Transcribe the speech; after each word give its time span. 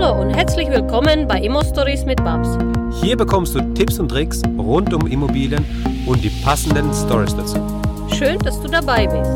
Hallo 0.00 0.22
und 0.22 0.30
herzlich 0.30 0.70
willkommen 0.70 1.28
bei 1.28 1.42
Immo 1.42 1.62
Stories 1.62 2.06
mit 2.06 2.24
Babs. 2.24 2.48
Hier 3.02 3.18
bekommst 3.18 3.54
du 3.54 3.60
Tipps 3.74 3.98
und 3.98 4.08
Tricks 4.08 4.40
rund 4.56 4.94
um 4.94 5.06
Immobilien 5.06 5.62
und 6.06 6.24
die 6.24 6.30
passenden 6.42 6.90
Stories 6.94 7.36
dazu. 7.36 7.58
Schön, 8.16 8.38
dass 8.38 8.58
du 8.62 8.68
dabei 8.68 9.06
bist. 9.06 9.30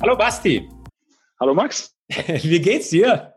Hallo 0.00 0.16
Basti. 0.16 0.68
Hallo 1.40 1.52
Max. 1.52 1.96
Wie 2.42 2.60
geht's 2.60 2.90
dir? 2.90 3.34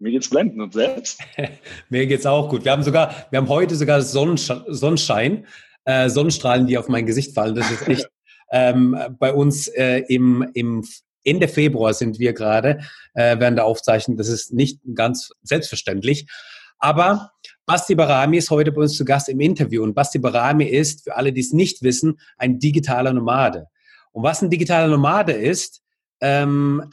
Mir 0.00 0.10
geht's 0.10 0.28
blendend 0.28 0.60
und 0.60 0.72
selbst? 0.72 1.20
Mir 1.88 2.08
geht's 2.08 2.26
auch 2.26 2.48
gut. 2.48 2.64
Wir 2.64 2.72
haben 2.72 2.82
sogar, 2.82 3.14
wir 3.30 3.36
haben 3.36 3.48
heute 3.48 3.76
sogar 3.76 4.02
Sonnenschein, 4.02 5.46
äh, 5.84 6.08
Sonnenstrahlen, 6.08 6.66
die 6.66 6.76
auf 6.78 6.88
mein 6.88 7.06
Gesicht 7.06 7.32
fallen. 7.32 7.54
Das 7.54 7.70
ist 7.70 7.86
echt 7.86 8.08
ähm, 8.50 8.98
bei 9.20 9.32
uns 9.32 9.68
äh, 9.68 10.02
im, 10.08 10.44
im 10.54 10.82
Ende 11.24 11.48
Februar 11.48 11.94
sind 11.94 12.18
wir 12.18 12.32
gerade 12.32 12.80
äh, 13.14 13.38
während 13.38 13.58
der 13.58 13.64
Aufzeichnung. 13.64 14.16
Das 14.16 14.28
ist 14.28 14.52
nicht 14.52 14.80
ganz 14.94 15.30
selbstverständlich. 15.42 16.26
Aber 16.78 17.30
Basti 17.66 17.94
Barami 17.94 18.36
ist 18.36 18.50
heute 18.50 18.72
bei 18.72 18.82
uns 18.82 18.94
zu 18.96 19.04
Gast 19.04 19.28
im 19.28 19.40
Interview. 19.40 19.82
Und 19.82 19.94
Basti 19.94 20.18
Barami 20.18 20.64
ist, 20.64 21.04
für 21.04 21.16
alle, 21.16 21.32
die 21.32 21.40
es 21.40 21.52
nicht 21.52 21.82
wissen, 21.82 22.20
ein 22.36 22.58
digitaler 22.58 23.12
Nomade. 23.12 23.68
Und 24.12 24.22
was 24.22 24.42
ein 24.42 24.50
digitaler 24.50 24.88
Nomade 24.88 25.32
ist, 25.32 25.82
ähm, 26.20 26.90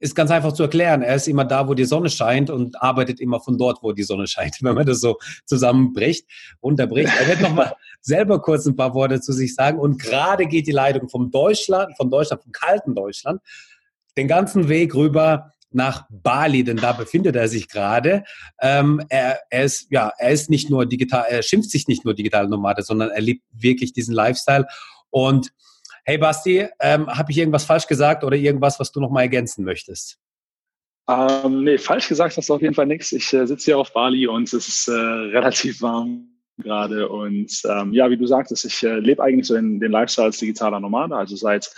ist 0.00 0.14
ganz 0.14 0.30
einfach 0.30 0.52
zu 0.52 0.62
erklären. 0.62 1.02
Er 1.02 1.16
ist 1.16 1.28
immer 1.28 1.44
da, 1.44 1.68
wo 1.68 1.74
die 1.74 1.84
Sonne 1.84 2.08
scheint 2.08 2.50
und 2.50 2.80
arbeitet 2.80 3.20
immer 3.20 3.40
von 3.40 3.58
dort, 3.58 3.82
wo 3.82 3.92
die 3.92 4.02
Sonne 4.02 4.26
scheint, 4.28 4.62
wenn 4.62 4.74
man 4.74 4.86
das 4.86 5.00
so 5.00 5.18
zusammenbricht, 5.44 6.26
unterbricht. 6.60 7.12
Er 7.18 7.28
wird 7.28 7.40
nochmal 7.40 7.74
selber 8.08 8.42
kurz 8.42 8.66
ein 8.66 8.74
paar 8.74 8.94
Worte 8.94 9.20
zu 9.20 9.32
sich 9.32 9.54
sagen. 9.54 9.78
Und 9.78 10.00
gerade 10.02 10.46
geht 10.46 10.66
die 10.66 10.72
Leitung 10.72 11.08
vom 11.08 11.30
Deutschland, 11.30 11.96
von 11.96 12.10
Deutschland, 12.10 12.42
vom 12.42 12.52
kalten 12.52 12.94
Deutschland, 12.94 13.40
den 14.16 14.26
ganzen 14.26 14.68
Weg 14.68 14.94
rüber 14.94 15.52
nach 15.70 16.06
Bali, 16.10 16.64
denn 16.64 16.78
da 16.78 16.92
befindet 16.92 17.36
er 17.36 17.46
sich 17.46 17.68
gerade. 17.68 18.24
Ähm, 18.60 19.02
er, 19.08 19.38
er, 19.50 19.64
ist 19.64 19.88
ja, 19.90 20.10
er 20.18 20.30
ist 20.30 20.50
nicht 20.50 20.70
nur 20.70 20.86
digital, 20.86 21.26
er 21.28 21.42
schimpft 21.42 21.70
sich 21.70 21.86
nicht 21.88 22.04
nur 22.04 22.14
digital 22.14 22.48
Nomade, 22.48 22.82
sondern 22.82 23.10
er 23.10 23.20
liebt 23.20 23.44
wirklich 23.52 23.92
diesen 23.92 24.14
Lifestyle 24.14 24.66
und 25.10 25.52
Hey 26.04 26.16
Basti, 26.16 26.66
ähm, 26.80 27.06
habe 27.06 27.30
ich 27.30 27.36
irgendwas 27.36 27.66
falsch 27.66 27.86
gesagt 27.86 28.24
oder 28.24 28.34
irgendwas, 28.34 28.80
was 28.80 28.90
du 28.90 28.98
noch 28.98 29.10
mal 29.10 29.20
ergänzen 29.20 29.62
möchtest? 29.62 30.18
Ähm, 31.06 31.64
nee, 31.64 31.76
falsch 31.76 32.08
gesagt 32.08 32.34
hast 32.34 32.48
du 32.48 32.54
auf 32.54 32.62
jeden 32.62 32.72
Fall 32.72 32.86
nichts. 32.86 33.12
Ich 33.12 33.30
äh, 33.34 33.46
sitze 33.46 33.66
hier 33.66 33.78
auf 33.78 33.92
Bali 33.92 34.26
und 34.26 34.50
es 34.50 34.68
ist 34.68 34.88
äh, 34.88 34.92
relativ 35.36 35.82
warm 35.82 36.37
gerade. 36.58 37.08
Und 37.08 37.62
ähm, 37.68 37.92
ja, 37.92 38.10
wie 38.10 38.16
du 38.16 38.26
sagtest, 38.26 38.64
ich 38.64 38.82
äh, 38.82 38.98
lebe 38.98 39.22
eigentlich 39.22 39.46
so 39.46 39.54
den, 39.54 39.80
den 39.80 39.92
Lifestyle 39.92 40.26
als 40.26 40.38
digitaler 40.38 40.80
Nomade. 40.80 41.16
Also 41.16 41.36
seit 41.36 41.70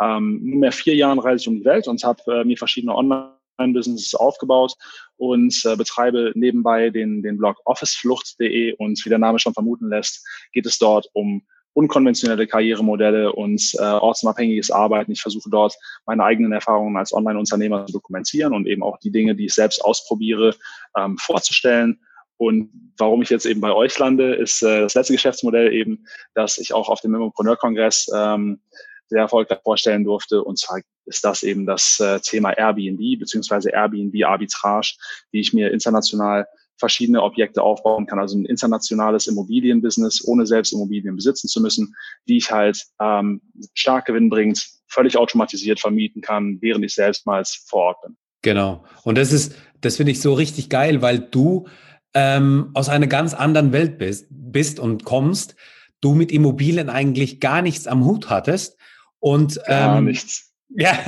ähm, 0.00 0.40
nunmehr 0.42 0.72
vier 0.72 0.94
Jahren 0.94 1.18
reise 1.18 1.42
ich 1.42 1.48
um 1.48 1.56
die 1.56 1.64
Welt 1.64 1.88
und 1.88 2.02
habe 2.04 2.22
äh, 2.28 2.44
mir 2.44 2.56
verschiedene 2.56 2.94
Online-Businesses 2.94 4.14
aufgebaut 4.14 4.74
und 5.16 5.54
äh, 5.64 5.76
betreibe 5.76 6.32
nebenbei 6.34 6.90
den, 6.90 7.22
den 7.22 7.36
Blog 7.36 7.56
officeflucht.de 7.64 8.74
und 8.76 9.04
wie 9.04 9.08
der 9.08 9.18
Name 9.18 9.38
schon 9.38 9.54
vermuten 9.54 9.88
lässt, 9.88 10.24
geht 10.52 10.66
es 10.66 10.78
dort 10.78 11.08
um 11.12 11.42
unkonventionelle 11.78 12.46
Karrieremodelle 12.48 13.32
und 13.32 13.62
äh, 13.78 13.82
ortsunabhängiges 13.82 14.70
Arbeiten. 14.70 15.12
Ich 15.12 15.20
versuche 15.20 15.48
dort 15.48 15.76
meine 16.06 16.24
eigenen 16.24 16.50
Erfahrungen 16.52 16.96
als 16.96 17.12
Online-Unternehmer 17.12 17.86
zu 17.86 17.92
dokumentieren 17.92 18.52
und 18.52 18.66
eben 18.66 18.82
auch 18.82 18.98
die 18.98 19.12
Dinge, 19.12 19.36
die 19.36 19.46
ich 19.46 19.54
selbst 19.54 19.84
ausprobiere, 19.84 20.56
ähm, 20.96 21.16
vorzustellen. 21.18 22.00
Und 22.38 22.92
warum 22.96 23.20
ich 23.20 23.30
jetzt 23.30 23.46
eben 23.46 23.60
bei 23.60 23.72
euch 23.72 23.98
lande, 23.98 24.34
ist 24.34 24.62
äh, 24.62 24.80
das 24.80 24.94
letzte 24.94 25.12
Geschäftsmodell 25.12 25.72
eben, 25.72 26.06
dass 26.34 26.58
ich 26.58 26.72
auch 26.72 26.88
auf 26.88 27.00
dem 27.00 27.14
Immopreneur-Kongress 27.14 28.10
ähm, 28.14 28.60
sehr 29.08 29.20
erfolgreich 29.20 29.58
vorstellen 29.62 30.04
durfte. 30.04 30.42
Und 30.42 30.58
zwar 30.58 30.80
ist 31.06 31.24
das 31.24 31.42
eben 31.42 31.66
das 31.66 31.98
äh, 32.00 32.20
Thema 32.20 32.52
Airbnb 32.52 33.18
beziehungsweise 33.18 33.70
Airbnb 33.70 34.24
Arbitrage, 34.24 34.94
wie 35.32 35.40
ich 35.40 35.52
mir 35.52 35.72
international 35.72 36.46
verschiedene 36.76 37.22
Objekte 37.22 37.62
aufbauen 37.62 38.06
kann, 38.06 38.20
also 38.20 38.38
ein 38.38 38.44
internationales 38.44 39.26
Immobilienbusiness, 39.26 40.24
ohne 40.26 40.46
selbst 40.46 40.72
Immobilien 40.72 41.16
besitzen 41.16 41.48
zu 41.48 41.60
müssen, 41.60 41.96
die 42.28 42.36
ich 42.36 42.52
halt 42.52 42.84
ähm, 43.00 43.40
stark 43.74 44.06
gewinnbringend, 44.06 44.64
völlig 44.86 45.16
automatisiert 45.16 45.80
vermieten 45.80 46.22
kann, 46.22 46.58
während 46.60 46.84
ich 46.84 46.94
selbstmals 46.94 47.64
vor 47.66 47.82
Ort 47.82 48.02
bin. 48.02 48.16
Genau. 48.42 48.84
Und 49.02 49.18
das 49.18 49.32
ist, 49.32 49.56
das 49.80 49.96
finde 49.96 50.12
ich 50.12 50.20
so 50.20 50.34
richtig 50.34 50.70
geil, 50.70 51.02
weil 51.02 51.18
du 51.18 51.66
ähm, 52.14 52.70
aus 52.74 52.88
einer 52.88 53.06
ganz 53.06 53.34
anderen 53.34 53.72
Welt 53.72 53.98
bist, 53.98 54.26
bist 54.30 54.80
und 54.80 55.04
kommst, 55.04 55.56
du 56.00 56.14
mit 56.14 56.32
Immobilien 56.32 56.88
eigentlich 56.88 57.40
gar 57.40 57.62
nichts 57.62 57.86
am 57.86 58.04
Hut 58.04 58.30
hattest 58.30 58.78
und 59.18 59.58
ähm, 59.66 59.78
gar 59.78 60.00
nichts. 60.00 60.44
Ja, 60.70 60.98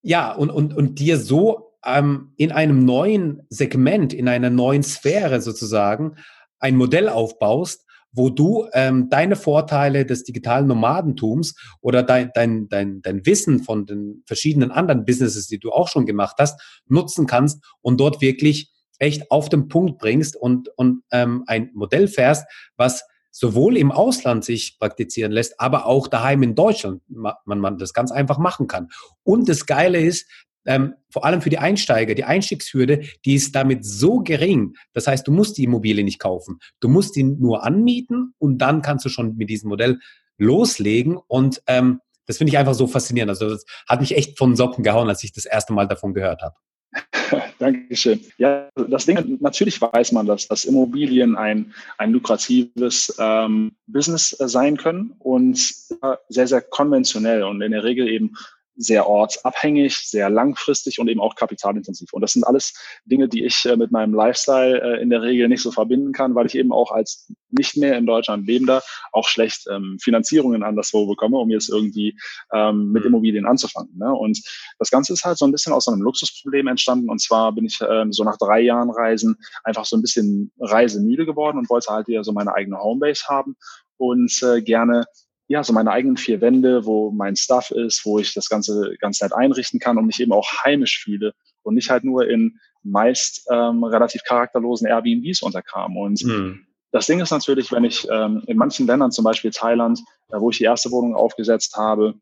ja, 0.00 0.32
und, 0.32 0.48
und, 0.48 0.74
und 0.74 0.98
dir 0.98 1.18
so 1.18 1.74
ähm, 1.84 2.32
in 2.38 2.52
einem 2.52 2.86
neuen 2.86 3.42
Segment, 3.50 4.14
in 4.14 4.28
einer 4.28 4.48
neuen 4.48 4.82
Sphäre 4.82 5.42
sozusagen 5.42 6.16
ein 6.58 6.74
Modell 6.74 7.10
aufbaust, 7.10 7.84
wo 8.12 8.30
du 8.30 8.66
ähm, 8.72 9.10
deine 9.10 9.36
Vorteile 9.36 10.06
des 10.06 10.24
digitalen 10.24 10.66
Nomadentums 10.66 11.54
oder 11.80 12.02
dein, 12.02 12.30
dein, 12.34 12.68
dein, 12.68 13.02
dein 13.02 13.26
Wissen 13.26 13.62
von 13.62 13.84
den 13.84 14.22
verschiedenen 14.26 14.70
anderen 14.70 15.04
Businesses, 15.04 15.46
die 15.46 15.58
du 15.58 15.70
auch 15.70 15.88
schon 15.88 16.06
gemacht 16.06 16.36
hast, 16.38 16.60
nutzen 16.86 17.26
kannst 17.26 17.62
und 17.82 18.00
dort 18.00 18.20
wirklich 18.20 18.72
echt 18.98 19.30
auf 19.30 19.48
den 19.48 19.68
Punkt 19.68 19.98
bringst 19.98 20.36
und, 20.36 20.68
und 20.76 21.02
ähm, 21.10 21.44
ein 21.46 21.70
Modell 21.74 22.08
fährst, 22.08 22.46
was 22.76 23.04
sowohl 23.30 23.76
im 23.76 23.92
Ausland 23.92 24.44
sich 24.44 24.78
praktizieren 24.78 25.32
lässt, 25.32 25.60
aber 25.60 25.86
auch 25.86 26.08
daheim 26.08 26.42
in 26.42 26.54
Deutschland 26.54 27.02
man, 27.08 27.34
man 27.44 27.78
das 27.78 27.92
ganz 27.92 28.10
einfach 28.10 28.38
machen 28.38 28.66
kann. 28.66 28.88
Und 29.22 29.48
das 29.48 29.66
Geile 29.66 30.00
ist, 30.00 30.26
ähm, 30.66 30.94
vor 31.10 31.24
allem 31.24 31.40
für 31.40 31.50
die 31.50 31.58
Einsteiger, 31.58 32.14
die 32.14 32.24
Einstiegshürde, 32.24 33.02
die 33.24 33.34
ist 33.34 33.54
damit 33.54 33.86
so 33.86 34.20
gering. 34.20 34.74
Das 34.92 35.06
heißt, 35.06 35.26
du 35.26 35.32
musst 35.32 35.56
die 35.56 35.64
Immobilie 35.64 36.04
nicht 36.04 36.18
kaufen. 36.18 36.58
Du 36.80 36.88
musst 36.88 37.16
die 37.16 37.22
nur 37.22 37.64
anmieten 37.64 38.34
und 38.38 38.58
dann 38.58 38.82
kannst 38.82 39.04
du 39.04 39.08
schon 39.08 39.36
mit 39.36 39.48
diesem 39.48 39.68
Modell 39.68 39.98
loslegen. 40.36 41.16
Und 41.16 41.62
ähm, 41.68 42.00
das 42.26 42.36
finde 42.36 42.50
ich 42.50 42.58
einfach 42.58 42.74
so 42.74 42.86
faszinierend. 42.86 43.30
Also 43.30 43.48
das 43.48 43.64
hat 43.88 44.00
mich 44.00 44.14
echt 44.16 44.36
von 44.36 44.56
Socken 44.56 44.84
gehauen, 44.84 45.08
als 45.08 45.24
ich 45.24 45.32
das 45.32 45.46
erste 45.46 45.72
Mal 45.72 45.88
davon 45.88 46.12
gehört 46.12 46.42
habe. 46.42 46.54
Dankeschön. 47.58 48.20
Ja, 48.38 48.68
das 48.88 49.06
Ding, 49.06 49.38
natürlich 49.40 49.80
weiß 49.80 50.12
man, 50.12 50.26
dass, 50.26 50.48
dass 50.48 50.64
Immobilien 50.64 51.36
ein, 51.36 51.74
ein 51.98 52.12
lukratives 52.12 53.14
ähm, 53.18 53.72
Business 53.86 54.30
sein 54.30 54.76
können 54.76 55.14
und 55.18 55.58
sehr, 55.58 56.46
sehr 56.46 56.62
konventionell 56.62 57.42
und 57.42 57.60
in 57.60 57.72
der 57.72 57.84
Regel 57.84 58.08
eben 58.08 58.34
sehr 58.78 59.08
ortsabhängig, 59.08 60.08
sehr 60.08 60.30
langfristig 60.30 61.00
und 61.00 61.08
eben 61.08 61.20
auch 61.20 61.34
kapitalintensiv. 61.34 62.12
Und 62.12 62.22
das 62.22 62.32
sind 62.32 62.44
alles 62.44 62.74
Dinge, 63.04 63.28
die 63.28 63.44
ich 63.44 63.64
äh, 63.66 63.76
mit 63.76 63.90
meinem 63.90 64.14
Lifestyle 64.14 64.80
äh, 64.80 65.02
in 65.02 65.10
der 65.10 65.20
Regel 65.20 65.48
nicht 65.48 65.62
so 65.62 65.72
verbinden 65.72 66.12
kann, 66.12 66.36
weil 66.36 66.46
ich 66.46 66.54
eben 66.54 66.72
auch 66.72 66.92
als 66.92 67.30
nicht 67.50 67.76
mehr 67.76 67.98
in 67.98 68.06
Deutschland 68.06 68.46
lebender 68.46 68.82
auch 69.12 69.26
schlecht 69.26 69.66
ähm, 69.68 69.98
Finanzierungen 70.00 70.62
anderswo 70.62 71.06
bekomme, 71.06 71.38
um 71.38 71.50
jetzt 71.50 71.68
irgendwie 71.68 72.16
ähm, 72.52 72.92
mit 72.92 73.02
mhm. 73.02 73.08
Immobilien 73.08 73.46
anzufangen. 73.46 73.96
Ne? 73.98 74.14
Und 74.14 74.40
das 74.78 74.90
Ganze 74.90 75.12
ist 75.12 75.24
halt 75.24 75.38
so 75.38 75.44
ein 75.44 75.52
bisschen 75.52 75.72
aus 75.72 75.88
einem 75.88 76.02
Luxusproblem 76.02 76.68
entstanden. 76.68 77.10
Und 77.10 77.20
zwar 77.20 77.52
bin 77.52 77.64
ich 77.64 77.80
ähm, 77.80 78.12
so 78.12 78.22
nach 78.22 78.38
drei 78.38 78.60
Jahren 78.60 78.90
Reisen 78.90 79.36
einfach 79.64 79.86
so 79.86 79.96
ein 79.96 80.02
bisschen 80.02 80.52
reisemüde 80.60 81.26
geworden 81.26 81.58
und 81.58 81.68
wollte 81.68 81.92
halt 81.92 82.06
wieder 82.06 82.22
so 82.22 82.32
meine 82.32 82.54
eigene 82.54 82.78
Homebase 82.78 83.24
haben 83.28 83.56
und 83.96 84.32
äh, 84.42 84.62
gerne 84.62 85.04
ja, 85.48 85.64
so 85.64 85.72
meine 85.72 85.90
eigenen 85.90 86.18
vier 86.18 86.40
Wände, 86.42 86.84
wo 86.84 87.10
mein 87.10 87.34
Stuff 87.34 87.70
ist, 87.70 88.04
wo 88.04 88.18
ich 88.18 88.34
das 88.34 88.48
Ganze 88.48 88.94
ganz 89.00 89.20
nett 89.20 89.32
einrichten 89.32 89.80
kann 89.80 89.96
und 89.96 90.06
mich 90.06 90.20
eben 90.20 90.32
auch 90.32 90.46
heimisch 90.62 91.02
fühle 91.02 91.32
und 91.62 91.74
nicht 91.74 91.90
halt 91.90 92.04
nur 92.04 92.28
in 92.28 92.60
meist 92.82 93.46
ähm, 93.50 93.82
relativ 93.82 94.22
charakterlosen 94.24 94.86
Airbnbs 94.86 95.42
unterkam. 95.42 95.96
Und 95.96 96.22
mhm. 96.22 96.66
das 96.92 97.06
Ding 97.06 97.20
ist 97.20 97.30
natürlich, 97.30 97.72
wenn 97.72 97.84
ich 97.84 98.06
ähm, 98.10 98.42
in 98.46 98.58
manchen 98.58 98.86
Ländern, 98.86 99.10
zum 99.10 99.24
Beispiel 99.24 99.50
Thailand, 99.50 100.00
äh, 100.30 100.38
wo 100.38 100.50
ich 100.50 100.58
die 100.58 100.64
erste 100.64 100.90
Wohnung 100.90 101.16
aufgesetzt 101.16 101.76
habe, 101.76 102.14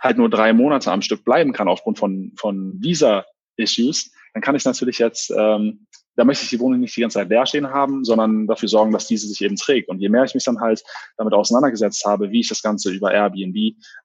halt 0.00 0.18
nur 0.18 0.28
drei 0.28 0.52
Monate 0.52 0.90
am 0.90 1.00
Stück 1.00 1.24
bleiben 1.24 1.52
kann 1.52 1.68
aufgrund 1.68 1.98
von, 1.98 2.32
von 2.36 2.74
Visa-Issues, 2.82 4.12
dann 4.34 4.42
kann 4.42 4.56
ich 4.56 4.64
natürlich 4.64 4.98
jetzt 4.98 5.32
ähm, 5.36 5.86
da 6.16 6.24
möchte 6.24 6.44
ich 6.44 6.50
die 6.50 6.60
Wohnung 6.60 6.80
nicht 6.80 6.96
die 6.96 7.00
ganze 7.00 7.18
Zeit 7.18 7.28
leer 7.28 7.46
stehen 7.46 7.70
haben, 7.70 8.04
sondern 8.04 8.46
dafür 8.46 8.68
sorgen, 8.68 8.92
dass 8.92 9.06
diese 9.06 9.26
sich 9.26 9.40
eben 9.40 9.56
trägt. 9.56 9.88
Und 9.88 10.00
je 10.00 10.08
mehr 10.08 10.24
ich 10.24 10.34
mich 10.34 10.44
dann 10.44 10.60
halt 10.60 10.82
damit 11.16 11.34
auseinandergesetzt 11.34 12.04
habe, 12.04 12.30
wie 12.30 12.40
ich 12.40 12.48
das 12.48 12.62
Ganze 12.62 12.90
über 12.92 13.12
Airbnb 13.12 13.56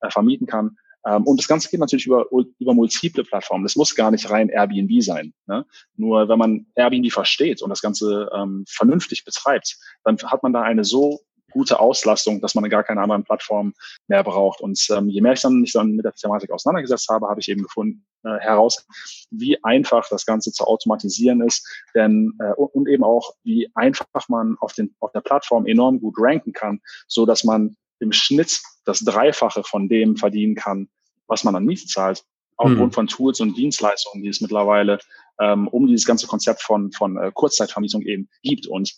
äh, 0.01 0.09
vermieten 0.09 0.47
kann, 0.47 0.77
ähm, 1.05 1.23
und 1.23 1.39
das 1.39 1.47
Ganze 1.47 1.69
geht 1.69 1.79
natürlich 1.79 2.05
über, 2.05 2.25
über 2.31 2.73
multiple 2.73 3.23
Plattformen. 3.23 3.63
Das 3.63 3.75
muss 3.75 3.95
gar 3.95 4.11
nicht 4.11 4.29
rein 4.29 4.49
Airbnb 4.49 5.01
sein. 5.01 5.33
Ne? 5.47 5.65
Nur 5.95 6.27
wenn 6.27 6.37
man 6.37 6.65
Airbnb 6.75 7.11
versteht 7.11 7.61
und 7.61 7.69
das 7.69 7.81
Ganze 7.81 8.29
ähm, 8.33 8.65
vernünftig 8.67 9.23
betreibt, 9.23 9.77
dann 10.03 10.17
hat 10.17 10.43
man 10.43 10.53
da 10.53 10.61
eine 10.61 10.83
so 10.83 11.21
gute 11.49 11.79
Auslastung, 11.79 12.41
dass 12.41 12.55
man 12.55 12.69
gar 12.69 12.83
keine 12.83 13.01
anderen 13.01 13.23
Plattformen 13.23 13.73
mehr 14.07 14.23
braucht. 14.23 14.61
Und 14.61 14.79
ähm, 14.91 15.09
je 15.09 15.21
mehr 15.21 15.33
ich 15.33 15.41
dann 15.41 15.61
mich 15.61 15.73
dann 15.73 15.91
mit 15.91 16.05
der 16.05 16.13
Thematik 16.13 16.51
auseinandergesetzt 16.51 17.09
habe, 17.09 17.27
habe 17.27 17.39
ich 17.39 17.49
eben 17.49 17.63
gefunden, 17.63 18.05
äh, 18.23 18.37
heraus, 18.39 18.85
wie 19.31 19.63
einfach 19.63 20.07
das 20.09 20.25
Ganze 20.25 20.51
zu 20.51 20.65
automatisieren 20.65 21.41
ist, 21.41 21.67
denn 21.95 22.33
äh, 22.39 22.51
und 22.53 22.89
eben 22.89 23.03
auch, 23.03 23.33
wie 23.43 23.69
einfach 23.75 24.05
man 24.27 24.57
auf, 24.59 24.73
den, 24.73 24.95
auf 24.99 25.11
der 25.11 25.21
Plattform 25.21 25.65
enorm 25.65 25.99
gut 25.99 26.15
ranken 26.17 26.53
kann, 26.53 26.81
so 27.07 27.25
dass 27.25 27.43
man 27.43 27.75
im 27.99 28.11
Schnitt 28.11 28.61
das 28.85 28.99
Dreifache 28.99 29.63
von 29.63 29.89
dem 29.89 30.15
verdienen 30.15 30.55
kann, 30.55 30.89
was 31.27 31.43
man 31.43 31.55
an 31.55 31.65
Miete 31.65 31.85
zahlt, 31.85 32.23
aufgrund 32.57 32.91
mhm. 32.91 32.93
von 32.93 33.07
Tools 33.07 33.39
und 33.39 33.55
Dienstleistungen, 33.57 34.23
die 34.23 34.29
es 34.29 34.41
mittlerweile 34.41 34.99
ähm, 35.39 35.67
um 35.69 35.87
dieses 35.87 36.05
ganze 36.05 36.27
Konzept 36.27 36.61
von, 36.61 36.91
von 36.91 37.17
äh, 37.17 37.31
Kurzzeitvermietung 37.33 38.01
eben 38.01 38.29
gibt. 38.43 38.67
Und 38.67 38.93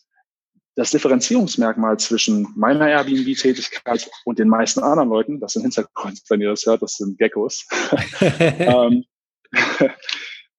das 0.76 0.92
Differenzierungsmerkmal 0.92 2.00
zwischen 2.00 2.48
meiner 2.56 2.88
Airbnb-Tätigkeit 2.88 4.10
und 4.26 4.40
den 4.40 4.48
meisten 4.48 4.82
anderen 4.82 5.10
Leuten, 5.10 5.40
das 5.40 5.54
sind 5.54 5.64
Hintergrund, 5.64 6.22
wenn 6.30 6.42
ihr 6.42 6.50
das 6.50 6.66
hört, 6.66 6.82
das 6.82 6.96
sind 6.96 7.18
Geckos. 7.18 7.68
ähm, 8.30 9.04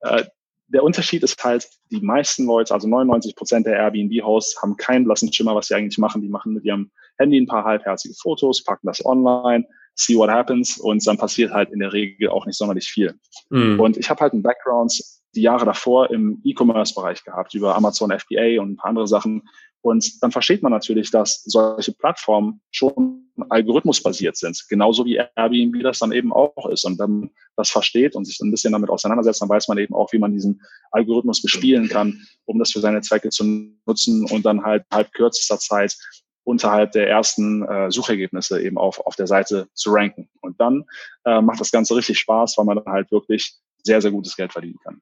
äh, 0.00 0.24
der 0.68 0.84
Unterschied 0.84 1.22
ist 1.22 1.42
halt, 1.44 1.68
die 1.90 2.00
meisten 2.00 2.46
Leute, 2.46 2.72
also 2.72 2.88
99 2.88 3.36
Prozent 3.36 3.66
der 3.66 3.76
Airbnb-Hosts, 3.76 4.60
haben 4.62 4.76
keinen 4.76 5.04
blassen 5.04 5.32
Schimmer, 5.32 5.54
was 5.54 5.68
sie 5.68 5.74
eigentlich 5.74 5.98
machen. 5.98 6.22
Die 6.22 6.28
machen 6.28 6.54
mit 6.54 6.64
ihrem 6.64 6.90
Handy 7.18 7.38
ein 7.38 7.46
paar 7.46 7.64
halbherzige 7.64 8.14
Fotos, 8.14 8.64
packen 8.64 8.86
das 8.86 9.04
online, 9.04 9.66
see 9.94 10.16
what 10.16 10.30
happens 10.30 10.78
und 10.78 11.06
dann 11.06 11.18
passiert 11.18 11.52
halt 11.52 11.70
in 11.70 11.80
der 11.80 11.92
Regel 11.92 12.30
auch 12.30 12.46
nicht 12.46 12.56
sonderlich 12.56 12.88
viel. 12.88 13.14
Mm. 13.50 13.78
Und 13.78 13.98
ich 13.98 14.08
habe 14.08 14.20
halt 14.20 14.32
einen 14.32 14.42
Background 14.42 14.98
die 15.34 15.42
Jahre 15.42 15.64
davor 15.64 16.10
im 16.10 16.40
E-Commerce-Bereich 16.44 17.24
gehabt, 17.24 17.54
über 17.54 17.74
Amazon 17.74 18.10
FBA 18.10 18.60
und 18.60 18.72
ein 18.72 18.76
paar 18.76 18.90
andere 18.90 19.06
Sachen. 19.06 19.42
Und 19.82 20.22
dann 20.22 20.30
versteht 20.30 20.62
man 20.62 20.72
natürlich, 20.72 21.10
dass 21.10 21.42
solche 21.42 21.92
Plattformen 21.92 22.60
schon 22.70 23.32
algorithmusbasiert 23.48 24.36
sind, 24.36 24.64
genauso 24.68 25.04
wie 25.04 25.16
Airbnb 25.16 25.82
das 25.82 25.98
dann 25.98 26.12
eben 26.12 26.32
auch 26.32 26.68
ist. 26.68 26.84
Und 26.84 26.98
wenn 27.00 27.10
man 27.10 27.30
das 27.56 27.70
versteht 27.70 28.14
und 28.14 28.24
sich 28.24 28.38
ein 28.40 28.50
bisschen 28.50 28.72
damit 28.72 28.90
auseinandersetzt, 28.90 29.42
dann 29.42 29.48
weiß 29.48 29.68
man 29.68 29.78
eben 29.78 29.94
auch, 29.94 30.12
wie 30.12 30.18
man 30.18 30.32
diesen 30.32 30.62
Algorithmus 30.92 31.42
bespielen 31.42 31.88
kann, 31.88 32.24
um 32.44 32.58
das 32.58 32.70
für 32.70 32.80
seine 32.80 33.00
Zwecke 33.00 33.30
zu 33.30 33.44
nutzen 33.86 34.24
und 34.30 34.46
dann 34.46 34.62
halt 34.62 34.84
halb 34.92 35.12
kürzester 35.12 35.58
Zeit 35.58 35.96
unterhalb 36.44 36.92
der 36.92 37.08
ersten 37.08 37.62
äh, 37.64 37.90
Suchergebnisse 37.90 38.62
eben 38.62 38.78
auf, 38.78 39.00
auf 39.00 39.16
der 39.16 39.26
Seite 39.26 39.68
zu 39.74 39.90
ranken. 39.92 40.28
Und 40.40 40.60
dann 40.60 40.84
äh, 41.24 41.40
macht 41.40 41.60
das 41.60 41.70
Ganze 41.70 41.96
richtig 41.96 42.18
Spaß, 42.18 42.56
weil 42.58 42.64
man 42.64 42.76
dann 42.76 42.92
halt 42.92 43.10
wirklich 43.10 43.54
sehr, 43.84 44.00
sehr 44.00 44.10
gutes 44.10 44.36
Geld 44.36 44.52
verdienen 44.52 44.78
kann. 44.82 45.00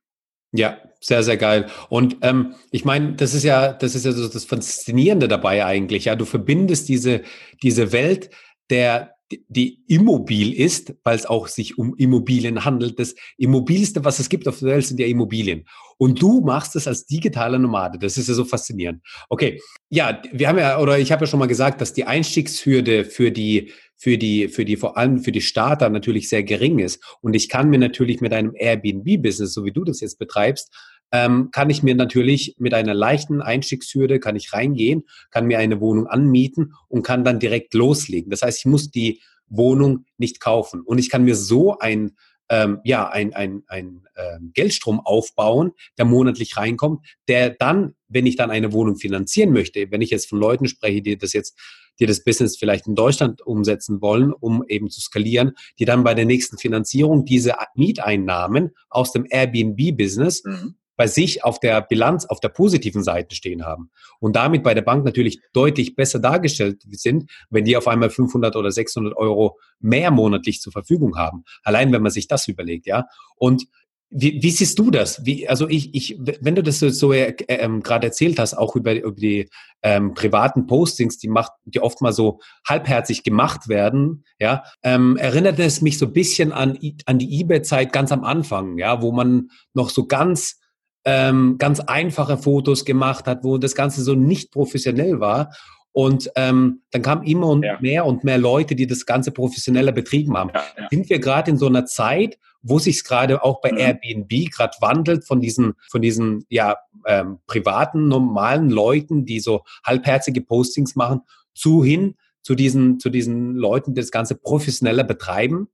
Ja, 0.53 0.79
sehr, 1.01 1.23
sehr 1.23 1.37
geil. 1.37 1.67
Und 1.89 2.19
ähm, 2.23 2.55
ich 2.71 2.85
meine, 2.85 3.15
das 3.15 3.35
ist 3.35 3.45
ja, 3.45 3.73
das 3.73 3.95
ist 3.95 4.05
ja 4.05 4.13
so 4.13 4.29
das 4.29 4.45
Faszinierende 4.45 5.29
dabei 5.29 5.65
eigentlich. 5.65 6.07
Ja, 6.07 6.17
du 6.17 6.25
verbindest 6.25 6.89
diese, 6.89 7.23
diese 7.63 7.93
Welt 7.93 8.31
der, 8.69 9.15
die 9.49 9.83
immobil 9.87 10.53
ist, 10.53 10.95
weil 11.05 11.17
es 11.17 11.27
auch 11.27 11.47
sich 11.47 11.79
um 11.79 11.95
Immobilien 11.97 12.65
handelt. 12.65 12.99
Das 12.99 13.15
Immobilste, 13.39 14.05
was 14.05 14.19
es 14.19 14.29
gibt 14.29 14.49
auf 14.49 14.59
der 14.59 14.69
Welt, 14.71 14.87
sind 14.87 14.99
ja 14.99 15.07
Immobilien. 15.07 15.67
Und 15.99 16.21
du 16.21 16.41
machst 16.41 16.75
es 16.75 16.89
als 16.89 17.07
digitaler 17.07 17.59
Nomade. 17.59 17.99
Das 17.99 18.19
ist 18.19 18.29
ja 18.29 18.35
so 18.35 18.45
faszinierend. 18.45 19.03
Okay, 19.29 19.61
ja, 19.89 20.21
wir 20.33 20.49
haben 20.49 20.59
ja, 20.59 20.79
oder 20.81 20.99
ich 20.99 21.13
habe 21.13 21.25
ja 21.25 21.27
schon 21.29 21.39
mal 21.39 21.47
gesagt, 21.47 21.81
dass 21.81 21.93
die 21.93 22.05
Einstiegshürde 22.05 23.05
für 23.05 23.31
die, 23.31 23.73
für 24.01 24.17
die, 24.17 24.49
für 24.49 24.65
die, 24.65 24.79
vor 24.79 24.97
allem 24.97 25.19
für 25.19 25.31
die 25.31 25.43
Starter 25.43 25.91
natürlich 25.91 26.31
sehr 26.31 26.43
gering 26.43 26.79
ist. 26.79 27.05
Und 27.21 27.35
ich 27.35 27.51
kann 27.51 27.69
mir 27.69 27.79
natürlich 27.79 28.23
mit 28.23 28.33
einem 28.33 28.55
Airbnb-Business, 28.57 29.53
so 29.53 29.67
wie 29.67 29.73
du 29.73 29.85
das 29.85 30.01
jetzt 30.01 30.19
betreibst, 30.19 30.75
ähm, 31.13 31.51
kann 31.53 31.69
ich 31.69 31.83
mir 31.83 31.95
natürlich 31.95 32.55
mit 32.59 32.73
einer 32.73 32.95
leichten 32.95 33.43
Einstiegshürde, 33.43 34.19
kann 34.19 34.37
ich 34.37 34.55
reingehen, 34.55 35.03
kann 35.31 35.47
mir 35.47 35.59
eine 35.59 35.81
Wohnung 35.83 36.07
anmieten 36.07 36.73
und 36.89 37.03
kann 37.03 37.25
dann 37.25 37.41
direkt 37.41 37.75
loslegen. 37.75 38.31
Das 38.31 38.41
heißt, 38.41 38.61
ich 38.61 38.65
muss 38.65 38.91
die 38.91 39.21
Wohnung 39.49 40.07
nicht 40.17 40.41
kaufen. 40.41 40.81
Und 40.81 40.97
ich 40.97 41.11
kann 41.11 41.25
mir 41.25 41.35
so 41.35 41.79
ein, 41.79 42.13
ähm, 42.49 42.81
ja, 42.85 43.07
ein, 43.07 43.35
ein, 43.35 43.65
ein 43.67 44.05
ähm, 44.17 44.53
Geldstrom 44.55 45.01
aufbauen, 45.01 45.73
der 45.99 46.07
monatlich 46.07 46.57
reinkommt, 46.57 47.05
der 47.29 47.51
dann, 47.51 47.95
wenn 48.09 48.25
ich 48.25 48.37
dann 48.37 48.51
eine 48.51 48.73
Wohnung 48.73 48.97
finanzieren 48.97 49.53
möchte, 49.53 49.91
wenn 49.91 50.01
ich 50.01 50.11
jetzt 50.11 50.29
von 50.29 50.39
Leuten 50.39 50.69
spreche, 50.69 51.03
die 51.03 51.19
das 51.19 51.35
jetzt, 51.35 51.59
die 52.01 52.07
das 52.07 52.25
Business 52.25 52.57
vielleicht 52.57 52.87
in 52.87 52.95
Deutschland 52.95 53.43
umsetzen 53.43 54.01
wollen, 54.01 54.33
um 54.33 54.65
eben 54.67 54.91
zu 54.91 55.01
skalieren, 55.01 55.53
die 55.79 55.85
dann 55.85 56.03
bei 56.03 56.15
der 56.15 56.25
nächsten 56.25 56.59
Finanzierung 56.59 57.25
diese 57.25 57.55
Mieteinnahmen 57.75 58.71
aus 58.89 59.13
dem 59.13 59.27
Airbnb-Business 59.29 60.43
mhm 60.45 60.75
bei 61.01 61.07
sich 61.07 61.45
auf 61.45 61.59
der 61.59 61.81
Bilanz 61.81 62.27
auf 62.27 62.41
der 62.41 62.51
positiven 62.51 63.03
Seite 63.03 63.35
stehen 63.35 63.65
haben 63.65 63.91
und 64.19 64.37
damit 64.37 64.63
bei 64.63 64.75
der 64.75 64.83
Bank 64.83 65.03
natürlich 65.03 65.41
deutlich 65.55 65.95
besser 65.95 66.19
dargestellt 66.19 66.83
sind, 66.91 67.31
wenn 67.49 67.65
die 67.65 67.79
auf 67.79 67.89
einmal 67.89 68.11
500 68.11 68.55
oder 68.55 68.71
600 68.71 69.17
Euro 69.17 69.59
mehr 69.79 70.11
monatlich 70.11 70.61
zur 70.61 70.75
Verfügung 70.75 71.17
haben. 71.17 71.45
Allein 71.63 71.91
wenn 71.91 72.03
man 72.03 72.13
sich 72.13 72.29
das 72.29 72.49
überlegt, 72.49 72.85
ja. 72.85 73.07
Und 73.37 73.65
wie, 74.11 74.43
wie 74.43 74.51
siehst 74.51 74.79
du 74.79 74.91
das? 74.91 75.25
Wie, 75.25 75.49
also 75.49 75.69
ich, 75.69 75.95
ich, 75.95 76.19
wenn 76.19 76.57
du 76.57 76.63
das 76.63 76.81
so 76.81 77.13
äh, 77.13 77.35
ähm, 77.47 77.83
gerade 77.83 78.09
erzählt 78.09 78.39
hast, 78.41 78.55
auch 78.55 78.75
über, 78.75 78.95
über 78.95 79.13
die 79.13 79.49
ähm, 79.83 80.15
privaten 80.15 80.67
Postings, 80.67 81.17
die 81.19 81.29
macht, 81.29 81.53
die 81.65 81.81
oft 81.81 82.03
mal 82.03 82.13
so 82.13 82.41
halbherzig 82.69 83.23
gemacht 83.23 83.69
werden, 83.69 84.25
ja, 84.41 84.65
ähm, 84.83 85.17
erinnert 85.17 85.61
es 85.61 85.81
mich 85.81 85.97
so 85.97 86.07
ein 86.07 86.13
bisschen 86.13 86.53
an, 86.53 86.77
an 87.07 87.19
die 87.19 87.41
eBay-Zeit 87.41 87.93
ganz 87.93 88.11
am 88.11 88.25
Anfang, 88.25 88.79
ja, 88.79 89.01
wo 89.01 89.13
man 89.13 89.51
noch 89.75 89.91
so 89.91 90.07
ganz 90.07 90.59
ähm, 91.05 91.57
ganz 91.59 91.81
einfache 91.81 92.37
Fotos 92.37 92.85
gemacht 92.85 93.27
hat, 93.27 93.45
wo 93.45 93.59
das 93.59 93.75
Ganze 93.75 94.03
so 94.03 94.15
nicht 94.15 94.51
professionell 94.51 95.21
war. 95.21 95.55
Und 95.93 96.31
ähm, 96.37 96.83
dann 96.93 97.03
kamen 97.03 97.25
immer 97.25 97.49
und 97.49 97.65
ja. 97.65 97.79
mehr 97.81 98.07
und 98.07 98.23
mehr 98.23 98.39
Leute, 98.39 98.77
die 98.77 98.87
das 98.87 99.07
Ganze 99.07 99.33
professioneller 99.33 99.93
betrieben 99.93 100.37
haben. 100.37 100.51
Ja, 100.55 100.65
ja. 100.79 100.89
Sind 100.91 101.09
wir 101.11 101.19
gerade 101.19 101.51
in 101.51 101.57
so 101.57 101.67
einer 101.67 101.87
Zeit, 101.87 102.39
wo 102.63 102.79
sich 102.79 102.97
es 102.97 103.05
gerade 103.05 103.43
auch 103.43 103.61
bei 103.61 103.73
mhm. 103.73 103.79
Airbnb 103.79 104.51
gerade 104.51 104.75
wandelt 104.81 105.25
von 105.25 105.41
diesen, 105.41 105.75
von 105.91 106.03
diesen 106.03 106.45
ja, 106.49 106.77
ähm, 107.07 107.39
privaten, 107.47 108.09
normalen 108.09 108.71
Leuten, 108.71 109.25
die 109.25 109.41
so 109.41 109.63
halbherzige 109.85 110.41
Postings 110.41 110.97
machen, 110.97 111.23
zu 111.55 111.85
hin 111.85 112.17
zu 112.43 112.55
diesen, 112.55 112.99
zu 113.01 113.11
diesen 113.11 113.55
Leuten, 113.55 113.95
die 113.95 114.01
das 114.01 114.11
Ganze 114.11 114.35
professioneller 114.35 115.05
betreiben? 115.05 115.69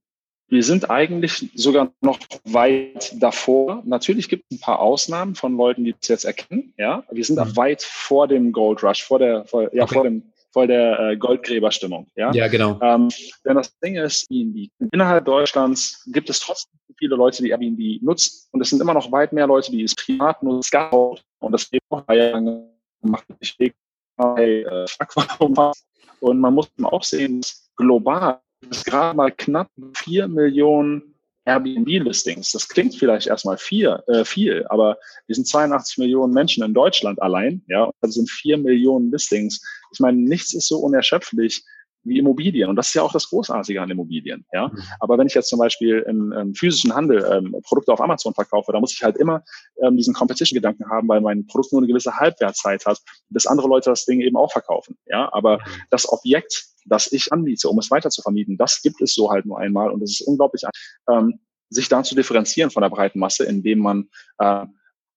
Wir 0.49 0.63
sind 0.63 0.91
eigentlich 0.91 1.51
sogar 1.55 1.93
noch 2.01 2.21
weit 2.45 3.15
davor. 3.21 3.83
Natürlich 3.85 4.29
gibt 4.29 4.45
es 4.49 4.59
ein 4.59 4.61
paar 4.61 4.79
Ausnahmen 4.79 5.35
von 5.35 5.57
Leuten, 5.57 5.85
die 5.85 5.95
es 6.01 6.07
jetzt 6.07 6.25
erkennen. 6.25 6.73
Ja, 6.77 7.03
wir 7.11 7.25
sind 7.25 7.39
mhm. 7.39 7.57
weit 7.57 7.83
vor 7.83 8.29
dem 8.29 8.53
Gold 8.53 8.83
Rush, 8.85 9.03
vor 9.03 9.19
der, 9.19 9.45
vor, 9.45 9.75
ja, 9.75 9.83
okay. 9.83 9.95
vor 9.95 10.05
dem, 10.05 10.23
vor 10.57 10.67
der 10.67 10.99
äh, 10.99 11.17
Goldgräberstimmung. 11.19 12.07
Ja, 12.15 12.33
ja 12.33 12.49
genau. 12.49 12.81
Ähm, 12.81 13.11
denn 13.45 13.57
das 13.57 13.79
Ding 13.79 13.97
ist, 13.97 14.27
innerhalb 14.31 15.27
Deutschlands 15.27 16.03
gibt 16.07 16.31
es 16.31 16.41
trotzdem 16.41 16.81
viele 16.97 17.15
Leute, 17.15 17.43
die 17.43 17.51
Airbnb 17.51 18.03
nutzen. 18.03 18.49
Und 18.53 18.63
es 18.63 18.71
sind 18.71 18.81
immer 18.81 18.95
noch 18.95 19.13
weit 19.13 19.35
mehr 19.35 19.47
Leute, 19.47 19.71
die 19.71 19.83
es 19.83 19.95
privat 19.95 20.43
nutzen. 20.43 20.75
Und 21.41 21.53
das 21.53 21.69
geht 21.69 21.83
auch 21.91 22.01
drei 22.07 22.17
Jahre 22.17 22.71
gemacht. 23.03 23.27
Ich 23.41 23.55
hey, 23.59 24.63
äh, 24.63 24.87
und 26.21 26.41
man 26.41 26.55
muss 26.55 26.71
auch 26.85 27.03
sehen, 27.03 27.43
dass 27.43 27.71
global 27.77 28.41
es 28.71 28.83
gerade 28.83 29.15
mal 29.15 29.33
knapp 29.33 29.69
vier 29.93 30.27
Millionen 30.27 31.16
Airbnb-Listings. 31.47 32.53
Das 32.53 32.69
klingt 32.69 32.95
vielleicht 32.95 33.29
erstmal 33.29 33.57
vier, 33.57 34.03
äh, 34.09 34.25
viel, 34.25 34.67
aber 34.69 34.99
wir 35.27 35.35
sind 35.35 35.47
82 35.47 35.99
Millionen 35.99 36.33
Menschen 36.33 36.65
in 36.65 36.75
Deutschland 36.75 37.23
allein, 37.23 37.63
ja, 37.69 37.85
und 37.85 37.95
das 38.01 38.15
sind 38.15 38.29
vier 38.29 38.59
Millionen 38.59 39.11
Listings. 39.11 39.63
Ich 39.93 40.01
meine, 40.01 40.19
nichts 40.19 40.53
ist 40.53 40.69
so 40.69 40.79
unerschöpflich 40.79 41.65
wie 42.07 42.19
Immobilien. 42.19 42.69
Und 42.69 42.77
das 42.77 42.89
ist 42.89 42.95
ja 42.95 43.03
auch 43.03 43.13
das 43.13 43.29
Großartige 43.29 43.81
an 43.81 43.91
Immobilien. 43.91 44.45
Ja? 44.53 44.69
Mhm. 44.69 44.79
Aber 45.01 45.19
wenn 45.19 45.27
ich 45.27 45.35
jetzt 45.35 45.49
zum 45.49 45.59
Beispiel 45.59 46.05
im, 46.09 46.33
im 46.33 46.55
physischen 46.55 46.95
Handel 46.95 47.25
ähm, 47.31 47.57
Produkte 47.63 47.93
auf 47.93 48.01
Amazon 48.01 48.35
verkaufe, 48.35 48.73
da 48.73 48.81
muss 48.81 48.93
ich 48.93 49.03
halt 49.03 49.17
immer 49.17 49.43
ähm, 49.83 49.97
diesen 49.97 50.15
Competition-Gedanken 50.15 50.89
haben, 50.91 51.09
weil 51.09 51.21
mein 51.21 51.47
Produkt 51.47 51.73
nur 51.73 51.81
eine 51.81 51.89
gewisse 51.89 52.17
Halbwertzeit 52.17 52.85
hat, 52.87 53.01
bis 53.29 53.47
andere 53.47 53.69
Leute 53.69 53.91
das 53.91 54.05
Ding 54.05 54.21
eben 54.21 54.37
auch 54.37 54.53
verkaufen. 54.53 54.97
Ja? 55.07 55.33
Aber 55.33 55.59
mhm. 55.59 55.83
das 55.91 56.09
Objekt, 56.09 56.67
das 56.87 57.13
ich 57.13 57.33
anbiete, 57.33 57.69
um 57.69 57.79
es 57.79 57.91
weiter 57.91 58.11
zu 58.11 58.23
vermieten, 58.23 58.57
das 58.57 58.81
gibt 58.83 59.01
es 59.01 59.15
so 59.15 59.31
halt 59.31 59.47
nur 59.47 59.59
einmal. 59.59 59.91
Und 59.91 60.03
es 60.03 60.21
ist 60.21 60.27
unglaublich, 60.27 60.63
ähm, 61.11 61.41
sich 61.69 61.89
da 61.89 62.03
zu 62.03 62.15
differenzieren 62.15 62.71
von 62.71 62.83
der 62.83 62.91
breiten 62.91 63.19
Masse, 63.19 63.45
indem 63.45 63.81
man 63.81 64.09
äh, 64.39 64.67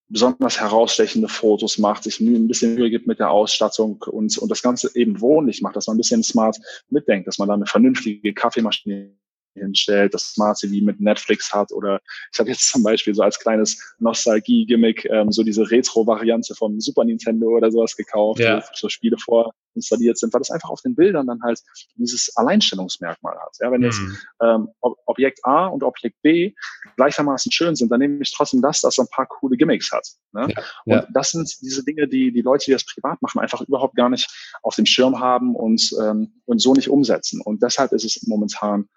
besonders 0.09 0.59
herausstechende 0.59 1.27
Fotos 1.27 1.77
macht, 1.77 2.03
sich 2.03 2.19
ein 2.19 2.47
bisschen 2.47 2.75
Mühe 2.75 2.89
gibt 2.89 3.07
mit 3.07 3.19
der 3.19 3.29
Ausstattung 3.29 4.03
und, 4.07 4.37
und 4.37 4.49
das 4.49 4.61
Ganze 4.61 4.89
eben 4.95 5.21
wohnlich 5.21 5.61
macht, 5.61 5.75
dass 5.75 5.87
man 5.87 5.95
ein 5.95 5.99
bisschen 5.99 6.23
smart 6.23 6.57
mitdenkt, 6.89 7.27
dass 7.27 7.37
man 7.37 7.47
da 7.47 7.53
eine 7.53 7.67
vernünftige 7.67 8.33
Kaffeemaschine 8.33 9.11
hinstellt, 9.53 10.13
das 10.13 10.33
Smart 10.33 10.57
TV 10.59 10.83
mit 10.85 10.99
Netflix 10.99 11.53
hat 11.53 11.71
oder 11.71 11.99
ich 12.33 12.39
habe 12.39 12.49
jetzt 12.49 12.69
zum 12.69 12.83
Beispiel 12.83 13.13
so 13.13 13.23
als 13.23 13.39
kleines 13.39 13.95
Nostalgie-Gimmick 13.99 15.05
ähm, 15.05 15.31
so 15.31 15.43
diese 15.43 15.69
Retro-Variante 15.69 16.55
vom 16.55 16.79
Super 16.79 17.03
Nintendo 17.03 17.47
oder 17.47 17.71
sowas 17.71 17.95
gekauft, 17.95 18.39
ja. 18.39 18.59
wo 18.59 18.63
so 18.73 18.89
Spiele 18.89 19.17
vorinstalliert 19.17 20.17
sind, 20.17 20.33
weil 20.33 20.39
das 20.39 20.51
einfach 20.51 20.69
auf 20.69 20.81
den 20.81 20.95
Bildern 20.95 21.27
dann 21.27 21.41
halt 21.43 21.61
dieses 21.95 22.35
Alleinstellungsmerkmal 22.35 23.35
hat. 23.37 23.55
Ja, 23.59 23.71
wenn 23.71 23.81
jetzt 23.81 23.99
mhm. 23.99 24.17
ähm, 24.41 24.69
Objekt 24.79 25.39
A 25.43 25.67
und 25.67 25.83
Objekt 25.83 26.21
B 26.21 26.53
gleichermaßen 26.95 27.51
schön 27.51 27.75
sind, 27.75 27.91
dann 27.91 27.99
nehme 27.99 28.21
ich 28.21 28.33
trotzdem 28.33 28.61
das, 28.61 28.81
das 28.81 28.95
so 28.95 29.03
ein 29.03 29.09
paar 29.09 29.27
coole 29.27 29.57
Gimmicks 29.57 29.91
hat. 29.91 30.07
Ne? 30.31 30.47
Ja. 30.49 30.63
Und 30.85 30.93
ja. 30.93 31.07
das 31.13 31.31
sind 31.31 31.49
diese 31.61 31.83
Dinge, 31.83 32.07
die 32.07 32.31
die 32.31 32.41
Leute, 32.41 32.65
die 32.65 32.71
das 32.71 32.85
privat 32.85 33.21
machen, 33.21 33.39
einfach 33.39 33.61
überhaupt 33.61 33.95
gar 33.95 34.09
nicht 34.09 34.29
auf 34.63 34.75
dem 34.75 34.85
Schirm 34.85 35.19
haben 35.19 35.55
und, 35.55 35.91
ähm, 36.01 36.41
und 36.45 36.61
so 36.61 36.73
nicht 36.73 36.89
umsetzen. 36.89 37.41
Und 37.41 37.61
deshalb 37.63 37.91
ist 37.91 38.05
es 38.05 38.25
momentan 38.27 38.87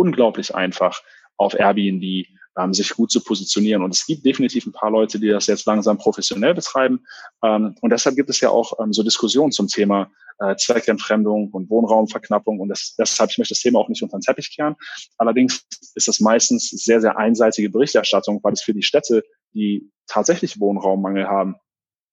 unglaublich 0.00 0.54
einfach, 0.54 1.02
auf 1.36 1.54
Airbnb 1.54 2.26
ähm, 2.58 2.74
sich 2.74 2.90
gut 2.90 3.10
zu 3.10 3.22
positionieren. 3.22 3.82
Und 3.82 3.94
es 3.94 4.06
gibt 4.06 4.24
definitiv 4.24 4.66
ein 4.66 4.72
paar 4.72 4.90
Leute, 4.90 5.18
die 5.18 5.28
das 5.28 5.46
jetzt 5.46 5.66
langsam 5.66 5.98
professionell 5.98 6.54
betreiben. 6.54 7.04
Ähm, 7.42 7.74
und 7.80 7.90
deshalb 7.90 8.16
gibt 8.16 8.30
es 8.30 8.40
ja 8.40 8.50
auch 8.50 8.78
ähm, 8.80 8.92
so 8.92 9.02
Diskussionen 9.02 9.52
zum 9.52 9.68
Thema 9.68 10.10
äh, 10.38 10.56
Zweckentfremdung 10.56 11.50
und 11.50 11.70
Wohnraumverknappung. 11.70 12.60
Und 12.60 12.68
das, 12.68 12.94
deshalb, 12.98 13.30
ich 13.30 13.38
möchte 13.38 13.54
das 13.54 13.62
Thema 13.62 13.78
auch 13.78 13.88
nicht 13.88 14.02
unter 14.02 14.18
den 14.18 14.22
Teppich 14.22 14.54
kehren. 14.54 14.76
Allerdings 15.18 15.64
ist 15.94 16.08
das 16.08 16.20
meistens 16.20 16.68
sehr, 16.70 17.00
sehr 17.00 17.16
einseitige 17.16 17.70
Berichterstattung, 17.70 18.40
weil 18.42 18.52
es 18.52 18.62
für 18.62 18.74
die 18.74 18.82
Städte, 18.82 19.22
die 19.54 19.90
tatsächlich 20.06 20.60
Wohnraummangel 20.60 21.28
haben, 21.28 21.56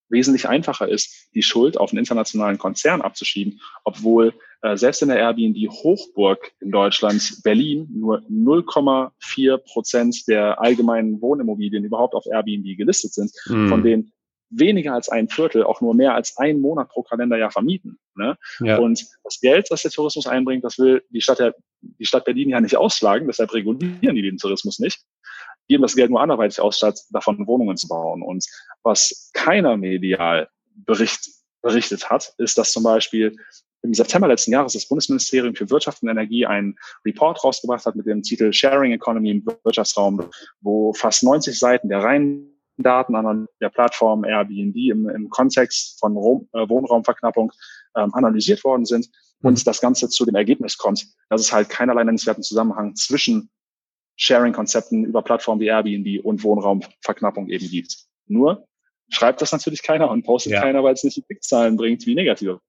wesentlich 0.10 0.48
einfacher 0.48 0.88
ist, 0.88 1.30
die 1.34 1.44
Schuld 1.44 1.78
auf 1.78 1.92
einen 1.92 2.00
internationalen 2.00 2.58
Konzern 2.58 3.02
abzuschieben, 3.02 3.60
obwohl 3.84 4.34
äh, 4.62 4.78
selbst 4.78 5.02
in 5.02 5.10
der 5.10 5.18
Airbnb-Hochburg 5.18 6.52
in 6.60 6.72
Deutschland, 6.72 7.42
Berlin, 7.44 7.88
nur 7.94 8.20
0,4 8.30 9.58
Prozent 9.58 10.28
der 10.28 10.60
allgemeinen 10.62 11.22
Wohnimmobilien 11.22 11.84
überhaupt 11.84 12.16
auf 12.16 12.26
Airbnb 12.26 12.78
gelistet 12.78 13.14
sind, 13.14 13.32
mhm. 13.48 13.70
von 13.70 13.84
denen 13.84 14.12
weniger 14.50 14.94
als 14.94 15.10
ein 15.10 15.28
Viertel 15.28 15.64
auch 15.64 15.82
nur 15.82 15.94
mehr 15.94 16.16
als 16.16 16.38
einen 16.38 16.62
Monat 16.62 16.90
pro 16.90 17.04
Kalenderjahr 17.04 17.52
vermieten. 17.52 18.00
Ne? 18.16 18.38
Ja. 18.60 18.78
Und 18.78 19.06
das 19.24 19.40
Geld, 19.42 19.68
das 19.70 19.82
der 19.82 19.92
Tourismus 19.92 20.26
einbringt, 20.26 20.64
das 20.64 20.80
will 20.80 21.04
die 21.10 21.22
Stadt, 21.22 21.54
die 21.82 22.06
Stadt 22.06 22.26
Berlin 22.26 22.50
ja 22.50 22.62
nicht 22.62 22.78
ausschlagen, 22.78 23.28
deshalb 23.28 23.54
regulieren 23.54 24.16
die 24.16 24.22
den 24.22 24.38
Tourismus 24.38 24.80
nicht 24.80 25.02
geben 25.68 25.82
das 25.82 25.96
Geld 25.96 26.10
nur 26.10 26.22
anderweitig 26.22 26.60
aus, 26.60 26.78
statt 26.78 27.00
davon 27.12 27.46
Wohnungen 27.48 27.78
zu 27.78 27.88
bauen. 27.88 28.22
Und 28.22 28.46
was 28.84 29.32
keiner 29.34 29.78
medial 29.78 30.50
bericht, 30.76 31.30
berichtet 31.62 32.10
hat, 32.10 32.34
ist, 32.38 32.58
dass 32.58 32.72
zum 32.72 32.84
Beispiel 32.84 33.36
im 33.84 33.94
September 33.94 34.28
letzten 34.28 34.52
Jahres 34.52 34.74
das 34.74 34.88
Bundesministerium 34.88 35.56
für 35.56 35.70
Wirtschaft 35.70 36.02
und 36.02 36.10
Energie 36.10 36.46
einen 36.46 36.76
Report 37.06 37.44
rausgebracht 37.44 37.86
hat 37.86 37.96
mit 37.96 38.06
dem 38.06 38.24
Titel 38.24 38.52
Sharing 38.52 38.92
Economy 38.92 39.32
im 39.32 39.46
Wirtschaftsraum, 39.64 40.30
wo 40.62 40.94
fast 40.94 41.24
90 41.24 41.58
Seiten 41.58 41.90
der 41.90 42.00
reinen 42.00 42.54
Daten 42.78 43.16
an 43.16 43.48
der 43.60 43.70
Plattform 43.70 44.24
Airbnb 44.24 44.76
im, 44.76 45.10
im 45.10 45.30
Kontext 45.30 46.00
von 46.00 46.16
Rom, 46.16 46.48
äh, 46.54 46.68
Wohnraumverknappung 46.68 47.52
ähm, 47.96 48.14
analysiert 48.14 48.64
worden 48.64 48.86
sind 48.86 49.10
und 49.42 49.60
mhm. 49.60 49.64
das 49.64 49.82
Ganze 49.82 50.10
zu 50.10 50.26
dem 50.26 50.36
Ergebnis 50.36 50.78
kommt, 50.78 51.08
dass 51.30 51.42
es 51.42 51.52
halt 51.52 51.70
keinerlei 51.70 52.04
nennenswerten 52.04 52.44
Zusammenhang 52.44 52.96
zwischen 52.96 53.50
Sharing-Konzepten 54.18 55.06
über 55.06 55.22
Plattformen 55.22 55.62
wie 55.62 55.68
Airbnb 55.68 56.26
und 56.26 56.44
Wohnraumverknappung 56.44 57.50
eben 57.50 57.70
gibt. 57.70 57.98
Nur 58.28 58.68
schreibt 59.10 59.42
das 59.42 59.52
natürlich 59.52 59.84
keiner 59.84 60.10
und 60.10 60.24
postet 60.24 60.54
ja. 60.54 60.62
keiner, 60.62 60.84
weil 60.84 60.94
es 60.94 61.04
nicht 61.04 61.18
die 61.18 61.22
Klickzahlen 61.22 61.78
bringt 61.78 62.06
wie 62.06 62.16
negative 62.16 62.60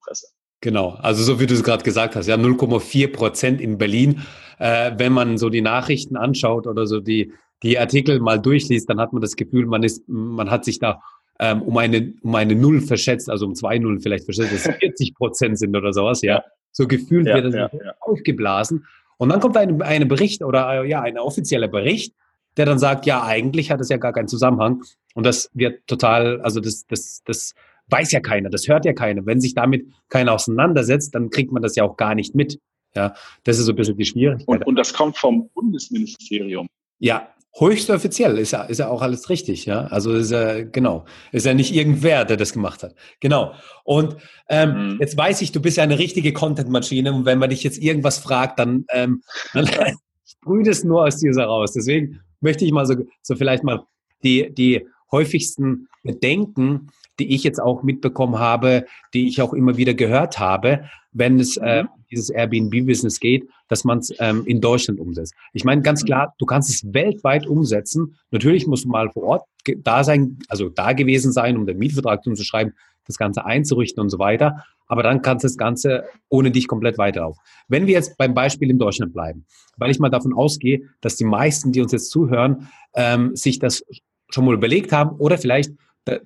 Presse. 0.00 0.28
Genau, 0.60 0.90
also 0.90 1.24
so 1.24 1.40
wie 1.40 1.46
du 1.46 1.54
es 1.54 1.64
gerade 1.64 1.82
gesagt 1.82 2.14
hast, 2.14 2.28
ja, 2.28 2.36
0,4 2.36 3.12
Prozent 3.12 3.60
in 3.60 3.78
Berlin. 3.78 4.22
Äh, 4.58 4.92
wenn 4.96 5.12
man 5.12 5.36
so 5.36 5.50
die 5.50 5.60
Nachrichten 5.60 6.16
anschaut 6.16 6.68
oder 6.68 6.86
so 6.86 7.00
die, 7.00 7.32
die 7.64 7.78
Artikel 7.78 8.20
mal 8.20 8.40
durchliest, 8.40 8.88
dann 8.88 9.00
hat 9.00 9.12
man 9.12 9.20
das 9.20 9.34
Gefühl, 9.34 9.66
man 9.66 9.82
ist, 9.82 10.08
man 10.08 10.50
hat 10.50 10.64
sich 10.64 10.78
da 10.78 11.02
ähm, 11.40 11.62
um 11.62 11.76
eine, 11.76 12.14
um 12.22 12.34
eine 12.36 12.54
Null 12.54 12.80
verschätzt, 12.80 13.28
also 13.28 13.46
um 13.46 13.56
zwei 13.56 13.78
Nullen 13.78 14.00
vielleicht 14.00 14.24
verschätzt, 14.24 14.52
dass 14.52 14.66
es 14.66 14.76
40 14.80 15.14
Prozent 15.16 15.58
sind 15.58 15.76
oder 15.76 15.92
sowas, 15.92 16.22
ja. 16.22 16.44
So 16.70 16.86
gefühlt 16.86 17.26
ja, 17.26 17.34
wird 17.34 17.46
das 17.46 17.54
ja, 17.54 17.94
aufgeblasen. 18.00 18.86
Und 19.22 19.28
dann 19.28 19.38
kommt 19.38 19.56
ein, 19.56 19.80
ein 19.82 20.08
Bericht 20.08 20.42
oder 20.42 20.82
ja, 20.82 21.00
ein 21.00 21.16
offizieller 21.16 21.68
Bericht, 21.68 22.12
der 22.56 22.66
dann 22.66 22.80
sagt, 22.80 23.06
ja, 23.06 23.22
eigentlich 23.22 23.70
hat 23.70 23.80
es 23.80 23.88
ja 23.88 23.96
gar 23.96 24.12
keinen 24.12 24.26
Zusammenhang. 24.26 24.82
Und 25.14 25.24
das 25.24 25.48
wird 25.54 25.86
total, 25.86 26.40
also 26.40 26.58
das, 26.58 26.86
das, 26.88 27.22
das 27.24 27.54
weiß 27.86 28.10
ja 28.10 28.18
keiner, 28.18 28.50
das 28.50 28.66
hört 28.66 28.84
ja 28.84 28.92
keiner. 28.92 29.24
Wenn 29.24 29.40
sich 29.40 29.54
damit 29.54 29.86
keiner 30.08 30.32
auseinandersetzt, 30.32 31.14
dann 31.14 31.30
kriegt 31.30 31.52
man 31.52 31.62
das 31.62 31.76
ja 31.76 31.84
auch 31.84 31.96
gar 31.96 32.16
nicht 32.16 32.34
mit. 32.34 32.58
Ja, 32.96 33.14
das 33.44 33.60
ist 33.60 33.66
so 33.66 33.72
ein 33.72 33.76
bisschen 33.76 33.96
die 33.96 34.06
Schwierigkeit. 34.06 34.48
Und, 34.48 34.66
und 34.66 34.74
das 34.74 34.92
kommt 34.92 35.16
vom 35.16 35.48
Bundesministerium. 35.50 36.66
Ja, 36.98 37.31
höchst 37.58 37.90
offiziell 37.90 38.38
ist 38.38 38.52
ja, 38.52 38.62
ist 38.62 38.78
ja 38.78 38.88
auch 38.88 39.02
alles 39.02 39.28
richtig, 39.28 39.66
ja. 39.66 39.82
Also 39.86 40.14
ist 40.14 40.30
ja, 40.30 40.62
genau, 40.62 41.04
ist 41.32 41.46
ja 41.46 41.54
nicht 41.54 41.74
irgendwer, 41.74 42.24
der 42.24 42.36
das 42.36 42.52
gemacht 42.52 42.82
hat. 42.82 42.94
Genau. 43.20 43.54
Und 43.84 44.16
ähm, 44.48 44.94
mhm. 44.94 44.98
jetzt 45.00 45.16
weiß 45.16 45.42
ich, 45.42 45.52
du 45.52 45.60
bist 45.60 45.76
ja 45.76 45.82
eine 45.82 45.98
richtige 45.98 46.32
Content-Maschine 46.32 47.12
und 47.12 47.24
wenn 47.26 47.38
man 47.38 47.50
dich 47.50 47.62
jetzt 47.62 47.78
irgendwas 47.78 48.18
fragt, 48.18 48.58
dann, 48.58 48.86
ähm, 48.90 49.22
dann 49.52 49.66
sprüht 50.24 50.66
es 50.66 50.84
nur 50.84 51.04
aus 51.04 51.18
dir 51.18 51.36
raus. 51.36 51.72
Deswegen 51.72 52.20
möchte 52.40 52.64
ich 52.64 52.72
mal 52.72 52.86
so, 52.86 52.94
so 53.20 53.36
vielleicht 53.36 53.64
mal 53.64 53.84
die, 54.22 54.52
die 54.52 54.86
häufigsten 55.10 55.88
Bedenken, 56.02 56.88
die 57.18 57.34
ich 57.34 57.44
jetzt 57.44 57.60
auch 57.60 57.82
mitbekommen 57.82 58.38
habe, 58.38 58.86
die 59.12 59.28
ich 59.28 59.42
auch 59.42 59.52
immer 59.52 59.76
wieder 59.76 59.94
gehört 59.94 60.38
habe, 60.38 60.84
wenn 61.12 61.38
es 61.38 61.58
äh, 61.58 61.82
mhm. 61.82 61.88
Dieses 62.12 62.30
Airbnb-Business 62.30 63.18
geht, 63.18 63.48
dass 63.68 63.84
man 63.84 63.98
es 63.98 64.12
ähm, 64.18 64.44
in 64.46 64.60
Deutschland 64.60 65.00
umsetzt. 65.00 65.34
Ich 65.52 65.64
meine, 65.64 65.82
ganz 65.82 66.02
mhm. 66.02 66.06
klar, 66.06 66.34
du 66.38 66.46
kannst 66.46 66.70
es 66.70 66.94
weltweit 66.94 67.46
umsetzen. 67.46 68.14
Natürlich 68.30 68.66
musst 68.66 68.84
du 68.84 68.88
mal 68.88 69.10
vor 69.10 69.24
Ort 69.24 69.42
da 69.78 70.04
sein, 70.04 70.38
also 70.48 70.68
da 70.68 70.92
gewesen 70.92 71.32
sein, 71.32 71.56
um 71.56 71.66
den 71.66 71.78
Mietvertrag 71.78 72.22
zu 72.22 72.30
unterschreiben, 72.30 72.72
das 73.06 73.16
Ganze 73.16 73.44
einzurichten 73.44 74.00
und 74.00 74.10
so 74.10 74.18
weiter. 74.18 74.64
Aber 74.86 75.02
dann 75.02 75.22
kannst 75.22 75.44
du 75.44 75.48
das 75.48 75.56
Ganze 75.56 76.04
ohne 76.28 76.50
dich 76.50 76.68
komplett 76.68 76.98
weiterlaufen. 76.98 77.40
Wenn 77.68 77.86
wir 77.86 77.94
jetzt 77.94 78.16
beim 78.18 78.34
Beispiel 78.34 78.70
in 78.70 78.78
Deutschland 78.78 79.12
bleiben, 79.12 79.46
weil 79.76 79.90
ich 79.90 79.98
mal 79.98 80.10
davon 80.10 80.34
ausgehe, 80.34 80.82
dass 81.00 81.16
die 81.16 81.24
meisten, 81.24 81.72
die 81.72 81.80
uns 81.80 81.92
jetzt 81.92 82.10
zuhören, 82.10 82.68
ähm, 82.94 83.34
sich 83.34 83.58
das 83.58 83.84
schon 84.28 84.44
mal 84.44 84.54
überlegt 84.54 84.92
haben 84.92 85.16
oder 85.16 85.38
vielleicht 85.38 85.72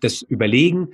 das 0.01 0.23
überlegen, 0.23 0.89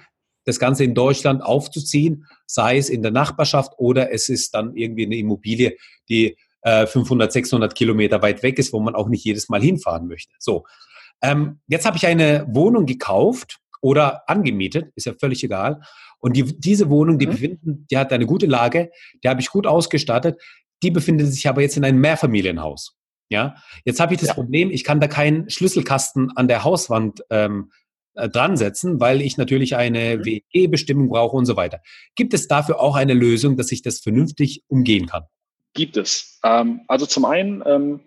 das 0.44 0.58
Ganze 0.58 0.84
in 0.84 0.94
Deutschland 0.94 1.42
aufzuziehen, 1.42 2.26
sei 2.46 2.76
es 2.78 2.88
in 2.88 3.02
der 3.02 3.12
Nachbarschaft 3.12 3.72
oder 3.78 4.12
es 4.12 4.28
ist 4.28 4.54
dann 4.54 4.74
irgendwie 4.76 5.06
eine 5.06 5.16
Immobilie, 5.16 5.76
die 6.08 6.36
äh, 6.62 6.86
500, 6.86 7.32
600 7.32 7.74
Kilometer 7.74 8.22
weit 8.22 8.42
weg 8.42 8.58
ist, 8.58 8.72
wo 8.72 8.80
man 8.80 8.94
auch 8.94 9.08
nicht 9.08 9.24
jedes 9.24 9.48
Mal 9.48 9.62
hinfahren 9.62 10.08
möchte. 10.08 10.34
So, 10.38 10.64
ähm, 11.22 11.60
jetzt 11.66 11.86
habe 11.86 11.96
ich 11.96 12.06
eine 12.06 12.46
Wohnung 12.48 12.86
gekauft 12.86 13.58
oder 13.80 14.28
angemietet, 14.28 14.92
ist 14.94 15.06
ja 15.06 15.14
völlig 15.18 15.42
egal. 15.44 15.80
Und 16.18 16.36
die, 16.36 16.44
diese 16.58 16.88
Wohnung, 16.88 17.18
die 17.18 17.26
mhm. 17.26 17.30
befinden, 17.30 17.86
die 17.90 17.98
hat 17.98 18.12
eine 18.12 18.26
gute 18.26 18.46
Lage, 18.46 18.90
die 19.22 19.28
habe 19.28 19.40
ich 19.40 19.50
gut 19.50 19.66
ausgestattet. 19.66 20.40
Die 20.82 20.90
befindet 20.90 21.32
sich 21.32 21.48
aber 21.48 21.62
jetzt 21.62 21.76
in 21.76 21.84
einem 21.84 22.00
Mehrfamilienhaus. 22.00 22.96
Ja, 23.28 23.54
jetzt 23.84 23.98
habe 23.98 24.12
ich 24.14 24.20
das 24.20 24.28
ja. 24.28 24.34
Problem, 24.34 24.70
ich 24.70 24.84
kann 24.84 25.00
da 25.00 25.08
keinen 25.08 25.48
Schlüsselkasten 25.48 26.36
an 26.36 26.48
der 26.48 26.64
Hauswand 26.64 27.22
ähm, 27.30 27.70
äh, 28.14 28.28
dran 28.28 28.56
setzen, 28.56 29.00
weil 29.00 29.20
ich 29.22 29.36
natürlich 29.36 29.76
eine 29.76 30.18
mhm. 30.18 30.24
WE-Bestimmung 30.24 31.08
brauche 31.08 31.36
und 31.36 31.46
so 31.46 31.56
weiter. 31.56 31.80
Gibt 32.14 32.34
es 32.34 32.48
dafür 32.48 32.80
auch 32.80 32.96
eine 32.96 33.14
Lösung, 33.14 33.56
dass 33.56 33.72
ich 33.72 33.82
das 33.82 34.00
vernünftig 34.00 34.64
umgehen 34.68 35.06
kann? 35.06 35.24
Gibt 35.74 35.96
es. 35.96 36.38
Ähm, 36.44 36.82
also 36.88 37.06
zum 37.06 37.24
einen 37.24 37.62
ähm, 37.66 38.00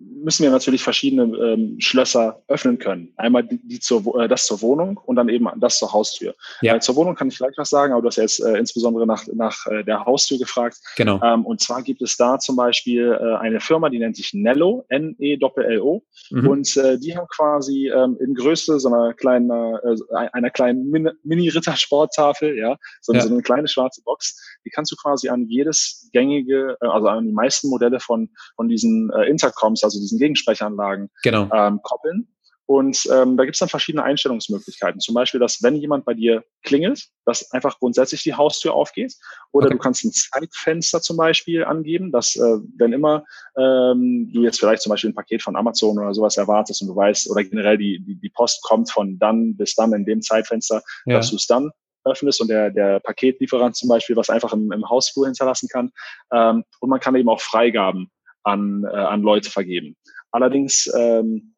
müssen 0.00 0.42
wir 0.42 0.50
natürlich 0.50 0.82
verschiedene 0.82 1.22
ähm, 1.36 1.76
Schlösser 1.78 2.42
öffnen 2.48 2.78
können. 2.78 3.12
Einmal 3.16 3.44
die, 3.44 3.58
die 3.62 3.80
zur, 3.80 4.20
äh, 4.20 4.28
das 4.28 4.46
zur 4.46 4.60
Wohnung 4.62 4.98
und 5.04 5.16
dann 5.16 5.28
eben 5.28 5.48
das 5.56 5.78
zur 5.78 5.92
Haustür. 5.92 6.34
Ja. 6.60 6.76
Äh, 6.76 6.80
zur 6.80 6.96
Wohnung 6.96 7.14
kann 7.14 7.28
ich 7.28 7.38
gleich 7.38 7.54
was 7.56 7.70
sagen, 7.70 7.92
aber 7.92 8.02
du 8.02 8.08
hast 8.08 8.16
ja 8.16 8.22
jetzt 8.22 8.40
äh, 8.40 8.56
insbesondere 8.58 9.06
nach, 9.06 9.26
nach 9.34 9.66
äh, 9.66 9.84
der 9.84 10.04
Haustür 10.04 10.38
gefragt. 10.38 10.78
Genau. 10.96 11.20
Ähm, 11.22 11.46
und 11.46 11.60
zwar 11.60 11.82
gibt 11.82 12.02
es 12.02 12.16
da 12.16 12.38
zum 12.38 12.56
Beispiel 12.56 13.18
äh, 13.20 13.36
eine 13.36 13.60
Firma, 13.60 13.88
die 13.88 13.98
nennt 13.98 14.16
sich 14.16 14.34
Nello, 14.34 14.84
N-E-L-L-O. 14.88 16.02
Mhm. 16.30 16.48
Und 16.48 16.76
äh, 16.76 16.98
die 16.98 17.16
haben 17.16 17.26
quasi 17.28 17.88
ähm, 17.88 18.16
in 18.20 18.34
Größe 18.34 18.78
so 18.78 18.88
einer 18.88 19.14
kleinen, 19.14 19.50
äh, 19.50 19.96
einer 20.32 20.50
kleinen 20.50 20.90
Mini-Ritter-Sporttafel, 21.22 22.56
ja, 22.56 22.76
so, 23.00 23.12
ja. 23.12 23.20
so 23.20 23.32
eine 23.32 23.42
kleine 23.42 23.68
schwarze 23.68 24.02
Box, 24.02 24.58
die 24.64 24.70
kannst 24.70 24.92
du 24.92 24.96
quasi 24.96 25.28
an 25.28 25.46
jedes 25.48 26.08
gängige, 26.12 26.76
äh, 26.80 26.86
also 26.86 27.08
an 27.08 27.26
die 27.26 27.32
meisten 27.32 27.68
Modelle 27.68 28.00
von, 28.00 28.30
von 28.56 28.68
diesen 28.68 29.10
äh, 29.10 29.24
Intercoms, 29.24 29.82
also 29.88 30.00
diesen 30.00 30.18
Gegensprechanlagen, 30.18 31.10
genau. 31.22 31.48
ähm, 31.52 31.80
koppeln. 31.82 32.28
Und 32.68 33.08
ähm, 33.10 33.38
da 33.38 33.44
gibt 33.46 33.56
es 33.56 33.60
dann 33.60 33.70
verschiedene 33.70 34.04
Einstellungsmöglichkeiten. 34.04 35.00
Zum 35.00 35.14
Beispiel, 35.14 35.40
dass 35.40 35.62
wenn 35.62 35.76
jemand 35.76 36.04
bei 36.04 36.12
dir 36.12 36.44
klingelt, 36.62 37.06
dass 37.24 37.50
einfach 37.52 37.78
grundsätzlich 37.78 38.22
die 38.24 38.34
Haustür 38.34 38.74
aufgeht. 38.74 39.14
Oder 39.52 39.68
okay. 39.68 39.76
du 39.76 39.80
kannst 39.80 40.04
ein 40.04 40.12
Zeitfenster 40.12 41.00
zum 41.00 41.16
Beispiel 41.16 41.64
angeben, 41.64 42.12
dass 42.12 42.36
äh, 42.36 42.58
wenn 42.76 42.92
immer 42.92 43.24
ähm, 43.56 44.30
du 44.34 44.42
jetzt 44.42 44.60
vielleicht 44.60 44.82
zum 44.82 44.90
Beispiel 44.90 45.08
ein 45.08 45.14
Paket 45.14 45.42
von 45.42 45.56
Amazon 45.56 45.98
oder 45.98 46.12
sowas 46.12 46.36
erwartest 46.36 46.82
und 46.82 46.88
du 46.88 46.94
weißt, 46.94 47.30
oder 47.30 47.42
generell 47.42 47.78
die, 47.78 48.04
die, 48.04 48.16
die 48.16 48.28
Post 48.28 48.62
kommt 48.62 48.90
von 48.90 49.18
dann 49.18 49.56
bis 49.56 49.74
dann 49.74 49.94
in 49.94 50.04
dem 50.04 50.20
Zeitfenster, 50.20 50.82
ja. 51.06 51.16
dass 51.16 51.30
du 51.30 51.36
es 51.36 51.46
dann 51.46 51.70
öffnest 52.04 52.42
und 52.42 52.48
der, 52.48 52.70
der 52.70 53.00
Paketlieferant 53.00 53.76
zum 53.76 53.88
Beispiel 53.88 54.16
was 54.16 54.28
einfach 54.28 54.52
im, 54.52 54.72
im 54.72 54.86
Hausflur 54.86 55.24
hinterlassen 55.24 55.70
kann. 55.72 55.90
Ähm, 56.34 56.64
und 56.80 56.90
man 56.90 57.00
kann 57.00 57.14
eben 57.16 57.30
auch 57.30 57.40
Freigaben 57.40 58.10
an, 58.48 58.84
äh, 58.84 58.96
an 58.96 59.22
Leute 59.22 59.50
vergeben. 59.50 59.96
Allerdings 60.30 60.90
ähm, 60.94 61.54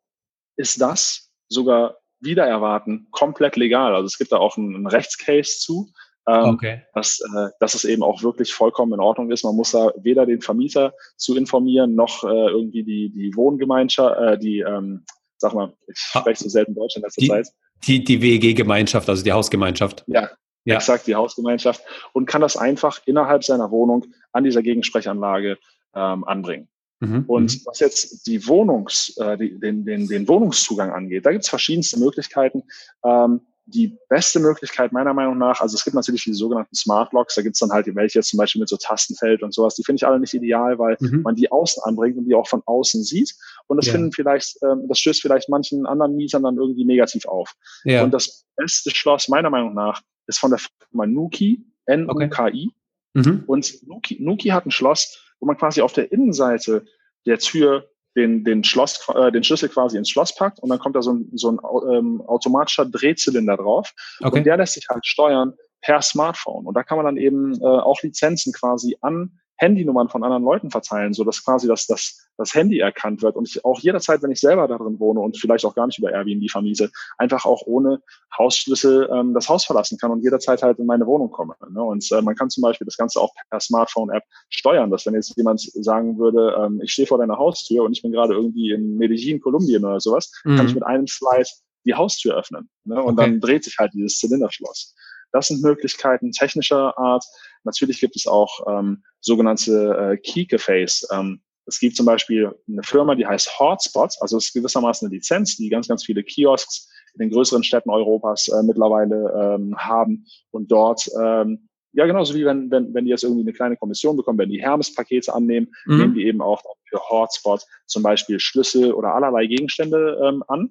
ist 0.56 0.80
das 0.80 1.30
sogar 1.48 1.96
wieder 2.20 2.44
erwarten 2.44 3.08
komplett 3.10 3.56
legal. 3.56 3.94
Also 3.94 4.06
es 4.06 4.18
gibt 4.18 4.32
da 4.32 4.36
auch 4.36 4.56
einen, 4.56 4.74
einen 4.74 4.86
Rechtscase 4.86 5.58
zu, 5.58 5.90
ähm, 6.28 6.54
okay. 6.54 6.82
dass, 6.94 7.20
äh, 7.20 7.48
dass 7.60 7.74
es 7.74 7.84
eben 7.84 8.02
auch 8.02 8.22
wirklich 8.22 8.52
vollkommen 8.52 8.92
in 8.92 9.00
Ordnung 9.00 9.30
ist. 9.30 9.44
Man 9.44 9.56
muss 9.56 9.70
da 9.72 9.92
weder 9.96 10.26
den 10.26 10.42
Vermieter 10.42 10.92
zu 11.16 11.36
informieren, 11.36 11.94
noch 11.94 12.24
äh, 12.24 12.26
irgendwie 12.26 12.84
die, 12.84 13.10
die 13.10 13.34
Wohngemeinschaft, 13.34 14.20
äh, 14.20 14.38
die, 14.38 14.60
ähm, 14.60 15.04
sag 15.38 15.54
mal, 15.54 15.72
ich 15.88 15.98
spreche 15.98 16.44
so 16.44 16.50
selten 16.50 16.74
Deutsch 16.74 16.96
in 16.96 17.02
letzter 17.02 17.22
die, 17.22 17.28
Zeit. 17.28 17.48
Die, 17.84 18.04
die 18.04 18.20
WEG-Gemeinschaft, 18.20 19.08
also 19.08 19.24
die 19.24 19.32
Hausgemeinschaft. 19.32 20.04
Ja, 20.06 20.28
ja. 20.64 20.76
exakt, 20.76 21.06
die 21.06 21.14
Hausgemeinschaft. 21.14 21.82
Und 22.12 22.26
kann 22.26 22.42
das 22.42 22.58
einfach 22.58 23.00
innerhalb 23.06 23.42
seiner 23.42 23.70
Wohnung 23.70 24.04
an 24.32 24.44
dieser 24.44 24.62
Gegensprechanlage 24.62 25.58
ähm, 25.94 26.24
anbringen. 26.24 26.68
Mhm. 27.00 27.24
Und 27.26 27.54
mhm. 27.54 27.60
was 27.64 27.80
jetzt 27.80 28.26
die 28.26 28.46
Wohnungs, 28.46 29.16
äh, 29.16 29.36
die, 29.36 29.58
den, 29.58 29.84
den, 29.84 30.06
den 30.06 30.28
Wohnungszugang 30.28 30.90
angeht, 30.90 31.26
da 31.26 31.32
gibt 31.32 31.44
es 31.44 31.50
verschiedenste 31.50 31.98
Möglichkeiten. 31.98 32.62
Ähm, 33.04 33.40
die 33.66 33.96
beste 34.08 34.40
Möglichkeit 34.40 34.92
meiner 34.92 35.14
Meinung 35.14 35.38
nach, 35.38 35.60
also 35.60 35.76
es 35.76 35.84
gibt 35.84 35.94
natürlich 35.94 36.24
die 36.24 36.34
sogenannten 36.34 36.74
Smart 36.74 37.12
Locks, 37.12 37.36
da 37.36 37.42
gibt 37.42 37.54
es 37.54 37.60
dann 37.60 37.70
halt 37.70 37.86
welche 37.94 38.20
zum 38.20 38.38
Beispiel 38.38 38.60
mit 38.60 38.68
so 38.68 38.76
Tastenfeld 38.76 39.42
und 39.42 39.54
sowas, 39.54 39.76
die 39.76 39.84
finde 39.84 39.98
ich 39.98 40.06
alle 40.06 40.18
nicht 40.18 40.34
ideal, 40.34 40.78
weil 40.78 40.96
mhm. 41.00 41.22
man 41.22 41.36
die 41.36 41.50
außen 41.50 41.82
anbringt 41.84 42.18
und 42.18 42.24
die 42.24 42.34
auch 42.34 42.48
von 42.48 42.62
außen 42.66 43.02
sieht. 43.04 43.34
Und 43.68 43.76
das 43.76 43.86
ja. 43.86 43.92
finden 43.92 44.12
vielleicht, 44.12 44.58
ähm, 44.62 44.86
das 44.88 44.98
stößt 44.98 45.22
vielleicht 45.22 45.48
manchen 45.48 45.86
anderen 45.86 46.16
Mietern 46.16 46.42
dann 46.42 46.56
irgendwie 46.56 46.84
negativ 46.84 47.26
auf. 47.26 47.54
Ja. 47.84 48.02
Und 48.02 48.12
das 48.12 48.44
beste 48.56 48.90
Schloss 48.90 49.28
meiner 49.28 49.50
Meinung 49.50 49.74
nach 49.74 50.02
ist 50.26 50.38
von 50.38 50.50
der 50.50 50.58
Firma 50.58 51.06
Nuki, 51.06 51.64
N-U-K-I. 51.86 52.70
Okay. 53.14 53.30
Mhm. 53.30 53.44
Und 53.46 53.86
Nuki, 53.86 54.18
Nuki 54.20 54.48
hat 54.48 54.66
ein 54.66 54.70
Schloss, 54.70 55.18
wo 55.40 55.46
man 55.46 55.56
quasi 55.56 55.80
auf 55.80 55.92
der 55.92 56.12
Innenseite 56.12 56.84
der 57.26 57.38
Tür 57.38 57.88
den, 58.16 58.44
den, 58.44 58.64
Schloss, 58.64 59.08
äh, 59.14 59.30
den 59.30 59.44
Schlüssel 59.44 59.68
quasi 59.68 59.96
ins 59.96 60.10
Schloss 60.10 60.34
packt 60.34 60.60
und 60.60 60.68
dann 60.68 60.78
kommt 60.78 60.96
da 60.96 61.02
so 61.02 61.12
ein, 61.12 61.30
so 61.34 61.50
ein 61.50 61.58
ähm, 61.92 62.22
automatischer 62.26 62.84
Drehzylinder 62.86 63.56
drauf. 63.56 63.92
Okay. 64.20 64.38
Und 64.38 64.44
der 64.44 64.56
lässt 64.56 64.74
sich 64.74 64.86
halt 64.88 65.06
steuern 65.06 65.54
per 65.82 66.02
Smartphone. 66.02 66.66
Und 66.66 66.74
da 66.74 66.82
kann 66.82 66.98
man 66.98 67.06
dann 67.06 67.16
eben 67.16 67.54
äh, 67.60 67.64
auch 67.64 68.02
Lizenzen 68.02 68.52
quasi 68.52 68.96
an 69.00 69.38
Handynummern 69.60 70.08
von 70.08 70.24
anderen 70.24 70.42
Leuten 70.42 70.70
verteilen, 70.70 71.12
so 71.12 71.22
dass 71.22 71.44
quasi 71.44 71.68
das, 71.68 71.86
das, 71.86 72.26
das 72.38 72.54
Handy 72.54 72.78
erkannt 72.78 73.22
wird 73.22 73.36
und 73.36 73.46
ich 73.46 73.62
auch 73.62 73.78
jederzeit, 73.80 74.22
wenn 74.22 74.30
ich 74.30 74.40
selber 74.40 74.66
darin 74.66 74.98
wohne 74.98 75.20
und 75.20 75.36
vielleicht 75.36 75.66
auch 75.66 75.74
gar 75.74 75.86
nicht 75.86 75.98
über 75.98 76.10
Airbnb 76.10 76.50
vermiese, 76.50 76.90
einfach 77.18 77.44
auch 77.44 77.62
ohne 77.66 78.00
Hausschlüssel 78.36 79.10
ähm, 79.12 79.34
das 79.34 79.50
Haus 79.50 79.66
verlassen 79.66 79.98
kann 79.98 80.10
und 80.10 80.22
jederzeit 80.22 80.62
halt 80.62 80.78
in 80.78 80.86
meine 80.86 81.06
Wohnung 81.06 81.30
komme. 81.30 81.54
Ne? 81.70 81.82
Und 81.82 82.10
äh, 82.10 82.22
man 82.22 82.34
kann 82.36 82.48
zum 82.48 82.62
Beispiel 82.62 82.86
das 82.86 82.96
Ganze 82.96 83.20
auch 83.20 83.34
per 83.50 83.60
Smartphone-App 83.60 84.24
steuern, 84.48 84.90
dass 84.90 85.04
wenn 85.04 85.14
jetzt 85.14 85.36
jemand 85.36 85.60
sagen 85.60 86.18
würde, 86.18 86.56
ähm, 86.58 86.80
ich 86.82 86.92
stehe 86.92 87.06
vor 87.06 87.18
deiner 87.18 87.36
Haustür 87.36 87.84
und 87.84 87.92
ich 87.92 88.00
bin 88.00 88.12
gerade 88.12 88.32
irgendwie 88.32 88.70
in 88.70 88.96
Medellin, 88.96 89.40
Kolumbien 89.40 89.84
oder 89.84 90.00
sowas, 90.00 90.32
mhm. 90.44 90.56
kann 90.56 90.66
ich 90.66 90.74
mit 90.74 90.84
einem 90.84 91.06
Slide 91.06 91.48
die 91.84 91.94
Haustür 91.94 92.36
öffnen. 92.36 92.70
Ne? 92.84 93.02
Und 93.02 93.18
okay. 93.18 93.30
dann 93.30 93.40
dreht 93.40 93.64
sich 93.64 93.76
halt 93.78 93.92
dieses 93.92 94.18
Zylinderschloss. 94.18 94.94
Das 95.32 95.48
sind 95.48 95.62
Möglichkeiten 95.62 96.32
technischer 96.32 96.96
Art. 96.98 97.24
Natürlich 97.64 98.00
gibt 98.00 98.16
es 98.16 98.26
auch 98.26 98.66
ähm, 98.68 99.02
sogenannte 99.20 100.12
äh, 100.12 100.16
Key 100.16 100.42
Cafés. 100.42 101.04
Ähm, 101.12 101.42
es 101.66 101.78
gibt 101.78 101.96
zum 101.96 102.06
Beispiel 102.06 102.52
eine 102.68 102.82
Firma, 102.82 103.14
die 103.14 103.26
heißt 103.26 103.58
Hotspots, 103.58 104.20
also 104.20 104.38
es 104.38 104.46
ist 104.46 104.54
gewissermaßen 104.54 105.06
eine 105.06 105.14
Lizenz, 105.14 105.56
die 105.56 105.68
ganz, 105.68 105.86
ganz 105.88 106.04
viele 106.04 106.24
Kiosks 106.24 106.88
in 107.14 107.20
den 107.20 107.30
größeren 107.30 107.62
Städten 107.62 107.90
Europas 107.90 108.48
äh, 108.48 108.62
mittlerweile 108.62 109.56
ähm, 109.56 109.76
haben 109.78 110.26
und 110.50 110.72
dort 110.72 111.08
ähm, 111.20 111.68
ja, 111.92 112.06
genauso 112.06 112.34
wie 112.34 112.44
wenn, 112.44 112.70
wenn, 112.70 112.94
wenn 112.94 113.04
die 113.04 113.10
jetzt 113.10 113.24
irgendwie 113.24 113.42
eine 113.42 113.52
kleine 113.52 113.76
Kommission 113.76 114.16
bekommen, 114.16 114.38
wenn 114.38 114.50
die 114.50 114.62
Hermes-Pakete 114.62 115.34
annehmen, 115.34 115.72
mhm. 115.86 115.98
nehmen 115.98 116.14
die 116.14 116.26
eben 116.26 116.40
auch 116.40 116.62
für 116.88 117.00
Hotspot 117.08 117.64
zum 117.86 118.02
Beispiel 118.02 118.38
Schlüssel 118.38 118.92
oder 118.92 119.14
allerlei 119.14 119.46
Gegenstände 119.46 120.20
ähm, 120.22 120.44
an. 120.46 120.70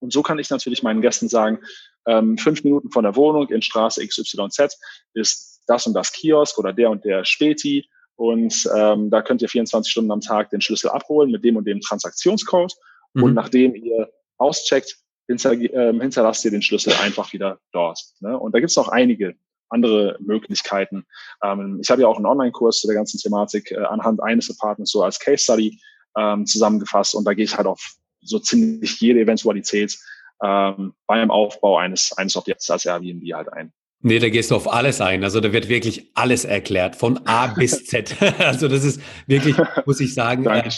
Und 0.00 0.12
so 0.12 0.22
kann 0.22 0.38
ich 0.38 0.50
natürlich 0.50 0.82
meinen 0.82 1.00
Gästen 1.00 1.28
sagen, 1.28 1.60
ähm, 2.06 2.38
fünf 2.38 2.64
Minuten 2.64 2.90
von 2.90 3.04
der 3.04 3.16
Wohnung 3.16 3.48
in 3.48 3.62
Straße 3.62 4.06
XYZ 4.06 4.78
ist 5.14 5.62
das 5.66 5.86
und 5.86 5.94
das 5.94 6.12
Kiosk 6.12 6.58
oder 6.58 6.72
der 6.72 6.90
und 6.90 7.04
der 7.04 7.24
Späti. 7.24 7.88
Und 8.16 8.68
ähm, 8.76 9.10
da 9.10 9.22
könnt 9.22 9.42
ihr 9.42 9.48
24 9.48 9.90
Stunden 9.90 10.12
am 10.12 10.20
Tag 10.20 10.50
den 10.50 10.60
Schlüssel 10.60 10.90
abholen 10.90 11.30
mit 11.30 11.44
dem 11.44 11.56
und 11.56 11.66
dem 11.66 11.80
Transaktionscode. 11.80 12.72
Mhm. 13.14 13.22
Und 13.22 13.34
nachdem 13.34 13.74
ihr 13.74 14.10
auscheckt, 14.38 14.96
hinter, 15.26 15.52
äh, 15.52 15.92
hinterlasst 15.98 16.44
ihr 16.44 16.50
den 16.50 16.62
Schlüssel 16.62 16.92
einfach 16.94 17.32
wieder 17.32 17.58
dort. 17.72 17.98
Ne? 18.20 18.38
Und 18.38 18.54
da 18.54 18.60
gibt 18.60 18.70
es 18.70 18.76
noch 18.76 18.88
einige 18.88 19.34
andere 19.70 20.16
Möglichkeiten. 20.20 21.06
Ähm, 21.42 21.78
ich 21.82 21.90
habe 21.90 22.02
ja 22.02 22.08
auch 22.08 22.16
einen 22.16 22.26
Online-Kurs 22.26 22.80
zu 22.80 22.86
der 22.86 22.96
ganzen 22.96 23.18
Thematik 23.18 23.70
äh, 23.70 23.76
anhand 23.76 24.22
eines 24.22 24.50
Apartments 24.50 24.92
so 24.92 25.02
als 25.02 25.18
Case 25.18 25.42
Study 25.42 25.80
ähm, 26.16 26.46
zusammengefasst 26.46 27.14
und 27.14 27.24
da 27.24 27.34
gehe 27.34 27.44
ich 27.44 27.56
halt 27.56 27.66
auf 27.66 27.96
so 28.20 28.38
ziemlich 28.38 29.00
jede 29.00 29.20
Eventualität 29.20 29.98
ähm, 30.42 30.94
beim 31.06 31.30
Aufbau 31.30 31.78
eines, 31.78 32.12
eines 32.12 32.36
Objekts 32.36 32.70
als 32.70 32.86
Airbnb 32.86 33.22
halt 33.34 33.52
ein. 33.52 33.72
Nee, 34.00 34.18
da 34.18 34.28
gehst 34.28 34.50
du 34.50 34.56
auf 34.56 34.70
alles 34.70 35.00
ein. 35.00 35.24
Also 35.24 35.40
da 35.40 35.52
wird 35.52 35.68
wirklich 35.68 36.10
alles 36.14 36.44
erklärt, 36.44 36.94
von 36.94 37.26
A 37.26 37.46
bis 37.46 37.86
Z. 37.86 38.14
also 38.38 38.68
das 38.68 38.84
ist 38.84 39.00
wirklich, 39.26 39.56
muss 39.86 40.00
ich 40.00 40.12
sagen, 40.12 40.44
äh, 40.44 40.68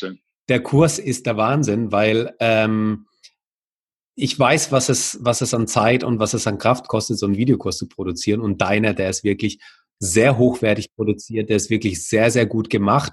der 0.49 0.63
Kurs 0.63 0.99
ist 0.99 1.27
der 1.27 1.37
Wahnsinn, 1.37 1.91
weil 1.91 2.35
ähm, 2.39 3.07
ich 4.15 4.39
weiß, 4.39 4.73
was 4.73 4.89
es, 4.89 5.19
was 5.21 5.41
es 5.41 5.53
an 5.55 5.67
Zeit 5.67 6.05
und 6.05 6.21
was 6.21 6.35
es 6.35 6.47
an 6.47 6.59
Kraft 6.59 6.89
kostet, 6.89 7.19
so 7.19 7.27
einen 7.27 7.37
Videokurs 7.37 7.79
zu 7.79 7.89
produzieren. 7.89 8.41
Und 8.41 8.63
deiner, 8.63 8.95
der 8.95 9.11
ist 9.11 9.25
wirklich 9.25 9.59
sehr 9.99 10.39
hochwertig 10.39 10.95
produziert, 10.95 11.49
der 11.51 11.57
ist 11.57 11.69
wirklich 11.69 12.07
sehr, 12.07 12.31
sehr 12.31 12.47
gut 12.47 12.71
gemacht. 12.71 13.13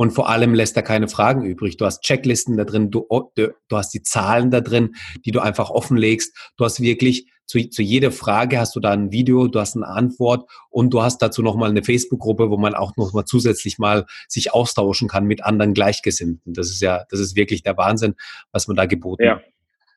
Und 0.00 0.12
vor 0.12 0.28
allem 0.28 0.54
lässt 0.54 0.76
er 0.76 0.84
keine 0.84 1.08
Fragen 1.08 1.44
übrig. 1.44 1.76
Du 1.76 1.84
hast 1.84 2.02
Checklisten 2.02 2.56
da 2.56 2.64
drin, 2.64 2.92
du, 2.92 3.04
du, 3.34 3.52
du 3.68 3.76
hast 3.76 3.92
die 3.92 4.02
Zahlen 4.02 4.52
da 4.52 4.60
drin, 4.60 4.94
die 5.24 5.32
du 5.32 5.40
einfach 5.40 5.70
offenlegst. 5.70 6.52
Du 6.56 6.64
hast 6.64 6.80
wirklich 6.80 7.26
zu, 7.46 7.68
zu 7.68 7.82
jeder 7.82 8.12
Frage 8.12 8.60
hast 8.60 8.76
du 8.76 8.80
da 8.80 8.92
ein 8.92 9.10
Video, 9.10 9.48
du 9.48 9.58
hast 9.58 9.74
eine 9.74 9.88
Antwort 9.88 10.48
und 10.70 10.90
du 10.94 11.02
hast 11.02 11.18
dazu 11.18 11.42
nochmal 11.42 11.70
eine 11.70 11.82
Facebook-Gruppe, 11.82 12.48
wo 12.48 12.56
man 12.56 12.74
auch 12.74 12.96
nochmal 12.96 13.24
zusätzlich 13.24 13.78
mal 13.78 14.06
sich 14.28 14.54
austauschen 14.54 15.08
kann 15.08 15.24
mit 15.24 15.44
anderen 15.44 15.74
Gleichgesinnten. 15.74 16.54
Das 16.54 16.68
ist 16.68 16.80
ja, 16.80 17.04
das 17.10 17.18
ist 17.18 17.34
wirklich 17.34 17.64
der 17.64 17.76
Wahnsinn, 17.76 18.14
was 18.52 18.68
man 18.68 18.76
da 18.76 18.86
geboten 18.86 19.24
ja. 19.24 19.36
hat. 19.36 19.42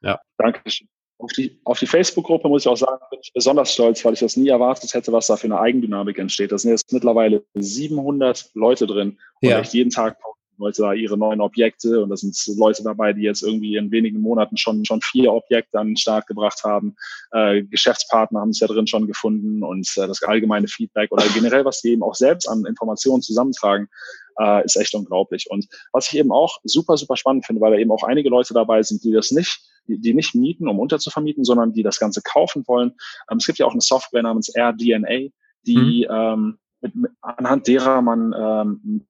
Ja. 0.01 0.19
Dankeschön. 0.37 0.87
Auf 1.21 1.31
die, 1.33 1.59
auf 1.65 1.79
die 1.79 1.87
Facebook-Gruppe 1.87 2.49
muss 2.49 2.63
ich 2.63 2.67
auch 2.67 2.77
sagen, 2.77 2.99
bin 3.09 3.19
ich 3.21 3.31
besonders 3.33 3.73
stolz, 3.73 4.03
weil 4.03 4.13
ich 4.13 4.19
das 4.19 4.37
nie 4.37 4.49
erwartet 4.49 4.93
hätte, 4.93 5.11
was 5.11 5.27
da 5.27 5.35
für 5.35 5.45
eine 5.45 5.59
Eigendynamik 5.59 6.17
entsteht. 6.17 6.51
Da 6.51 6.57
sind 6.57 6.71
jetzt 6.71 6.91
mittlerweile 6.91 7.43
700 7.53 8.49
Leute 8.55 8.87
drin 8.87 9.17
und 9.41 9.49
ja. 9.49 9.59
echt 9.59 9.73
jeden 9.73 9.91
Tag 9.91 10.17
Leute 10.61 10.83
da 10.83 10.93
ihre 10.93 11.17
neuen 11.17 11.41
Objekte 11.41 12.01
und 12.01 12.09
da 12.09 12.15
sind 12.15 12.37
Leute 12.57 12.83
dabei, 12.83 13.13
die 13.13 13.23
jetzt 13.23 13.43
irgendwie 13.43 13.75
in 13.75 13.91
wenigen 13.91 14.21
Monaten 14.21 14.57
schon, 14.57 14.85
schon 14.85 15.01
vier 15.01 15.33
Objekte 15.33 15.79
an 15.79 15.87
den 15.87 15.97
Start 15.97 16.27
gebracht 16.27 16.63
haben. 16.63 16.95
Äh, 17.31 17.63
Geschäftspartner 17.63 18.39
haben 18.39 18.51
es 18.51 18.59
ja 18.59 18.67
drin 18.67 18.87
schon 18.87 19.07
gefunden 19.07 19.63
und 19.63 19.87
äh, 19.97 20.07
das 20.07 20.21
allgemeine 20.23 20.67
Feedback 20.67 21.11
oder 21.11 21.25
generell, 21.33 21.65
was 21.65 21.81
die 21.81 21.89
eben 21.89 22.03
auch 22.03 22.15
selbst 22.15 22.47
an 22.47 22.65
Informationen 22.65 23.21
zusammentragen, 23.21 23.87
äh, 24.39 24.63
ist 24.63 24.77
echt 24.77 24.93
unglaublich. 24.93 25.47
Und 25.49 25.67
was 25.91 26.11
ich 26.11 26.19
eben 26.19 26.31
auch 26.31 26.59
super, 26.63 26.95
super 26.95 27.17
spannend 27.17 27.45
finde, 27.45 27.61
weil 27.61 27.71
da 27.71 27.77
eben 27.77 27.91
auch 27.91 28.03
einige 28.03 28.29
Leute 28.29 28.53
dabei 28.53 28.83
sind, 28.83 29.03
die 29.03 29.11
das 29.11 29.31
nicht 29.31 29.59
die, 29.97 30.13
nicht 30.13 30.35
mieten, 30.35 30.67
um 30.67 30.79
unterzuvermieten, 30.79 31.43
sondern 31.43 31.73
die 31.73 31.83
das 31.83 31.99
Ganze 31.99 32.21
kaufen 32.21 32.67
wollen. 32.67 32.93
Ähm, 33.29 33.37
es 33.37 33.45
gibt 33.45 33.59
ja 33.59 33.65
auch 33.65 33.71
eine 33.71 33.81
Software 33.81 34.23
namens 34.23 34.49
AirDNA, 34.49 35.29
die 35.65 36.07
mhm. 36.09 36.15
ähm, 36.15 36.59
mit, 36.81 36.95
mit, 36.95 37.11
anhand 37.21 37.67
derer 37.67 38.01
man 38.01 38.33
ähm, 38.37 39.07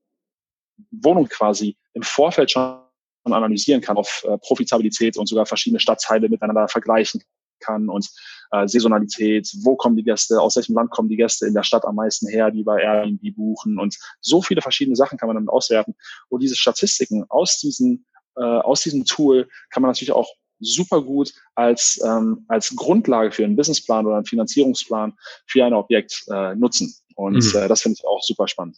Wohnung 0.92 1.28
quasi 1.28 1.78
im 1.94 2.04
Vorfeld 2.04 2.52
schon 2.52 2.80
analysieren 3.24 3.82
kann 3.82 3.98
auf 3.98 4.26
äh, 4.28 4.38
Profitabilität 4.40 5.18
und 5.18 5.28
sogar 5.28 5.46
verschiedene 5.46 5.80
Stadtteile 5.80 6.30
miteinander 6.30 6.68
vergleichen 6.68 7.22
kann 7.60 7.90
und 7.90 8.10
äh, 8.52 8.68
Saisonalität, 8.68 9.50
wo 9.64 9.76
kommen 9.76 9.96
die 9.96 10.04
Gäste, 10.04 10.42
aus 10.42 10.56
welchem 10.56 10.76
Land 10.76 10.92
kommen 10.92 11.10
die 11.10 11.16
Gäste 11.16 11.46
in 11.46 11.54
der 11.54 11.64
Stadt 11.64 11.86
am 11.86 11.96
meisten 11.96 12.28
her, 12.28 12.52
die 12.52 12.64
bei 12.64 12.82
Airbnb 12.82 13.36
buchen 13.36 13.80
und 13.80 13.98
so 14.20 14.42
viele 14.42 14.62
verschiedene 14.62 14.96
Sachen 14.96 15.18
kann 15.18 15.28
man 15.28 15.36
damit 15.36 15.50
auswerten. 15.50 15.96
Und 16.30 16.42
diese 16.42 16.56
Statistiken 16.56 17.26
aus 17.30 17.60
diesem, 17.60 18.06
äh, 18.36 18.42
aus 18.42 18.82
diesem 18.82 19.06
Tool 19.06 19.48
kann 19.70 19.82
man 19.82 19.90
natürlich 19.90 20.12
auch 20.12 20.30
super 20.62 21.02
gut 21.02 21.34
als, 21.56 22.00
ähm, 22.06 22.46
als 22.48 22.76
Grundlage 22.76 23.32
für 23.32 23.44
einen 23.44 23.56
Businessplan 23.56 24.06
oder 24.06 24.18
einen 24.18 24.26
Finanzierungsplan 24.26 25.14
für 25.48 25.66
ein 25.66 25.74
Objekt 25.74 26.24
äh, 26.32 26.56
nutzen. 26.56 26.94
Und 27.16 27.44
mhm. 27.44 27.60
äh, 27.60 27.68
das 27.68 27.82
finde 27.82 27.98
ich 28.00 28.08
auch 28.08 28.22
super 28.22 28.48
spannend. 28.48 28.78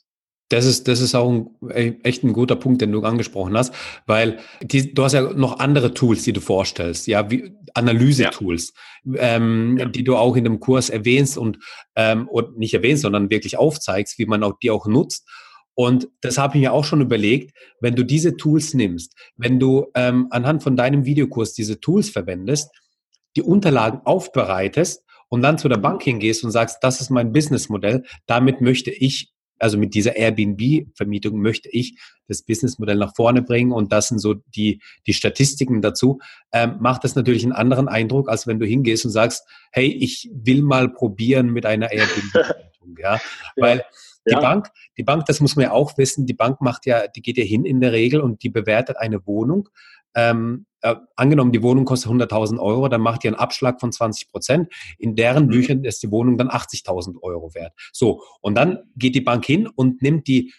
Das 0.50 0.66
ist, 0.66 0.88
das 0.88 1.02
ist 1.02 1.16
auch 1.16 1.30
ein, 1.30 1.50
e, 1.70 1.96
echt 2.04 2.24
ein 2.24 2.34
guter 2.34 2.56
Punkt, 2.56 2.82
den 2.82 2.92
du 2.92 3.02
angesprochen 3.02 3.58
hast, 3.58 3.74
weil 4.06 4.40
die, 4.62 4.94
du 4.94 5.04
hast 5.04 5.14
ja 5.14 5.34
noch 5.34 5.60
andere 5.60 5.94
Tools, 5.94 6.24
die 6.24 6.34
du 6.34 6.42
vorstellst, 6.42 7.08
ja, 7.08 7.32
wie 7.32 7.56
Analyse-Tools, 7.74 8.74
ja. 9.06 9.36
Ähm, 9.36 9.78
ja. 9.80 9.86
die 9.86 10.04
du 10.04 10.16
auch 10.16 10.36
in 10.36 10.44
dem 10.44 10.60
Kurs 10.60 10.90
erwähnst 10.90 11.38
und, 11.38 11.58
ähm, 11.96 12.28
und 12.28 12.58
nicht 12.60 12.74
erwähnst, 12.74 13.02
sondern 13.02 13.32
wirklich 13.32 13.58
aufzeigst, 13.58 14.20
wie 14.20 14.26
man 14.26 14.44
auch 14.44 14.60
die 14.62 14.70
auch 14.70 14.86
nutzt. 14.86 15.28
Und 15.76 16.08
das 16.22 16.38
habe 16.38 16.58
ich 16.58 16.62
mir 16.62 16.74
auch 16.74 16.86
schon 16.86 17.02
überlegt, 17.02 17.58
wenn 17.80 17.96
du 17.96 18.04
diese 18.04 18.38
Tools 18.38 18.74
nimmst, 18.74 19.16
wenn 19.36 19.60
du 19.60 19.88
ähm, 19.96 20.28
anhand 20.30 20.64
von 20.64 20.76
deinem 20.76 21.06
Videokurs 21.06 21.54
diese 21.54 21.80
Tools 21.80 22.10
verwendest, 22.10 22.70
die 23.36 23.42
Unterlagen 23.42 24.02
aufbereitest 24.06 25.04
und 25.30 25.42
dann 25.42 25.58
zu 25.58 25.68
der 25.68 25.78
Bank 25.78 26.04
hingehst 26.04 26.44
und 26.44 26.52
sagst, 26.52 26.78
das 26.84 27.02
ist 27.02 27.10
mein 27.10 27.32
Businessmodell, 27.32 28.04
damit 28.28 28.62
möchte 28.62 28.92
ich, 28.92 29.34
also 29.58 29.80
mit 29.80 29.96
dieser 29.96 30.16
Airbnb-Vermietung 30.16 31.40
möchte 31.42 31.70
ich 31.70 31.98
das 32.28 32.44
Businessmodell 32.44 32.98
nach 32.98 33.16
vorne 33.16 33.42
bringen 33.42 33.72
und 33.72 33.92
das 33.92 34.10
sind 34.10 34.20
so 34.20 34.36
die, 34.56 34.80
die 35.08 35.14
Statistiken 35.14 35.82
dazu, 35.82 36.20
ähm, 36.52 36.78
macht 36.82 37.04
das 37.04 37.16
natürlich 37.16 37.44
einen 37.44 37.54
anderen 37.54 37.88
Eindruck, 37.88 38.30
als 38.30 38.46
wenn 38.46 38.60
du 38.60 38.68
hingehst 38.68 39.06
und 39.06 39.12
sagst, 39.12 39.44
hey, 39.72 39.88
ich 39.88 40.30
will 40.32 40.62
mal 40.62 40.90
probieren 40.90 41.52
mit 41.52 41.66
einer 41.66 41.92
Airbnb-Vermietung, 41.92 42.98
ja, 43.00 43.20
weil 43.56 43.84
die 44.26 44.34
ja. 44.34 44.40
Bank, 44.40 44.70
die 44.98 45.04
Bank, 45.04 45.26
das 45.26 45.40
muss 45.40 45.56
man 45.56 45.64
ja 45.64 45.72
auch 45.72 45.98
wissen, 45.98 46.26
die 46.26 46.34
Bank 46.34 46.62
macht 46.62 46.86
ja, 46.86 47.08
die 47.08 47.22
geht 47.22 47.38
ja 47.38 47.44
hin 47.44 47.66
in 47.66 47.82
der 47.82 47.92
Regel 47.92 48.22
und 48.22 48.44
die 48.44 48.50
bewertet 48.50 48.98
eine 48.98 49.26
Wohnung. 49.26 49.70
Ähm, 50.16 50.66
äh, 50.82 50.96
angenommen, 51.16 51.52
die 51.52 51.64
Wohnung 51.64 51.86
kostet 51.86 52.12
100.000 52.12 52.60
Euro, 52.60 52.88
dann 52.88 53.02
macht 53.02 53.24
die 53.24 53.28
einen 53.28 53.38
Abschlag 53.38 53.80
von 53.80 53.92
20 53.92 54.30
Prozent. 54.30 54.72
In 55.00 55.16
deren 55.16 55.46
mhm. 55.46 55.50
Büchern 55.50 55.84
ist 55.84 56.04
die 56.04 56.12
Wohnung 56.12 56.38
dann 56.38 56.50
80.000 56.50 57.22
Euro 57.22 57.54
wert. 57.56 57.74
So, 57.92 58.22
und 58.42 58.56
dann 58.56 58.80
geht 58.96 59.16
die 59.16 59.22
Bank 59.22 59.46
hin 59.46 59.68
und 59.68 60.02
nimmt 60.02 60.28
die 60.28 60.54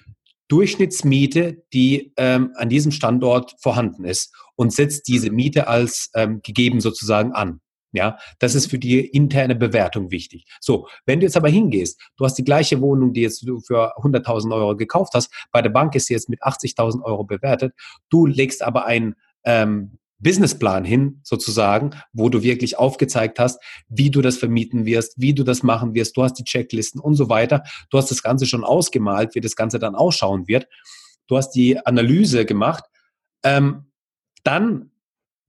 Durchschnittsmiete, 0.48 1.64
die 1.72 2.12
ähm, 2.16 2.52
an 2.56 2.68
diesem 2.68 2.92
Standort 2.92 3.54
vorhanden 3.60 4.04
ist 4.04 4.34
und 4.56 4.72
setzt 4.72 5.08
diese 5.08 5.30
Miete 5.30 5.68
als 5.68 6.10
ähm, 6.14 6.40
gegeben 6.42 6.80
sozusagen 6.80 7.32
an. 7.32 7.60
Ja, 7.94 8.18
das 8.40 8.56
ist 8.56 8.66
für 8.66 8.78
die 8.78 9.06
interne 9.06 9.54
Bewertung 9.54 10.10
wichtig. 10.10 10.46
So, 10.60 10.88
wenn 11.06 11.20
du 11.20 11.26
jetzt 11.26 11.36
aber 11.36 11.48
hingehst, 11.48 12.02
du 12.16 12.24
hast 12.24 12.34
die 12.34 12.44
gleiche 12.44 12.80
Wohnung, 12.80 13.12
die 13.12 13.20
jetzt 13.20 13.46
du 13.46 13.60
für 13.60 13.96
100.000 13.98 14.52
Euro 14.52 14.76
gekauft 14.76 15.12
hast, 15.14 15.32
bei 15.52 15.62
der 15.62 15.70
Bank 15.70 15.94
ist 15.94 16.06
sie 16.06 16.14
jetzt 16.14 16.28
mit 16.28 16.42
80.000 16.42 17.04
Euro 17.04 17.22
bewertet, 17.22 17.72
du 18.10 18.26
legst 18.26 18.62
aber 18.62 18.86
ein 18.86 19.14
ähm, 19.44 19.98
Businessplan 20.18 20.84
hin, 20.84 21.20
sozusagen, 21.22 21.90
wo 22.12 22.28
du 22.30 22.42
wirklich 22.42 22.78
aufgezeigt 22.78 23.38
hast, 23.38 23.62
wie 23.88 24.10
du 24.10 24.22
das 24.22 24.38
vermieten 24.38 24.86
wirst, 24.86 25.14
wie 25.20 25.34
du 25.34 25.44
das 25.44 25.62
machen 25.62 25.94
wirst. 25.94 26.16
Du 26.16 26.24
hast 26.24 26.34
die 26.34 26.44
Checklisten 26.44 27.00
und 27.00 27.14
so 27.14 27.28
weiter. 27.28 27.62
Du 27.90 27.98
hast 27.98 28.10
das 28.10 28.24
Ganze 28.24 28.46
schon 28.46 28.64
ausgemalt, 28.64 29.36
wie 29.36 29.40
das 29.40 29.54
Ganze 29.54 29.78
dann 29.78 29.94
ausschauen 29.94 30.48
wird. 30.48 30.66
Du 31.28 31.36
hast 31.36 31.50
die 31.52 31.78
Analyse 31.78 32.44
gemacht. 32.44 32.84
Ähm, 33.44 33.92
dann 34.42 34.90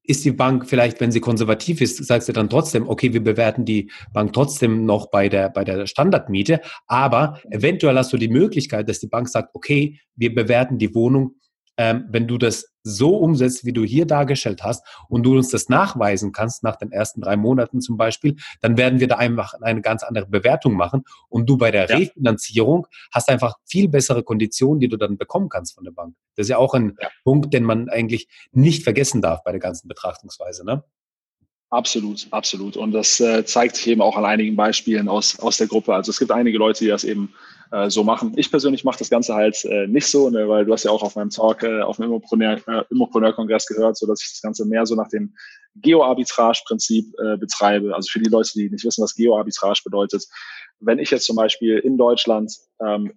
ist 0.08 0.26
die 0.26 0.32
Bank 0.32 0.68
vielleicht, 0.68 1.00
wenn 1.02 1.12
sie 1.12 1.20
konservativ 1.20 1.82
ist, 1.82 2.04
sagst 2.06 2.30
du 2.30 2.34
dann 2.34 2.50
trotzdem, 2.50 2.88
okay, 2.88 3.14
wir 3.14 3.24
bewerten 3.24 3.66
die 3.66 3.92
Bank 4.14 4.34
trotzdem 4.34 4.86
noch 4.86 5.10
bei 5.10 5.30
der, 5.30 5.50
bei 5.50 5.64
der 5.64 5.88
Standardmiete, 5.88 6.62
aber 6.88 7.40
eventuell 7.50 7.98
hast 7.98 8.14
du 8.14 8.18
die 8.18 8.28
Möglichkeit, 8.28 8.90
dass 8.90 9.00
die 9.00 9.08
Bank 9.08 9.30
sagt, 9.30 9.50
okay, 9.54 10.00
wir 10.16 10.34
bewerten 10.34 10.78
die 10.78 10.94
Wohnung 10.94 11.36
ähm, 11.78 12.06
wenn 12.10 12.28
du 12.28 12.38
das 12.38 12.72
so 12.84 13.18
umsetzt, 13.18 13.66
wie 13.66 13.74
du 13.74 13.84
hier 13.84 14.06
dargestellt 14.06 14.64
hast 14.64 14.86
und 15.10 15.24
du 15.24 15.36
uns 15.36 15.50
das 15.50 15.70
nachweisen 15.70 16.32
kannst 16.32 16.64
nach 16.64 16.76
den 16.76 16.92
ersten 16.92 17.22
drei 17.22 17.36
Monaten 17.36 17.82
zum 17.82 17.98
Beispiel, 17.98 18.36
dann 18.62 18.78
werden 18.78 19.00
wir 19.00 19.08
da 19.08 19.16
einfach 19.16 19.56
eine 19.62 19.82
ganz 19.82 20.04
andere 20.04 20.28
Bewertung 20.28 20.74
machen 20.74 21.04
und 21.28 21.50
du 21.50 21.58
bei 21.58 21.72
der 21.72 21.90
ja. 21.90 21.98
Refinanzierung 21.98 22.88
hast 23.12 23.30
einfach 23.30 23.56
viel 23.66 23.88
bessere 23.90 24.24
Konditionen, 24.24 24.80
die 24.80 24.88
du 24.88 24.98
dann 24.98 25.18
bekommen 25.18 25.50
kannst 25.50 25.76
von 25.76 25.84
der 25.84 25.92
Bank. 25.92 26.16
Das 26.36 26.46
ist 26.46 26.50
ja 26.50 26.58
auch 26.58 26.74
ein 26.76 26.96
ja. 27.02 27.10
Punkt, 27.24 27.54
den 27.54 27.64
man 27.64 27.90
eigentlich 27.90 28.28
nicht 28.52 28.84
vergessen 28.84 29.22
darf 29.22 29.44
bei 29.44 29.52
der 29.52 29.60
ganzen 29.60 29.88
Betrachtungsweise. 29.88 30.64
Ne? 30.64 30.84
Absolut, 31.72 32.28
absolut. 32.32 32.78
Und 32.78 32.92
das 32.92 33.20
äh, 33.20 33.44
zeigt 33.44 33.76
sich 33.78 33.88
eben 33.88 34.02
auch 34.02 34.16
an 34.16 34.26
einigen 34.26 34.56
Beispielen 34.56 35.10
aus, 35.10 35.40
aus 35.40 35.58
der 35.58 35.68
Gruppe. 35.68 35.94
Also 35.96 36.12
es 36.12 36.20
gibt 36.20 36.32
einige 36.32 36.58
Leute, 36.58 36.84
die 36.84 36.90
das 36.90 37.04
eben 37.04 37.34
äh, 37.76 37.90
so 37.90 38.04
machen. 38.04 38.34
Ich 38.38 38.50
persönlich 38.50 38.84
mache 38.84 39.00
das 39.00 39.10
Ganze 39.10 39.36
halt 39.36 39.66
äh, 39.66 39.88
nicht 39.88 40.08
so, 40.08 40.30
ne, 40.30 40.48
weil 40.48 40.66
du 40.66 40.72
hast 40.72 40.84
ja 40.84 40.92
auch 40.92 41.04
auf 41.04 41.16
meinem 41.16 41.30
Talk 41.30 41.64
äh, 41.64 41.82
auf 41.82 41.98
dem 41.98 42.06
Immopreneur-Kongress 42.06 43.70
äh, 43.70 43.74
gehört, 43.74 43.98
so 43.98 44.08
dass 44.08 44.24
ich 44.24 44.30
das 44.30 44.42
Ganze 44.42 44.66
mehr 44.66 44.86
so 44.86 44.96
nach 44.96 45.10
dem 45.10 45.36
Geo-Arbitrage-Prinzip 45.76 47.14
äh, 47.20 47.38
betreibe. 47.38 47.94
Also 47.94 48.10
für 48.10 48.20
die 48.20 48.30
Leute, 48.30 48.52
die 48.56 48.70
nicht 48.70 48.86
wissen, 48.86 49.04
was 49.04 49.16
Geo-Arbitrage 49.16 49.82
bedeutet. 49.84 50.26
Wenn 50.80 51.00
ich 51.00 51.12
jetzt 51.12 51.26
zum 51.26 51.36
Beispiel 51.36 51.80
in 51.80 51.98
Deutschland 51.98 52.54
ähm, 52.86 53.12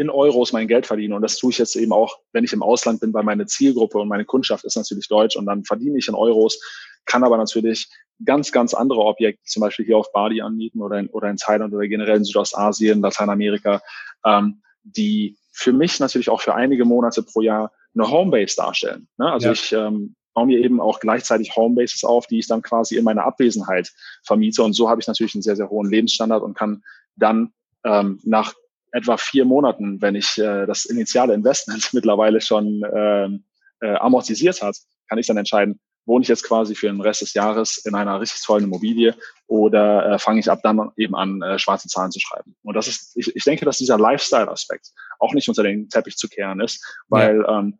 in 0.00 0.08
Euros 0.08 0.54
mein 0.54 0.66
Geld 0.66 0.86
verdiene. 0.86 1.14
Und 1.14 1.20
das 1.20 1.36
tue 1.36 1.50
ich 1.50 1.58
jetzt 1.58 1.76
eben 1.76 1.92
auch, 1.92 2.20
wenn 2.32 2.42
ich 2.42 2.54
im 2.54 2.62
Ausland 2.62 3.00
bin, 3.00 3.12
weil 3.12 3.22
meine 3.22 3.44
Zielgruppe 3.44 3.98
und 3.98 4.08
meine 4.08 4.24
Kundschaft 4.24 4.64
ist 4.64 4.76
natürlich 4.76 5.08
deutsch 5.08 5.36
und 5.36 5.44
dann 5.44 5.62
verdiene 5.62 5.98
ich 5.98 6.08
in 6.08 6.14
Euros, 6.14 6.58
kann 7.04 7.22
aber 7.22 7.36
natürlich 7.36 7.86
ganz, 8.24 8.50
ganz 8.50 8.72
andere 8.72 9.00
Objekte, 9.00 9.42
zum 9.44 9.60
Beispiel 9.60 9.84
hier 9.84 9.98
auf 9.98 10.10
Bali 10.12 10.40
anbieten 10.40 10.80
oder 10.80 10.98
in, 10.98 11.08
oder 11.08 11.28
in 11.28 11.36
Thailand 11.36 11.74
oder 11.74 11.86
generell 11.86 12.16
in 12.16 12.24
Südostasien, 12.24 13.02
Lateinamerika, 13.02 13.82
ähm, 14.24 14.62
die 14.84 15.36
für 15.52 15.74
mich 15.74 16.00
natürlich 16.00 16.30
auch 16.30 16.40
für 16.40 16.54
einige 16.54 16.86
Monate 16.86 17.22
pro 17.22 17.42
Jahr 17.42 17.70
eine 17.94 18.10
Homebase 18.10 18.56
darstellen. 18.56 19.06
Ne? 19.18 19.30
Also 19.30 19.48
ja. 19.48 19.52
ich 19.52 19.70
ähm, 19.72 20.14
baue 20.32 20.46
mir 20.46 20.60
eben 20.60 20.80
auch 20.80 21.00
gleichzeitig 21.00 21.54
Homebases 21.56 22.04
auf, 22.04 22.26
die 22.26 22.38
ich 22.38 22.46
dann 22.46 22.62
quasi 22.62 22.96
in 22.96 23.04
meiner 23.04 23.24
Abwesenheit 23.24 23.92
vermiete. 24.24 24.62
Und 24.62 24.72
so 24.72 24.88
habe 24.88 25.02
ich 25.02 25.08
natürlich 25.08 25.34
einen 25.34 25.42
sehr, 25.42 25.56
sehr 25.56 25.68
hohen 25.68 25.90
Lebensstandard 25.90 26.42
und 26.42 26.54
kann 26.56 26.82
dann 27.16 27.52
ähm, 27.84 28.18
nach 28.24 28.54
etwa 28.92 29.16
vier 29.16 29.44
Monaten, 29.44 30.00
wenn 30.02 30.14
ich 30.14 30.38
äh, 30.38 30.66
das 30.66 30.84
initiale 30.84 31.34
Investment 31.34 31.88
mittlerweile 31.92 32.40
schon 32.40 32.82
ähm, 32.94 33.44
äh, 33.80 33.94
amortisiert 33.94 34.62
hat, 34.62 34.76
kann 35.08 35.18
ich 35.18 35.26
dann 35.26 35.36
entscheiden, 35.36 35.80
wohne 36.06 36.22
ich 36.22 36.28
jetzt 36.28 36.44
quasi 36.44 36.74
für 36.74 36.86
den 36.86 37.00
Rest 37.00 37.22
des 37.22 37.34
Jahres 37.34 37.78
in 37.78 37.94
einer 37.94 38.20
richtig 38.20 38.42
tollen 38.42 38.64
Immobilie 38.64 39.14
oder 39.46 40.12
äh, 40.12 40.18
fange 40.18 40.40
ich 40.40 40.50
ab 40.50 40.60
dann 40.62 40.90
eben 40.96 41.14
an, 41.14 41.42
äh, 41.42 41.58
schwarze 41.58 41.88
Zahlen 41.88 42.10
zu 42.10 42.20
schreiben. 42.20 42.56
Und 42.62 42.74
das 42.74 42.88
ist, 42.88 43.16
ich, 43.16 43.34
ich 43.34 43.44
denke, 43.44 43.64
dass 43.64 43.78
dieser 43.78 43.98
Lifestyle-Aspekt 43.98 44.90
auch 45.18 45.34
nicht 45.34 45.48
unter 45.48 45.62
den 45.62 45.88
Teppich 45.88 46.16
zu 46.16 46.28
kehren 46.28 46.60
ist, 46.60 46.84
weil 47.08 47.38
ja. 47.38 47.60
ähm, 47.60 47.78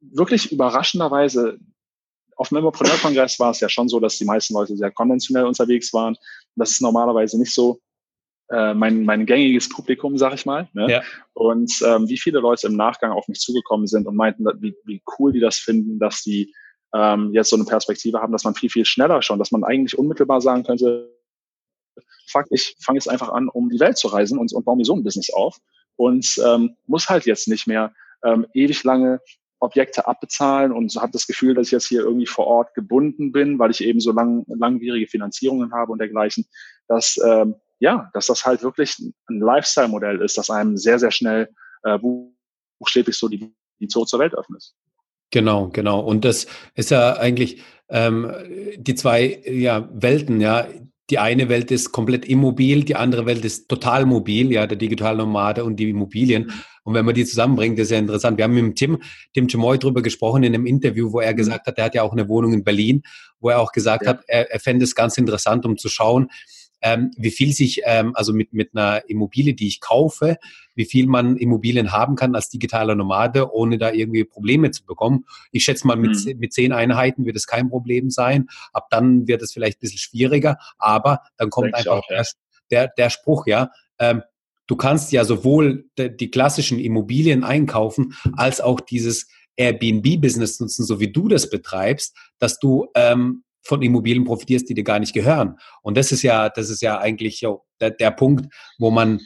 wirklich 0.00 0.52
überraschenderweise 0.52 1.58
auf 2.36 2.50
dem 2.50 2.58
Immopreneur-Kongress 2.58 3.40
war 3.40 3.50
es 3.50 3.60
ja 3.60 3.68
schon 3.68 3.88
so, 3.88 3.98
dass 3.98 4.16
die 4.16 4.24
meisten 4.24 4.54
Leute 4.54 4.76
sehr 4.76 4.92
konventionell 4.92 5.44
unterwegs 5.44 5.92
waren. 5.92 6.16
Das 6.54 6.70
ist 6.70 6.80
normalerweise 6.80 7.38
nicht 7.38 7.52
so 7.52 7.80
äh, 8.50 8.74
mein, 8.74 9.04
mein 9.04 9.26
gängiges 9.26 9.68
Publikum, 9.68 10.16
sag 10.16 10.34
ich 10.34 10.46
mal. 10.46 10.68
Ne? 10.72 10.90
Ja. 10.90 11.02
Und 11.34 11.72
ähm, 11.84 12.08
wie 12.08 12.18
viele 12.18 12.40
Leute 12.40 12.66
im 12.66 12.76
Nachgang 12.76 13.12
auf 13.12 13.28
mich 13.28 13.40
zugekommen 13.40 13.86
sind 13.86 14.06
und 14.06 14.16
meinten, 14.16 14.46
wie, 14.60 14.74
wie 14.84 15.02
cool 15.18 15.32
die 15.32 15.40
das 15.40 15.58
finden, 15.58 15.98
dass 15.98 16.22
die 16.22 16.54
ähm, 16.94 17.32
jetzt 17.32 17.50
so 17.50 17.56
eine 17.56 17.64
Perspektive 17.64 18.20
haben, 18.20 18.32
dass 18.32 18.44
man 18.44 18.54
viel, 18.54 18.70
viel 18.70 18.84
schneller 18.84 19.22
schon, 19.22 19.38
dass 19.38 19.50
man 19.50 19.64
eigentlich 19.64 19.98
unmittelbar 19.98 20.40
sagen 20.40 20.64
könnte, 20.64 21.14
fuck, 22.30 22.46
ich 22.50 22.76
fange 22.80 22.98
jetzt 22.98 23.08
einfach 23.08 23.30
an, 23.30 23.48
um 23.48 23.68
die 23.68 23.80
Welt 23.80 23.98
zu 23.98 24.08
reisen 24.08 24.38
und, 24.38 24.52
und 24.52 24.64
baue 24.64 24.76
mir 24.76 24.84
so 24.84 24.94
ein 24.94 25.04
Business 25.04 25.30
auf 25.32 25.58
und 25.96 26.40
ähm, 26.46 26.76
muss 26.86 27.08
halt 27.08 27.26
jetzt 27.26 27.48
nicht 27.48 27.66
mehr 27.66 27.92
ähm, 28.24 28.46
ewig 28.54 28.84
lange 28.84 29.20
Objekte 29.60 30.06
abbezahlen 30.06 30.72
und 30.72 30.92
so 30.92 31.02
habe 31.02 31.12
das 31.12 31.26
Gefühl, 31.26 31.54
dass 31.54 31.66
ich 31.66 31.72
jetzt 31.72 31.88
hier 31.88 32.02
irgendwie 32.02 32.26
vor 32.26 32.46
Ort 32.46 32.74
gebunden 32.74 33.32
bin, 33.32 33.58
weil 33.58 33.72
ich 33.72 33.82
eben 33.82 34.00
so 34.00 34.12
lang, 34.12 34.44
langwierige 34.46 35.08
Finanzierungen 35.08 35.72
habe 35.72 35.92
und 35.92 35.98
dergleichen, 35.98 36.46
dass 36.86 37.18
ähm, 37.24 37.56
ja, 37.80 38.10
dass 38.12 38.26
das 38.26 38.44
halt 38.44 38.62
wirklich 38.62 38.98
ein 38.98 39.40
Lifestyle-Modell 39.40 40.20
ist, 40.20 40.36
das 40.36 40.50
einem 40.50 40.76
sehr, 40.76 40.98
sehr 40.98 41.10
schnell 41.10 41.48
äh, 41.84 41.98
buchstäblich 42.78 43.16
so 43.16 43.28
die, 43.28 43.52
die 43.80 43.88
Tür 43.88 44.06
zur 44.06 44.18
Welt 44.18 44.34
öffnet. 44.34 44.72
Genau, 45.30 45.68
genau. 45.68 46.00
Und 46.00 46.24
das 46.24 46.46
ist 46.74 46.90
ja 46.90 47.14
eigentlich 47.14 47.62
ähm, 47.88 48.32
die 48.76 48.94
zwei 48.94 49.42
ja, 49.46 49.88
Welten, 49.92 50.40
ja. 50.40 50.66
Die 51.10 51.18
eine 51.18 51.48
Welt 51.48 51.70
ist 51.70 51.90
komplett 51.90 52.26
immobil, 52.26 52.84
die 52.84 52.94
andere 52.94 53.24
Welt 53.24 53.42
ist 53.42 53.70
total 53.70 54.04
mobil, 54.04 54.52
ja, 54.52 54.66
der 54.66 54.76
Digitalnomade 54.76 55.64
und 55.64 55.76
die 55.76 55.88
Immobilien. 55.88 56.44
Mhm. 56.44 56.52
Und 56.84 56.94
wenn 56.94 57.04
man 57.06 57.14
die 57.14 57.24
zusammenbringt, 57.24 57.78
ist 57.78 57.90
ja 57.90 57.98
interessant. 57.98 58.36
Wir 58.36 58.44
haben 58.44 58.54
mit 58.54 58.62
dem 58.62 58.74
Tim, 58.74 59.02
Tim 59.32 59.48
Chamoy 59.48 59.78
drüber 59.78 60.02
gesprochen 60.02 60.42
in 60.42 60.54
einem 60.54 60.66
Interview, 60.66 61.12
wo 61.12 61.20
er 61.20 61.32
mhm. 61.32 61.36
gesagt 61.36 61.66
hat, 61.66 61.78
er 61.78 61.84
hat 61.86 61.94
ja 61.94 62.02
auch 62.02 62.12
eine 62.12 62.28
Wohnung 62.28 62.52
in 62.52 62.64
Berlin, 62.64 63.02
wo 63.40 63.48
er 63.48 63.60
auch 63.60 63.72
gesagt 63.72 64.04
ja. 64.04 64.10
hat, 64.10 64.24
er, 64.26 64.50
er 64.50 64.60
fände 64.60 64.84
es 64.84 64.94
ganz 64.94 65.16
interessant, 65.16 65.64
um 65.64 65.78
zu 65.78 65.88
schauen, 65.88 66.28
ähm, 66.80 67.10
wie 67.16 67.30
viel 67.30 67.52
sich, 67.52 67.82
ähm, 67.84 68.12
also 68.14 68.32
mit, 68.32 68.52
mit 68.52 68.74
einer 68.74 69.08
Immobilie, 69.08 69.54
die 69.54 69.68
ich 69.68 69.80
kaufe, 69.80 70.38
wie 70.74 70.84
viel 70.84 71.06
man 71.06 71.36
Immobilien 71.36 71.92
haben 71.92 72.14
kann 72.16 72.34
als 72.34 72.48
digitaler 72.48 72.94
Nomade, 72.94 73.52
ohne 73.52 73.78
da 73.78 73.92
irgendwie 73.92 74.24
Probleme 74.24 74.70
zu 74.70 74.84
bekommen. 74.84 75.24
Ich 75.50 75.64
schätze 75.64 75.86
mal, 75.86 75.96
mit, 75.96 76.24
mhm. 76.24 76.38
mit 76.38 76.52
zehn 76.52 76.72
Einheiten 76.72 77.24
wird 77.24 77.36
es 77.36 77.46
kein 77.46 77.68
Problem 77.68 78.10
sein. 78.10 78.48
Ab 78.72 78.88
dann 78.90 79.26
wird 79.26 79.42
es 79.42 79.52
vielleicht 79.52 79.78
ein 79.78 79.80
bisschen 79.80 79.98
schwieriger, 79.98 80.58
aber 80.78 81.22
dann 81.36 81.50
kommt 81.50 81.66
Denk 81.66 81.76
einfach 81.76 81.98
auch, 81.98 82.10
ja. 82.10 82.22
der, 82.70 82.88
der 82.96 83.10
Spruch, 83.10 83.46
ja, 83.46 83.70
ähm, 83.98 84.22
du 84.66 84.76
kannst 84.76 85.12
ja 85.12 85.24
sowohl 85.24 85.86
die 85.98 86.30
klassischen 86.30 86.78
Immobilien 86.78 87.42
einkaufen, 87.42 88.14
als 88.36 88.60
auch 88.60 88.80
dieses 88.80 89.28
Airbnb-Business 89.56 90.60
nutzen, 90.60 90.84
so 90.84 91.00
wie 91.00 91.10
du 91.10 91.26
das 91.26 91.50
betreibst, 91.50 92.16
dass 92.38 92.58
du 92.60 92.86
ähm, 92.94 93.42
von 93.62 93.82
Immobilien 93.82 94.24
profitierst, 94.24 94.68
die 94.68 94.74
dir 94.74 94.84
gar 94.84 94.98
nicht 94.98 95.12
gehören. 95.12 95.56
Und 95.82 95.96
das 95.96 96.12
ist 96.12 96.22
ja, 96.22 96.48
das 96.48 96.70
ist 96.70 96.82
ja 96.82 96.98
eigentlich 96.98 97.40
jo, 97.40 97.64
der, 97.80 97.90
der 97.90 98.10
Punkt, 98.10 98.52
wo 98.78 98.90
man 98.90 99.20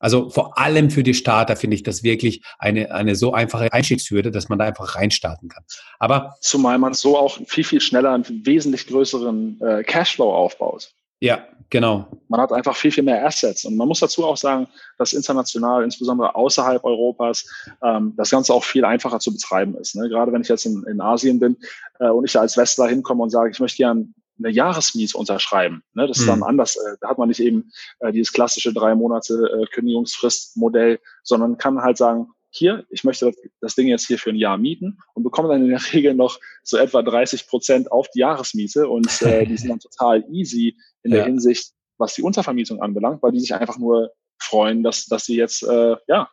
also 0.00 0.30
vor 0.30 0.56
allem 0.58 0.90
für 0.90 1.02
die 1.02 1.14
Starter 1.14 1.56
finde 1.56 1.74
ich 1.74 1.82
das 1.82 2.02
wirklich 2.02 2.42
eine, 2.58 2.92
eine 2.92 3.16
so 3.16 3.32
einfache 3.32 3.72
Einstiegshürde, 3.72 4.30
dass 4.30 4.48
man 4.48 4.58
da 4.58 4.66
einfach 4.66 4.94
reinstarten 4.94 5.48
kann. 5.48 5.64
Aber 5.98 6.36
zumal 6.40 6.78
man 6.78 6.94
so 6.94 7.18
auch 7.18 7.38
viel, 7.46 7.64
viel 7.64 7.80
schneller 7.80 8.12
einen 8.12 8.46
wesentlich 8.46 8.86
größeren 8.86 9.60
äh, 9.60 9.82
Cashflow 9.82 10.32
aufbaut. 10.32 10.94
Ja, 11.20 11.46
genau. 11.70 12.06
Man 12.28 12.40
hat 12.40 12.52
einfach 12.52 12.76
viel, 12.76 12.92
viel 12.92 13.02
mehr 13.02 13.24
Assets. 13.26 13.64
Und 13.64 13.76
man 13.76 13.88
muss 13.88 14.00
dazu 14.00 14.24
auch 14.24 14.36
sagen, 14.36 14.68
dass 14.98 15.12
international, 15.12 15.82
insbesondere 15.82 16.34
außerhalb 16.34 16.84
Europas, 16.84 17.46
ähm, 17.82 18.14
das 18.16 18.30
Ganze 18.30 18.54
auch 18.54 18.64
viel 18.64 18.84
einfacher 18.84 19.18
zu 19.18 19.32
betreiben 19.32 19.74
ist. 19.76 19.96
Ne? 19.96 20.08
Gerade 20.08 20.32
wenn 20.32 20.42
ich 20.42 20.48
jetzt 20.48 20.66
in, 20.66 20.84
in 20.84 21.00
Asien 21.00 21.40
bin 21.40 21.56
äh, 21.98 22.08
und 22.08 22.24
ich 22.24 22.32
da 22.32 22.40
als 22.40 22.56
Westler 22.56 22.88
hinkomme 22.88 23.22
und 23.22 23.30
sage, 23.30 23.50
ich 23.50 23.60
möchte 23.60 23.78
gerne 23.78 24.08
eine 24.38 24.50
Jahresmiete 24.50 25.18
unterschreiben. 25.18 25.82
Ne? 25.94 26.06
Das 26.06 26.18
ist 26.18 26.28
dann 26.28 26.38
mhm. 26.38 26.44
anders. 26.44 26.76
Äh, 26.76 26.96
da 27.00 27.08
hat 27.08 27.18
man 27.18 27.28
nicht 27.28 27.40
eben 27.40 27.70
äh, 28.00 28.12
dieses 28.12 28.32
klassische 28.32 28.72
drei 28.72 28.94
Monate 28.94 29.34
äh, 29.34 29.66
Kündigungsfrist-Modell, 29.74 31.00
sondern 31.24 31.58
kann 31.58 31.82
halt 31.82 31.96
sagen, 31.96 32.28
hier, 32.50 32.84
ich 32.90 33.04
möchte 33.04 33.32
das, 33.60 33.74
Ding 33.74 33.88
jetzt 33.88 34.06
hier 34.06 34.18
für 34.18 34.30
ein 34.30 34.36
Jahr 34.36 34.56
mieten 34.56 34.98
und 35.14 35.22
bekomme 35.22 35.48
dann 35.48 35.62
in 35.62 35.70
der 35.70 35.80
Regel 35.92 36.14
noch 36.14 36.38
so 36.62 36.76
etwa 36.76 37.02
30 37.02 37.46
Prozent 37.46 37.92
auf 37.92 38.08
die 38.10 38.20
Jahresmiete 38.20 38.88
und 38.88 39.22
äh, 39.22 39.46
die 39.46 39.56
sind 39.56 39.70
dann 39.70 39.80
total 39.80 40.24
easy 40.30 40.76
in 41.02 41.12
der 41.12 41.24
Hinsicht, 41.24 41.72
was 41.98 42.14
die 42.14 42.22
Untervermietung 42.22 42.80
anbelangt, 42.80 43.22
weil 43.22 43.32
die 43.32 43.40
sich 43.40 43.54
einfach 43.54 43.78
nur 43.78 44.12
freuen, 44.38 44.82
dass, 44.82 45.06
dass 45.06 45.24
sie 45.24 45.36
jetzt 45.36 45.62
äh, 45.62 45.96
ja, 46.06 46.30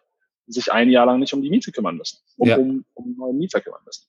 sich 0.47 0.71
ein 0.71 0.89
Jahr 0.89 1.06
lang 1.06 1.19
nicht 1.19 1.34
um 1.34 1.41
die 1.41 1.49
Miete 1.49 1.71
kümmern 1.71 1.97
müssen, 1.97 2.19
um, 2.38 2.47
ja. 2.47 2.58
um, 2.58 2.86
um 2.93 3.15
neue 3.17 3.34
Mieter 3.34 3.62
kümmern 3.62 3.82
müssen. 3.86 4.06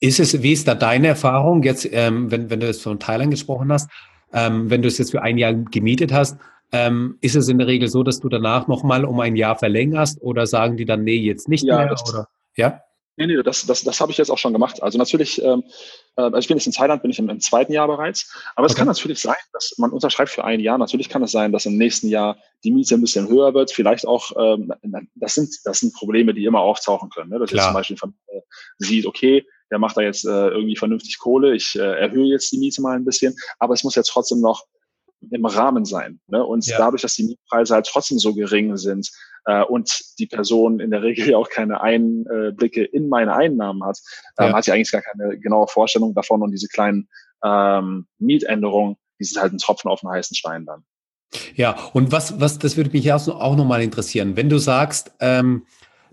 Ist 0.00 0.20
es, 0.20 0.42
wie 0.42 0.52
ist 0.52 0.68
da 0.68 0.74
deine 0.74 1.08
Erfahrung 1.08 1.62
jetzt, 1.62 1.88
ähm, 1.90 2.30
wenn, 2.30 2.50
wenn 2.50 2.60
du 2.60 2.66
jetzt 2.66 2.82
von 2.82 2.98
Thailand 2.98 3.30
gesprochen 3.30 3.72
hast, 3.72 3.90
ähm, 4.32 4.68
wenn 4.68 4.82
du 4.82 4.88
es 4.88 4.98
jetzt 4.98 5.12
für 5.12 5.22
ein 5.22 5.38
Jahr 5.38 5.54
gemietet 5.54 6.12
hast, 6.12 6.38
ähm, 6.74 7.18
ist 7.20 7.36
es 7.36 7.48
in 7.48 7.58
der 7.58 7.68
Regel 7.68 7.88
so, 7.88 8.02
dass 8.02 8.18
du 8.18 8.28
danach 8.28 8.66
nochmal 8.66 9.04
um 9.04 9.20
ein 9.20 9.36
Jahr 9.36 9.56
verlängerst 9.56 10.20
oder 10.20 10.46
sagen 10.46 10.76
die 10.76 10.84
dann, 10.84 11.04
nee, 11.04 11.16
jetzt 11.16 11.48
nicht 11.48 11.64
ja, 11.64 11.78
mehr? 11.78 11.88
Das, 11.88 12.08
oder? 12.08 12.28
Ja, 12.56 12.80
Nee, 13.16 13.28
nee, 13.28 13.40
das, 13.44 13.64
das, 13.64 13.84
das 13.84 14.00
habe 14.00 14.10
ich 14.10 14.18
jetzt 14.18 14.30
auch 14.30 14.38
schon 14.38 14.52
gemacht. 14.52 14.82
Also 14.82 14.98
natürlich, 14.98 15.40
ähm, 15.40 15.62
äh, 16.16 16.22
also 16.22 16.38
ich 16.38 16.48
bin 16.48 16.56
jetzt 16.56 16.66
in 16.66 16.72
Thailand, 16.72 17.00
bin 17.02 17.12
ich 17.12 17.18
im, 17.20 17.28
im 17.28 17.38
zweiten 17.38 17.72
Jahr 17.72 17.86
bereits. 17.86 18.28
Aber 18.56 18.64
okay. 18.64 18.72
es 18.72 18.76
kann 18.76 18.88
natürlich 18.88 19.20
sein, 19.20 19.36
dass 19.52 19.74
man 19.78 19.92
unterschreibt 19.92 20.30
für 20.30 20.44
ein 20.44 20.58
Jahr. 20.58 20.78
Natürlich 20.78 21.08
kann 21.08 21.22
es 21.22 21.30
sein, 21.30 21.52
dass 21.52 21.64
im 21.64 21.76
nächsten 21.76 22.08
Jahr 22.08 22.36
die 22.64 22.72
Miete 22.72 22.96
ein 22.96 23.00
bisschen 23.00 23.28
höher 23.28 23.54
wird. 23.54 23.70
Vielleicht 23.70 24.04
auch, 24.04 24.32
ähm, 24.36 24.72
das 25.14 25.34
sind, 25.34 25.54
das 25.64 25.78
sind 25.78 25.94
Probleme, 25.94 26.34
die 26.34 26.44
immer 26.44 26.60
auftauchen 26.60 27.08
können. 27.10 27.30
Ne? 27.30 27.38
Dass 27.38 27.50
Klar. 27.50 27.76
jetzt 27.76 27.86
zum 27.86 27.96
Beispiel 27.96 28.12
äh, 28.36 28.40
sieht, 28.78 29.06
okay, 29.06 29.46
der 29.70 29.78
macht 29.78 29.96
da 29.96 30.00
jetzt 30.00 30.24
äh, 30.24 30.48
irgendwie 30.48 30.76
vernünftig 30.76 31.18
Kohle, 31.18 31.54
ich 31.54 31.76
äh, 31.76 31.82
erhöhe 31.82 32.26
jetzt 32.26 32.50
die 32.50 32.58
Miete 32.58 32.82
mal 32.82 32.96
ein 32.96 33.04
bisschen, 33.04 33.34
aber 33.58 33.74
es 33.74 33.84
muss 33.84 33.94
ja 33.94 34.02
trotzdem 34.04 34.40
noch 34.40 34.64
im 35.30 35.44
Rahmen 35.44 35.84
sein. 35.84 36.20
Ne? 36.26 36.44
Und 36.44 36.66
ja. 36.66 36.78
dadurch, 36.78 37.02
dass 37.02 37.14
die 37.14 37.24
Mietpreise 37.24 37.74
halt 37.74 37.86
trotzdem 37.86 38.18
so 38.18 38.34
gering 38.34 38.76
sind 38.76 39.10
äh, 39.46 39.62
und 39.62 39.90
die 40.18 40.26
Person 40.26 40.80
in 40.80 40.90
der 40.90 41.02
Regel 41.02 41.28
ja 41.30 41.36
auch 41.36 41.48
keine 41.48 41.80
Einblicke 41.80 42.84
in 42.84 43.08
meine 43.08 43.34
Einnahmen 43.34 43.84
hat, 43.84 43.98
ähm, 44.38 44.48
ja. 44.48 44.54
hat 44.54 44.64
sie 44.64 44.72
eigentlich 44.72 44.92
gar 44.92 45.02
keine 45.02 45.38
genaue 45.38 45.68
Vorstellung 45.68 46.14
davon 46.14 46.42
und 46.42 46.50
diese 46.50 46.68
kleinen 46.68 47.08
ähm, 47.44 48.06
Mietänderungen, 48.18 48.96
die 49.20 49.24
sind 49.24 49.40
halt 49.40 49.52
ein 49.52 49.58
Tropfen 49.58 49.90
auf 49.90 50.00
den 50.00 50.10
heißen 50.10 50.34
Stein 50.34 50.64
dann. 50.64 50.84
Ja, 51.54 51.76
und 51.92 52.12
was, 52.12 52.40
was, 52.40 52.58
das 52.58 52.76
würde 52.76 52.90
mich 52.90 53.12
auch 53.12 53.56
nochmal 53.56 53.82
interessieren. 53.82 54.36
Wenn 54.36 54.48
du 54.48 54.58
sagst, 54.58 55.12
ähm, 55.20 55.66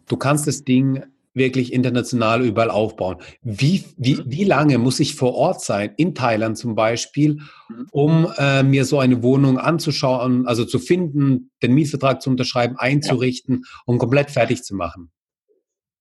du 0.08 0.17
kannst 0.17 0.47
das 0.47 0.63
Ding 0.63 1.04
wirklich 1.34 1.74
international 1.74 2.46
überall 2.46 2.70
aufbauen. 2.70 3.17
Wie, 3.41 3.86
wie, 3.98 4.15
mhm. 4.15 4.24
wie 4.26 4.44
lange 4.44 4.78
muss 4.78 5.00
ich 5.00 5.15
vor 5.15 5.36
Ort 5.36 5.62
sein, 5.62 5.94
in 5.98 6.15
Thailand 6.15 6.58
zum 6.58 6.76
Beispiel, 6.76 7.41
mhm. 7.70 7.88
um 7.91 8.34
äh, 8.38 8.63
mir 8.63 8.86
so 8.86 9.00
eine 9.00 9.24
Wohnung 9.24 9.58
anzuschauen, 9.58 10.48
also 10.48 10.65
zu 10.65 10.80
finden, 10.80 11.52
den 11.62 11.74
Mietvertrag 11.74 12.22
zu 12.22 12.30
unterschreiben, 12.30 12.76
einzurichten 12.78 13.65
und 13.86 13.98
komplett 13.98 14.32
fertig 14.32 14.63
zu 14.63 14.76
machen? 14.76 15.12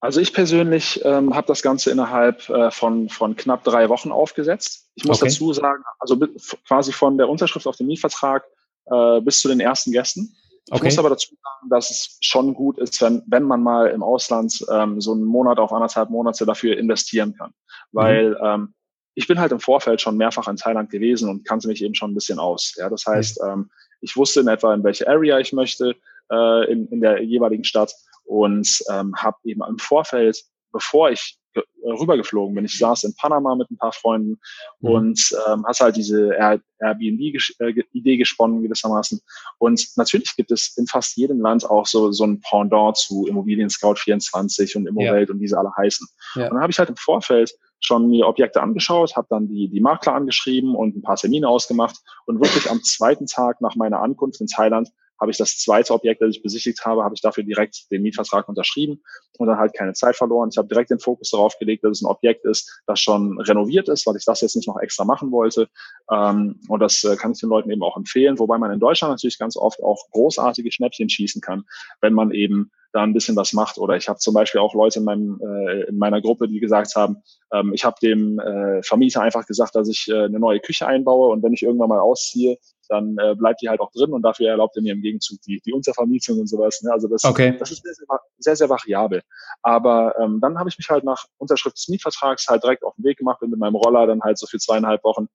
Also 0.03 0.21
ich 0.21 0.33
persönlich 0.33 1.01
ähm, 1.05 1.35
habe 1.35 1.47
das 1.47 1.61
Ganze 1.61 1.91
innerhalb 1.91 2.49
äh, 2.49 2.71
von, 2.71 3.11
von 3.11 3.37
knapp 3.37 3.65
drei 3.65 3.91
Wochen 3.91 4.11
aufgesetzt. 4.11 4.89
Ich 4.95 5.05
muss 5.05 5.21
okay. 5.21 5.31
dazu 5.31 5.53
sagen, 5.53 5.83
also 5.99 6.19
quasi 6.67 6.93
von 6.93 7.19
der 7.19 7.29
Unterschrift 7.29 7.67
auf 7.67 7.77
den 7.77 7.87
Mietvertrag 7.87 8.45
äh, 8.87 9.21
bis 9.21 9.41
zu 9.41 9.49
den 9.49 9.61
ersten 9.61 9.93
Gästen. 9.93 10.35
Ich 10.71 10.77
okay. 10.77 10.85
muss 10.85 10.99
aber 10.99 11.11
dazu 11.11 11.35
sagen, 11.35 11.69
dass 11.69 11.91
es 11.91 12.17
schon 12.21 12.55
gut 12.55 12.79
ist, 12.79 13.03
wenn, 13.03 13.23
wenn 13.27 13.43
man 13.43 13.61
mal 13.61 13.89
im 13.89 14.05
Ausland 14.05 14.65
ähm, 14.73 15.01
so 15.01 15.13
einen 15.13 15.25
Monat 15.25 15.59
auf 15.59 15.73
anderthalb 15.73 16.11
Monate 16.11 16.47
dafür 16.47 16.79
investieren 16.79 17.35
kann. 17.37 17.53
Weil 17.91 18.31
mhm. 18.31 18.37
ähm, 18.45 18.75
ich 19.15 19.27
bin 19.27 19.41
halt 19.41 19.51
im 19.51 19.59
Vorfeld 19.59 20.01
schon 20.01 20.17
mehrfach 20.17 20.47
in 20.47 20.55
Thailand 20.55 20.89
gewesen 20.91 21.29
und 21.29 21.45
kannte 21.45 21.67
mich 21.67 21.83
eben 21.83 21.97
schon 21.97 22.13
ein 22.13 22.15
bisschen 22.15 22.39
aus. 22.39 22.75
Ja, 22.77 22.89
das 22.89 23.05
heißt, 23.05 23.43
mhm. 23.43 23.51
ähm, 23.51 23.71
ich 24.01 24.17
wusste 24.17 24.41
in 24.41 24.49
etwa, 24.49 24.73
in 24.73 24.85
welche 24.85 25.09
Area 25.09 25.41
ich 25.41 25.53
möchte 25.53 25.97
äh, 26.31 26.71
in, 26.71 26.87
in 26.87 27.01
der 27.01 27.21
jeweiligen 27.21 27.65
Stadt 27.65 27.93
und 28.25 28.81
ähm, 28.93 29.13
habe 29.17 29.39
eben 29.43 29.63
im 29.69 29.79
Vorfeld, 29.79 30.41
bevor 30.71 31.11
ich 31.11 31.40
rübergeflogen 31.85 32.55
bin. 32.55 32.65
Ich 32.65 32.79
saß 32.79 33.05
in 33.05 33.15
Panama 33.15 33.55
mit 33.55 33.71
ein 33.71 33.77
paar 33.77 33.93
Freunden 33.93 34.41
mhm. 34.81 34.91
und 34.91 35.37
ähm, 35.49 35.65
hast 35.67 35.81
halt 35.81 35.97
diese 35.97 36.31
Airbnb-Idee 36.35 38.13
äh, 38.13 38.17
gesponnen 38.17 38.63
gewissermaßen. 38.63 39.21
Und 39.59 39.87
natürlich 39.97 40.35
gibt 40.37 40.51
es 40.51 40.77
in 40.77 40.87
fast 40.87 41.17
jedem 41.17 41.41
Land 41.41 41.69
auch 41.69 41.87
so, 41.87 42.13
so 42.13 42.25
ein 42.25 42.41
Pendant 42.41 42.97
zu 42.97 43.27
Immobilien 43.27 43.71
Scout 43.71 43.97
24 43.97 44.77
und 44.77 44.87
Immowelt 44.87 45.29
ja. 45.29 45.35
und 45.35 45.41
diese 45.41 45.59
alle 45.59 45.71
heißen. 45.77 46.07
Ja. 46.35 46.45
Und 46.45 46.55
dann 46.55 46.63
habe 46.63 46.71
ich 46.71 46.79
halt 46.79 46.89
im 46.89 46.97
Vorfeld 46.97 47.53
schon 47.81 48.11
mir 48.11 48.27
Objekte 48.27 48.63
angeschaut, 48.63 49.17
habe 49.17 49.27
dann 49.31 49.49
die, 49.49 49.69
die 49.69 49.81
Makler 49.81 50.15
angeschrieben 50.15 50.75
und 50.75 50.97
ein 50.97 51.03
paar 51.03 51.17
Termine 51.17 51.49
ausgemacht 51.49 51.97
und 52.27 52.41
wirklich 52.41 52.71
am 52.71 52.83
zweiten 52.83 53.27
Tag 53.27 53.61
nach 53.63 53.75
meiner 53.75 54.01
Ankunft 54.01 54.41
in 54.41 54.47
Thailand 54.47 54.91
habe 55.21 55.31
ich 55.31 55.37
das 55.37 55.59
zweite 55.59 55.93
Objekt, 55.93 56.23
das 56.23 56.37
ich 56.37 56.43
besichtigt 56.43 56.85
habe, 56.85 57.05
habe 57.05 57.15
ich 57.15 57.21
dafür 57.21 57.45
direkt 57.45 57.91
den 57.91 58.03
Mietvertrag 58.03 58.49
unterschrieben 58.49 59.03
und 59.39 59.47
dann 59.47 59.59
halt 59.59 59.75
keine 59.75 59.93
Zeit 59.93 60.17
verloren. 60.17 60.49
Ich 60.51 60.59
habe 60.59 60.69
direkt 60.69 60.91
den 60.91 60.99
Fokus 60.99 61.31
darauf 61.31 61.59
gelegt, 61.59 61.85
dass 61.85 61.99
es 61.99 62.03
ein 62.03 62.11
Objekt 62.11 62.45
ist, 62.45 62.83
das 62.87 63.01
schon 63.01 63.39
renoviert 63.41 63.89
ist, 63.89 64.07
weil 64.07 64.17
ich 64.17 64.25
das 64.25 64.41
jetzt 64.41 64.57
nicht 64.57 64.69
noch 64.69 64.79
extra 64.79 65.05
machen 65.05 65.31
wollte. 65.31 65.69
Ähm, 66.11 66.61
und 66.69 66.81
das 66.81 67.05
äh, 67.05 67.17
kann 67.17 67.33
ich 67.33 67.41
den 67.41 67.51
Leuten 67.51 67.71
eben 67.71 67.83
auch 67.83 67.97
empfehlen, 67.97 68.39
wobei 68.39 68.59
man 68.59 68.73
in 68.73 68.81
Deutschland 68.81 69.13
natürlich 69.13 69.39
ganz 69.39 69.57
oft 69.57 69.83
auch 69.83 70.11
großartige 70.11 70.73
Schnäppchen 70.73 71.11
schießen 71.11 71.43
kann, 71.43 71.65
wenn 72.01 72.15
man 72.15 72.31
eben 72.31 72.71
da 72.93 73.03
ein 73.03 73.13
bisschen 73.13 73.37
was 73.37 73.53
macht. 73.53 73.79
Oder 73.79 73.97
ich 73.97 74.09
habe 74.09 74.19
zum 74.19 74.35
Beispiel 74.35 74.61
auch 74.61 74.75
Leute 74.75 74.99
in, 75.01 75.05
meinem, 75.05 75.41
äh, 75.43 75.83
in 75.85 75.99
meiner 75.99 76.21
Gruppe, 76.21 76.49
die 76.49 76.61
gesagt 76.61 76.97
haben, 76.97 77.23
ähm, 77.53 77.73
ich 77.75 77.85
habe 77.85 77.97
dem 78.03 78.39
äh, 78.41 78.83
Vermieter 78.83 79.21
einfach 79.21 79.47
gesagt, 79.47 79.75
dass 79.75 79.89
ich 79.89 80.07
eine 80.11 80.41
neue 80.41 80.61
Küche 80.61 80.87
einbaue 80.87 81.29
und 81.29 81.43
wenn 81.43 81.53
ich 81.53 81.63
irgendwann 81.63 81.89
mal 81.89 82.01
ausziehe, 82.01 82.59
dann 82.91 83.17
äh, 83.19 83.35
bleibt 83.37 83.63
die 83.63 83.69
halt 83.69 83.81
auch 83.81 83.91
drin 83.93 84.13
und 84.13 84.23
dafür 84.23 84.51
erlaubt 84.51 84.77
er 84.77 84.83
mir 84.83 84.93
im 84.93 85.01
Gegenzug 85.01 85.41
die, 85.43 85.61
die 85.65 85.73
Untervermietung 85.73 86.41
und 86.41 86.49
sowas. 86.49 86.83
Ne? 86.83 86.93
Also 86.93 87.09
das, 87.09 87.25
okay. 87.25 87.57
das 87.59 87.71
ist 87.71 87.83
sehr, 87.83 87.95
sehr, 88.39 88.57
sehr, 88.57 88.69
variabel. 88.69 89.23
Aber 89.63 90.15
ähm, 90.19 90.41
dann 90.41 90.59
habe 90.59 90.69
ich 90.69 90.77
mich 90.77 90.89
halt 90.91 91.05
nach 91.05 91.27
Unterschrift 91.39 91.77
des 91.77 91.89
Mietvertrags 91.89 92.49
halt 92.49 92.65
direkt 92.65 92.83
auf 92.83 92.95
den 92.97 93.05
Weg 93.05 93.19
gemacht, 93.19 93.41
bin 93.41 93.51
mit 93.51 93.61
meinem 93.61 93.77
Roller 93.77 94.07
dann 94.07 94.21
halt 94.23 94.39
so 94.39 94.47
für 94.47 94.59
zweieinhalb 94.59 95.05
Wochen 95.05 95.29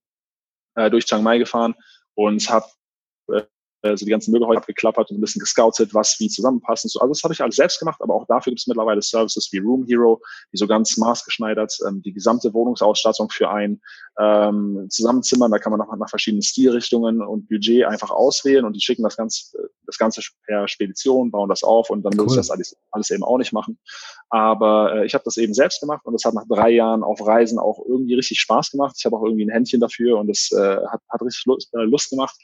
äh, 0.75 0.89
durch 0.89 1.05
Chiang 1.05 1.23
Mai 1.23 1.37
gefahren 1.37 1.75
und 2.13 2.49
habe 2.49 2.65
äh, 3.29 3.43
also 3.89 4.05
die 4.05 4.11
ganzen 4.11 4.31
Möbel 4.31 4.47
heute 4.47 4.59
abgeklappert 4.59 5.09
und 5.09 5.17
ein 5.17 5.21
bisschen 5.21 5.39
gescoutet, 5.39 5.93
was 5.93 6.15
wie 6.19 6.29
zusammenpassen. 6.29 6.89
Also 6.99 7.07
das 7.07 7.23
habe 7.23 7.33
ich 7.33 7.41
alles 7.41 7.55
selbst 7.55 7.79
gemacht, 7.79 8.01
aber 8.01 8.13
auch 8.13 8.25
dafür 8.27 8.51
gibt 8.51 8.61
es 8.61 8.67
mittlerweile 8.67 9.01
Services 9.01 9.49
wie 9.51 9.59
Room 9.59 9.85
Hero, 9.85 10.21
die 10.51 10.57
so 10.57 10.67
ganz 10.67 10.97
maßgeschneidert 10.97 11.77
ähm, 11.87 12.01
die 12.01 12.13
gesamte 12.13 12.53
Wohnungsausstattung 12.53 13.29
für 13.29 13.49
ein 13.49 13.81
ähm, 14.19 14.87
zusammenzimmern. 14.89 15.51
Da 15.51 15.59
kann 15.59 15.71
man 15.71 15.79
nach, 15.79 15.95
nach 15.97 16.09
verschiedenen 16.09 16.43
Stilrichtungen 16.43 17.21
und 17.21 17.47
Budget 17.49 17.85
einfach 17.85 18.11
auswählen 18.11 18.65
und 18.65 18.73
die 18.73 18.81
schicken 18.81 19.03
das 19.03 19.17
Ganze, 19.17 19.57
das 19.85 19.97
Ganze 19.97 20.21
per 20.45 20.67
Spedition, 20.67 21.31
bauen 21.31 21.49
das 21.49 21.63
auf 21.63 21.89
und 21.89 22.03
dann 22.03 22.13
cool. 22.17 22.25
muss 22.25 22.33
ich 22.33 22.39
das 22.39 22.51
alles, 22.51 22.77
alles 22.91 23.09
eben 23.11 23.23
auch 23.23 23.37
nicht 23.37 23.53
machen. 23.53 23.77
Aber 24.29 24.95
äh, 24.95 25.05
ich 25.05 25.13
habe 25.13 25.23
das 25.23 25.37
eben 25.37 25.53
selbst 25.53 25.81
gemacht 25.81 26.05
und 26.05 26.13
das 26.13 26.23
hat 26.25 26.33
nach 26.33 26.47
drei 26.47 26.71
Jahren 26.71 27.03
auf 27.03 27.25
Reisen 27.25 27.59
auch 27.59 27.79
irgendwie 27.87 28.15
richtig 28.15 28.39
Spaß 28.39 28.71
gemacht. 28.71 28.95
Ich 28.97 29.05
habe 29.05 29.15
auch 29.17 29.23
irgendwie 29.23 29.45
ein 29.45 29.51
Händchen 29.51 29.79
dafür 29.79 30.17
und 30.17 30.29
es 30.29 30.51
äh, 30.51 30.77
hat, 30.87 31.01
hat 31.09 31.21
richtig 31.21 31.45
Lust, 31.45 31.73
äh, 31.73 31.83
Lust 31.83 32.09
gemacht. 32.09 32.35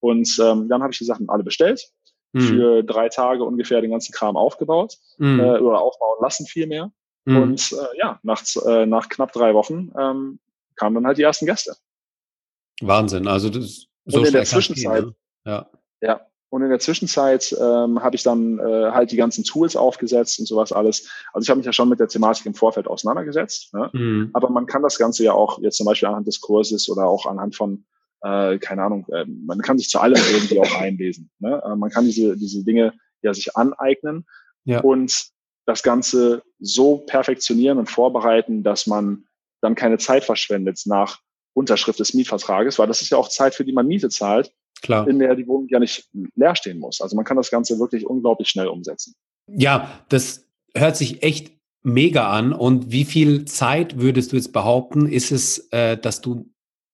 Und 0.00 0.28
ähm, 0.42 0.68
dann 0.68 0.82
habe 0.82 0.92
ich 0.92 0.98
die 0.98 1.04
Sachen 1.04 1.28
alle 1.28 1.42
bestellt, 1.42 1.90
mhm. 2.32 2.40
für 2.40 2.82
drei 2.82 3.08
Tage 3.08 3.44
ungefähr 3.44 3.80
den 3.80 3.90
ganzen 3.90 4.12
Kram 4.12 4.36
aufgebaut 4.36 4.96
mhm. 5.18 5.40
äh, 5.40 5.58
oder 5.58 5.80
aufbauen 5.80 6.18
lassen 6.20 6.46
vielmehr. 6.46 6.90
Mhm. 7.24 7.36
Und 7.36 7.72
äh, 7.72 7.98
ja, 7.98 8.18
nach, 8.22 8.42
äh, 8.66 8.86
nach 8.86 9.08
knapp 9.08 9.32
drei 9.32 9.54
Wochen 9.54 9.92
ähm, 9.98 10.38
kamen 10.76 10.94
dann 10.94 11.06
halt 11.06 11.18
die 11.18 11.22
ersten 11.22 11.46
Gäste. 11.46 11.76
Wahnsinn, 12.80 13.26
also 13.26 13.50
das 13.50 13.86
so 14.04 14.20
und 14.20 14.26
in 14.26 14.32
der 14.32 14.44
Zwischenzeit, 14.44 15.02
gehen, 15.02 15.14
ne? 15.44 15.52
ja. 15.52 15.70
ja, 16.00 16.28
und 16.50 16.62
in 16.62 16.70
der 16.70 16.78
Zwischenzeit 16.78 17.54
ähm, 17.60 18.02
habe 18.02 18.16
ich 18.16 18.22
dann 18.22 18.58
äh, 18.58 18.90
halt 18.90 19.10
die 19.10 19.16
ganzen 19.16 19.44
Tools 19.44 19.76
aufgesetzt 19.76 20.38
und 20.38 20.46
sowas 20.46 20.72
alles. 20.72 21.08
Also 21.32 21.44
ich 21.44 21.50
habe 21.50 21.58
mich 21.58 21.66
ja 21.66 21.72
schon 21.72 21.90
mit 21.90 22.00
der 22.00 22.08
Thematik 22.08 22.46
im 22.46 22.54
Vorfeld 22.54 22.88
auseinandergesetzt. 22.88 23.74
Ne? 23.74 23.90
Mhm. 23.92 24.30
Aber 24.32 24.48
man 24.48 24.66
kann 24.66 24.82
das 24.82 24.98
Ganze 24.98 25.24
ja 25.24 25.32
auch 25.32 25.60
jetzt 25.60 25.76
zum 25.76 25.84
Beispiel 25.84 26.08
anhand 26.08 26.26
des 26.26 26.40
Kurses 26.40 26.88
oder 26.88 27.06
auch 27.06 27.26
anhand 27.26 27.54
von 27.54 27.84
äh, 28.22 28.58
keine 28.58 28.82
Ahnung, 28.82 29.06
äh, 29.12 29.24
man 29.26 29.60
kann 29.60 29.78
sich 29.78 29.88
zu 29.88 30.00
allem 30.00 30.20
irgendwie 30.32 30.60
auch 30.60 30.80
einlesen. 30.80 31.30
Ne? 31.38 31.62
Äh, 31.64 31.76
man 31.76 31.90
kann 31.90 32.04
diese, 32.04 32.36
diese 32.36 32.64
Dinge 32.64 32.92
ja 33.22 33.34
sich 33.34 33.56
aneignen 33.56 34.26
ja. 34.64 34.80
und 34.80 35.28
das 35.66 35.82
Ganze 35.82 36.42
so 36.58 36.98
perfektionieren 36.98 37.78
und 37.78 37.90
vorbereiten, 37.90 38.62
dass 38.62 38.86
man 38.86 39.24
dann 39.60 39.74
keine 39.74 39.98
Zeit 39.98 40.24
verschwendet 40.24 40.82
nach 40.86 41.18
Unterschrift 41.52 41.98
des 42.00 42.14
Mietvertrages, 42.14 42.78
weil 42.78 42.86
das 42.86 43.02
ist 43.02 43.10
ja 43.10 43.18
auch 43.18 43.28
Zeit, 43.28 43.54
für 43.54 43.64
die 43.64 43.72
man 43.72 43.86
Miete 43.86 44.08
zahlt, 44.08 44.52
Klar. 44.80 45.08
in 45.08 45.18
der 45.18 45.34
die 45.34 45.46
Wohnung 45.46 45.66
ja 45.68 45.80
nicht 45.80 46.08
leer 46.36 46.54
stehen 46.54 46.78
muss. 46.78 47.00
Also 47.00 47.16
man 47.16 47.24
kann 47.24 47.36
das 47.36 47.50
Ganze 47.50 47.78
wirklich 47.78 48.06
unglaublich 48.06 48.48
schnell 48.48 48.68
umsetzen. 48.68 49.14
Ja, 49.48 50.00
das 50.08 50.46
hört 50.74 50.96
sich 50.96 51.22
echt 51.22 51.52
mega 51.82 52.30
an. 52.30 52.52
Und 52.52 52.92
wie 52.92 53.04
viel 53.04 53.44
Zeit 53.44 53.98
würdest 53.98 54.32
du 54.32 54.36
jetzt 54.36 54.52
behaupten, 54.52 55.06
ist 55.06 55.32
es, 55.32 55.68
äh, 55.72 55.96
dass 55.96 56.20
du 56.20 56.48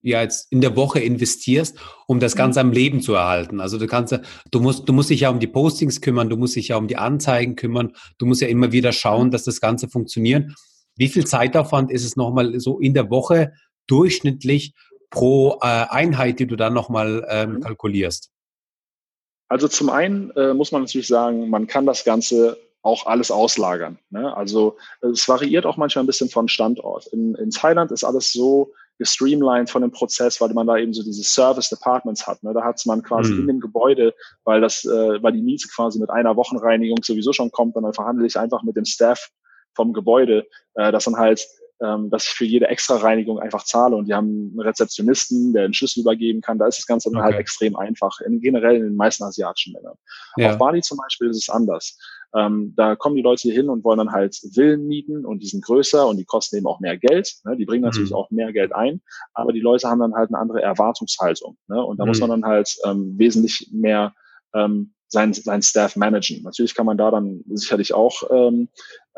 ja 0.04 0.22
jetzt 0.22 0.52
in 0.52 0.60
der 0.60 0.76
Woche 0.76 1.00
investierst, 1.00 1.76
um 2.06 2.20
das 2.20 2.36
Ganze 2.36 2.62
mhm. 2.62 2.68
am 2.68 2.72
Leben 2.72 3.00
zu 3.00 3.14
erhalten. 3.14 3.60
Also 3.60 3.78
du 3.78 3.86
kannst, 3.86 4.18
du 4.50 4.60
musst, 4.60 4.88
du 4.88 4.92
musst 4.92 5.10
dich 5.10 5.20
ja 5.20 5.30
um 5.30 5.40
die 5.40 5.46
Postings 5.46 6.00
kümmern, 6.00 6.28
du 6.28 6.36
musst 6.36 6.56
dich 6.56 6.68
ja 6.68 6.76
um 6.76 6.86
die 6.86 6.96
Anzeigen 6.96 7.56
kümmern, 7.56 7.92
du 8.18 8.26
musst 8.26 8.42
ja 8.42 8.48
immer 8.48 8.70
wieder 8.72 8.92
schauen, 8.92 9.30
dass 9.30 9.44
das 9.44 9.60
Ganze 9.60 9.88
funktioniert. 9.88 10.50
Wie 10.96 11.08
viel 11.08 11.26
Zeitaufwand 11.26 11.90
ist 11.90 12.04
es 12.04 12.16
nochmal 12.16 12.60
so 12.60 12.78
in 12.78 12.94
der 12.94 13.10
Woche 13.10 13.52
durchschnittlich 13.86 14.74
pro 15.10 15.58
äh, 15.62 15.86
Einheit, 15.88 16.38
die 16.38 16.46
du 16.46 16.56
dann 16.56 16.74
nochmal 16.74 17.26
ähm, 17.28 17.54
mhm. 17.54 17.60
kalkulierst? 17.60 18.30
Also 19.48 19.68
zum 19.68 19.90
einen 19.90 20.30
äh, 20.32 20.54
muss 20.54 20.72
man 20.72 20.82
natürlich 20.82 21.06
sagen, 21.06 21.48
man 21.48 21.66
kann 21.66 21.86
das 21.86 22.04
Ganze 22.04 22.58
auch 22.82 23.06
alles 23.06 23.30
auslagern. 23.30 23.98
Ne? 24.10 24.36
Also 24.36 24.76
es 25.00 25.26
variiert 25.26 25.64
auch 25.64 25.78
manchmal 25.78 26.04
ein 26.04 26.06
bisschen 26.06 26.28
von 26.28 26.48
Standort. 26.48 27.06
In, 27.06 27.34
in 27.36 27.50
Thailand 27.50 27.90
ist 27.90 28.04
alles 28.04 28.32
so 28.32 28.72
gestreamlined 28.98 29.70
von 29.70 29.82
dem 29.82 29.90
Prozess, 29.90 30.40
weil 30.40 30.52
man 30.54 30.66
da 30.66 30.76
eben 30.76 30.92
so 30.92 31.02
diese 31.02 31.24
Service 31.24 31.68
Departments 31.68 32.26
hat. 32.26 32.42
Ne? 32.42 32.52
Da 32.54 32.62
hat 32.64 32.80
man 32.86 33.02
quasi 33.02 33.32
mhm. 33.32 33.40
in 33.40 33.46
dem 33.46 33.60
Gebäude, 33.60 34.14
weil 34.44 34.60
das, 34.60 34.84
äh, 34.84 35.22
weil 35.22 35.32
die 35.32 35.42
Miete 35.42 35.68
quasi 35.74 35.98
mit 35.98 36.10
einer 36.10 36.36
Wochenreinigung 36.36 36.98
sowieso 37.02 37.32
schon 37.32 37.50
kommt, 37.50 37.76
dann 37.76 37.92
verhandle 37.92 38.26
ich 38.26 38.38
einfach 38.38 38.62
mit 38.62 38.76
dem 38.76 38.84
Staff 38.84 39.30
vom 39.74 39.92
Gebäude, 39.92 40.46
äh, 40.74 40.92
dass 40.92 41.04
dann 41.04 41.16
halt 41.16 41.46
ähm, 41.84 42.10
dass 42.10 42.24
ich 42.24 42.30
für 42.30 42.44
jede 42.44 42.68
extra 42.68 42.96
Reinigung 42.96 43.38
einfach 43.38 43.64
zahle 43.64 43.96
und 43.96 44.06
die 44.06 44.14
haben 44.14 44.52
einen 44.52 44.60
Rezeptionisten, 44.60 45.52
der 45.52 45.64
einen 45.64 45.74
Schlüssel 45.74 46.00
übergeben 46.00 46.40
kann. 46.40 46.58
Da 46.58 46.66
ist 46.66 46.78
das 46.78 46.86
Ganze 46.86 47.10
dann 47.10 47.20
halt 47.20 47.30
okay. 47.30 47.34
halt 47.34 47.40
extrem 47.42 47.76
einfach, 47.76 48.20
in, 48.20 48.40
generell 48.40 48.76
in 48.76 48.82
den 48.82 48.96
meisten 48.96 49.24
asiatischen 49.24 49.74
Ländern. 49.74 49.96
Ja. 50.36 50.50
Auf 50.50 50.58
Bali 50.58 50.80
zum 50.80 50.98
Beispiel 50.98 51.28
ist 51.28 51.36
es 51.36 51.48
anders. 51.48 51.98
Ähm, 52.34 52.72
da 52.76 52.96
kommen 52.96 53.16
die 53.16 53.22
Leute 53.22 53.42
hier 53.42 53.54
hin 53.54 53.68
und 53.68 53.84
wollen 53.84 53.98
dann 53.98 54.12
halt 54.12 54.36
Villen 54.54 54.86
mieten 54.86 55.24
und 55.24 55.40
die 55.40 55.46
sind 55.46 55.64
größer 55.64 56.06
und 56.06 56.16
die 56.16 56.24
kosten 56.24 56.56
eben 56.56 56.66
auch 56.66 56.80
mehr 56.80 56.96
Geld. 56.96 57.32
Ne? 57.44 57.56
Die 57.56 57.64
bringen 57.64 57.84
natürlich 57.84 58.10
mhm. 58.10 58.16
auch 58.16 58.30
mehr 58.30 58.52
Geld 58.52 58.74
ein, 58.74 59.02
aber 59.34 59.52
die 59.52 59.60
Leute 59.60 59.88
haben 59.88 60.00
dann 60.00 60.14
halt 60.14 60.30
eine 60.30 60.38
andere 60.38 60.62
Erwartungshaltung. 60.62 61.56
Ne? 61.68 61.84
Und 61.84 61.98
da 61.98 62.04
mhm. 62.04 62.08
muss 62.08 62.20
man 62.20 62.30
dann 62.30 62.44
halt 62.44 62.74
ähm, 62.84 63.14
wesentlich 63.18 63.68
mehr 63.72 64.14
ähm, 64.54 64.93
sein, 65.14 65.32
sein 65.32 65.62
Staff 65.62 65.96
managen. 65.96 66.42
Natürlich 66.42 66.74
kann 66.74 66.86
man 66.86 66.98
da 66.98 67.10
dann 67.10 67.42
sicherlich 67.48 67.94
auch 67.94 68.22
ähm, 68.30 68.68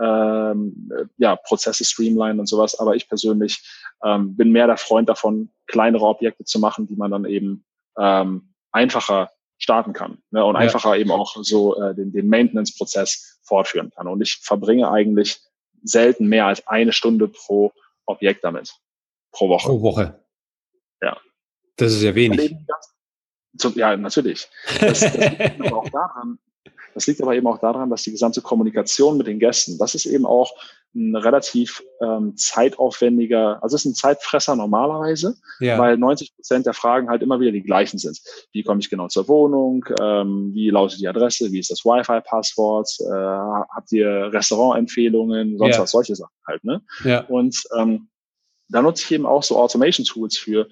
ähm, 0.01 0.91
ja, 1.17 1.37
Prozesse 1.37 1.85
streamline 1.85 2.39
und 2.39 2.47
sowas, 2.47 2.79
aber 2.79 2.95
ich 2.95 3.09
persönlich 3.09 3.67
ähm, 4.05 4.37
bin 4.37 4.53
mehr 4.53 4.67
der 4.67 4.77
Freund 4.77 5.09
davon, 5.09 5.51
kleinere 5.67 6.05
Objekte 6.05 6.45
zu 6.45 6.61
machen, 6.61 6.87
die 6.87 6.97
man 6.97 7.11
dann 7.11 7.25
eben 7.25 7.65
ähm, 7.99 8.53
einfacher 8.71 9.31
starten 9.59 9.95
kann 9.95 10.19
ne, 10.31 10.45
und 10.45 10.55
ja. 10.55 10.61
einfacher 10.61 10.97
eben 10.99 11.11
auch 11.11 11.35
so 11.43 11.81
äh, 11.81 11.95
den, 11.95 12.13
den 12.13 12.29
Maintenance-Prozess 12.29 13.41
fortführen 13.43 13.91
kann. 13.91 14.07
Und 14.07 14.21
ich 14.21 14.37
verbringe 14.43 14.91
eigentlich 14.91 15.41
selten 15.83 16.27
mehr 16.27 16.47
als 16.47 16.67
eine 16.67 16.93
Stunde 16.93 17.29
pro 17.29 17.73
Objekt 18.05 18.45
damit. 18.45 18.75
Pro 19.33 19.49
Woche. 19.49 19.69
Pro 19.69 19.81
Woche. 19.81 20.23
Ja. 21.01 21.17
Das 21.77 21.93
ist 21.93 22.03
ja 22.03 22.15
wenig. 22.15 22.55
Ja, 23.75 23.97
natürlich. 23.97 24.49
Das, 24.81 25.01
das 25.01 25.15
liegt 25.15 25.61
aber 25.61 25.77
auch 25.79 25.89
daran, 25.89 26.39
das 26.97 27.07
liegt 27.07 27.21
aber 27.21 27.35
eben 27.35 27.47
auch 27.47 27.59
daran, 27.59 27.91
dass 27.91 28.05
die 28.05 28.11
gesamte 28.11 28.41
Kommunikation 28.41 29.19
mit 29.19 29.27
den 29.27 29.39
Gästen, 29.39 29.77
das 29.77 29.95
ist 29.95 30.07
eben 30.07 30.25
auch 30.25 30.51
ein 30.95 31.15
relativ 31.15 31.83
ähm, 32.01 32.35
zeitaufwendiger, 32.39 33.63
also 33.63 33.77
es 33.77 33.85
ist 33.85 33.91
ein 33.91 33.95
Zeitfresser 33.95 34.57
normalerweise, 34.57 35.37
ja. 35.61 35.79
weil 35.79 35.99
90 35.99 36.35
Prozent 36.35 36.65
der 36.65 36.73
Fragen 36.73 37.11
halt 37.11 37.21
immer 37.21 37.39
wieder 37.39 37.53
die 37.53 37.63
gleichen 37.63 37.99
sind. 37.99 38.19
Wie 38.53 38.63
komme 38.63 38.81
ich 38.81 38.89
genau 38.89 39.09
zur 39.09 39.29
Wohnung? 39.29 39.85
Ähm, 40.01 40.53
wie 40.55 40.71
lautet 40.71 40.99
die 40.99 41.07
Adresse? 41.07 41.53
Wie 41.53 41.59
ist 41.59 41.71
das 41.71 41.85
Wi-Fi-Passwort? 41.85 42.89
Äh, 43.01 43.13
habt 43.13 43.93
ihr 43.93 44.33
Restaurantempfehlungen? 44.33 45.59
Sonst 45.59 45.77
ja. 45.77 45.83
was, 45.83 45.91
solche 45.91 46.17
Sachen 46.17 46.35
halt. 46.47 46.65
Ne? 46.65 46.81
Ja. 47.05 47.27
Und 47.27 47.63
ähm, 47.77 48.09
da 48.71 48.81
nutze 48.81 49.05
ich 49.05 49.13
eben 49.13 49.27
auch 49.27 49.43
so 49.43 49.59
Automation-Tools 49.59 50.39
für, 50.39 50.67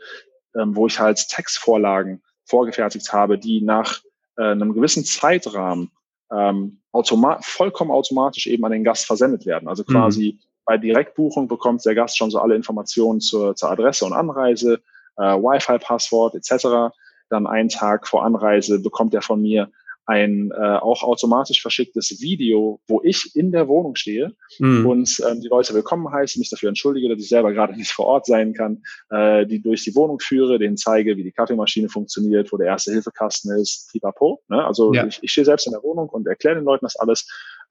ähm, 0.59 0.75
wo 0.75 0.87
ich 0.87 0.99
halt 0.99 1.23
Textvorlagen 1.29 2.23
vorgefertigt 2.45 3.13
habe, 3.13 3.39
die 3.39 3.61
nach 3.61 4.01
äh, 4.37 4.43
einem 4.43 4.75
gewissen 4.75 5.05
Zeitrahmen 5.05 5.91
ähm, 6.33 6.81
automa 6.93 7.39
vollkommen 7.43 7.91
automatisch 7.91 8.47
eben 8.47 8.65
an 8.65 8.73
den 8.73 8.85
Gast 8.85 9.07
versendet 9.07 9.47
werden. 9.47 9.69
Also 9.69 9.85
quasi 9.85 10.39
mhm. 10.39 10.47
bei 10.65 10.79
Direktbuchung 10.79 11.49
bekommt 11.49 11.85
der 11.85 11.95
Gast 11.95 12.17
schon 12.17 12.31
so 12.31 12.39
alle 12.39 12.55
Informationen 12.55 13.21
zur, 13.21 13.55
zur 13.57 13.71
Adresse 13.71 14.05
und 14.05 14.13
Anreise, 14.13 14.81
äh, 15.17 15.23
Wi-Fi-Passwort 15.23 16.35
etc. 16.35 16.95
Dann 17.29 17.47
einen 17.47 17.69
Tag 17.69 18.07
vor 18.07 18.25
Anreise 18.25 18.81
bekommt 18.81 19.15
er 19.15 19.23
von 19.23 19.41
mir 19.41 19.71
ein 20.07 20.51
äh, 20.51 20.77
auch 20.77 21.03
automatisch 21.03 21.63
verschicktes 21.63 22.21
Video, 22.21 22.81
wo 22.87 23.01
ich 23.03 23.35
in 23.35 23.53
der 23.53 23.69
Wohnung 23.69 23.97
stehe 23.97 24.35
mhm. 24.59 24.87
und 24.87 25.23
ähm, 25.29 25.41
die 25.41 25.49
Leute 25.49 25.75
willkommen 25.75 26.13
heiße, 26.13 26.39
mich 26.39 26.51
dafür 26.51 26.69
entschuldige, 26.69 27.09
dass 27.09 27.23
ich 27.23 27.29
selber 27.29 27.53
gerade 27.53 27.75
nicht 27.75 27.93
vor 27.93 28.07
Ort 28.07 28.27
sein 28.27 28.53
kann, 28.53 28.83
äh, 29.11 29.47
die 29.47 29.61
durch 29.61 29.85
die 29.85 29.95
Wohnung 29.95 30.21
führe, 30.21 30.59
denen 30.59 30.77
zeige, 30.77 31.17
wie 31.17 31.23
die 31.23 31.33
Kaffeemaschine 31.33 31.89
funktioniert, 31.89 32.53
wo 32.53 32.57
der 32.57 32.67
erste 32.69 32.93
Hilfekasten 32.93 33.57
ist, 33.59 33.91
pipapo. 33.93 34.43
Ne? 34.49 34.65
Also 34.65 34.93
ja. 34.93 35.07
ich, 35.07 35.19
ich 35.23 35.33
stehe 35.33 35.45
selbst 35.45 35.67
in 35.67 35.73
der 35.73 35.83
Wohnung 35.83 36.09
und 36.09 36.27
erkläre 36.27 36.57
den 36.57 36.65
Leuten 36.65 36.85
das 36.85 36.97
alles. 36.97 37.27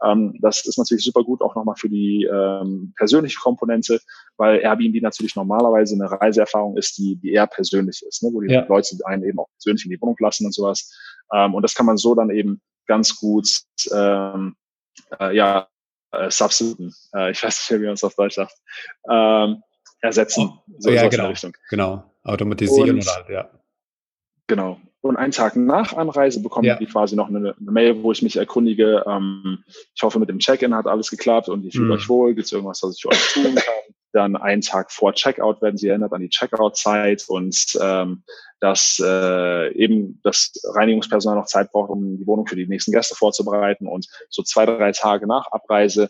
Ähm, 0.06 0.38
das 0.42 0.66
ist 0.66 0.78
natürlich 0.78 1.04
super 1.04 1.24
gut 1.24 1.42
auch 1.42 1.56
nochmal 1.56 1.76
für 1.76 1.90
die 1.90 2.26
ähm, 2.26 2.94
persönliche 2.98 3.40
Komponente, 3.40 4.00
weil 4.38 4.60
Airbnb 4.60 5.02
natürlich 5.02 5.36
normalerweise 5.36 5.96
eine 5.96 6.12
Reiseerfahrung 6.12 6.78
ist, 6.78 6.98
die, 6.98 7.16
die 7.16 7.34
eher 7.34 7.48
persönlich 7.48 8.04
ist, 8.08 8.24
ne? 8.24 8.30
wo 8.34 8.42
die 8.42 8.54
ja. 8.54 8.66
Leute 8.68 8.98
einen 9.06 9.24
eben 9.24 9.40
auch 9.40 9.50
persönlich 9.58 9.86
in 9.86 9.92
die 9.92 10.02
Wohnung 10.02 10.16
lassen 10.20 10.46
und 10.46 10.54
sowas. 10.54 10.92
Ähm, 11.34 11.54
und 11.54 11.62
das 11.62 11.76
kann 11.76 11.86
man 11.86 11.98
so 11.98 12.16
dann 12.16 12.30
eben 12.30 12.62
ganz 12.88 13.16
gut 13.16 13.48
ähm, 13.94 14.56
äh, 15.20 15.36
ja, 15.36 15.68
äh, 16.12 16.30
substituten. 16.30 16.94
Äh, 17.16 17.32
ich 17.32 17.44
weiß 17.44 17.70
nicht, 17.70 17.82
wie 17.82 17.86
man 17.86 17.94
es 17.94 18.04
auf 18.04 18.16
Deutsch 18.16 18.36
sagt. 18.36 18.54
Ähm, 19.10 19.64
ersetzen. 20.02 20.52
Oh, 20.54 20.74
so, 20.80 20.92
ja, 20.92 21.08
genau. 21.08 21.34
Genau. 21.70 22.04
Automatisieren 22.24 22.98
und, 22.98 23.02
oder 23.02 23.16
halt, 23.16 23.30
ja. 23.30 23.50
Genau. 24.48 24.80
Und 25.04 25.18
einen 25.18 25.34
Tag 25.34 25.58
nach 25.58 25.92
Anreise 25.98 26.42
bekommen 26.42 26.66
ja. 26.66 26.78
die 26.78 26.86
quasi 26.86 27.18
noch 27.18 27.28
eine, 27.28 27.56
eine, 27.60 27.72
Mail, 27.72 28.04
wo 28.04 28.14
ich 28.14 28.22
mich 28.22 28.38
erkundige. 28.38 29.04
Ähm, 29.06 29.62
ich 29.94 30.02
hoffe, 30.02 30.18
mit 30.18 30.30
dem 30.30 30.40
Check-in 30.40 30.74
hat 30.74 30.88
alles 30.88 31.10
geklappt 31.10 31.50
und 31.50 31.66
ihr 31.66 31.74
fühlt 31.74 31.88
mhm. 31.88 31.92
euch 31.92 32.08
wohl. 32.08 32.34
Gibt 32.34 32.46
es 32.46 32.54
irgendwas, 32.54 32.82
was 32.84 32.96
ich 32.96 33.02
für 33.02 33.10
euch 33.10 33.34
tun 33.34 33.54
kann? 33.56 33.74
Dann 34.14 34.38
einen 34.38 34.62
Tag 34.62 34.94
vor 34.94 35.14
Checkout 35.14 35.62
werden 35.62 35.76
sie 35.76 35.90
erinnert 35.90 36.14
an 36.14 36.22
die 36.22 36.30
Checkout-Zeit 36.30 37.26
und 37.28 37.78
ähm, 37.82 38.24
dass 38.62 39.02
äh, 39.04 39.74
eben 39.74 40.22
das 40.24 40.54
Reinigungspersonal 40.74 41.38
noch 41.38 41.48
Zeit 41.48 41.74
braucht, 41.74 41.90
um 41.90 42.18
die 42.18 42.26
Wohnung 42.26 42.48
für 42.48 42.56
die 42.56 42.68
nächsten 42.68 42.94
Gäste 42.94 43.16
vorzubereiten. 43.16 43.88
Und 43.88 44.08
so 44.30 44.42
zwei, 44.42 44.66
drei 44.66 44.94
Tage 44.94 45.28
nach 45.28 45.48
Abreise 45.52 46.08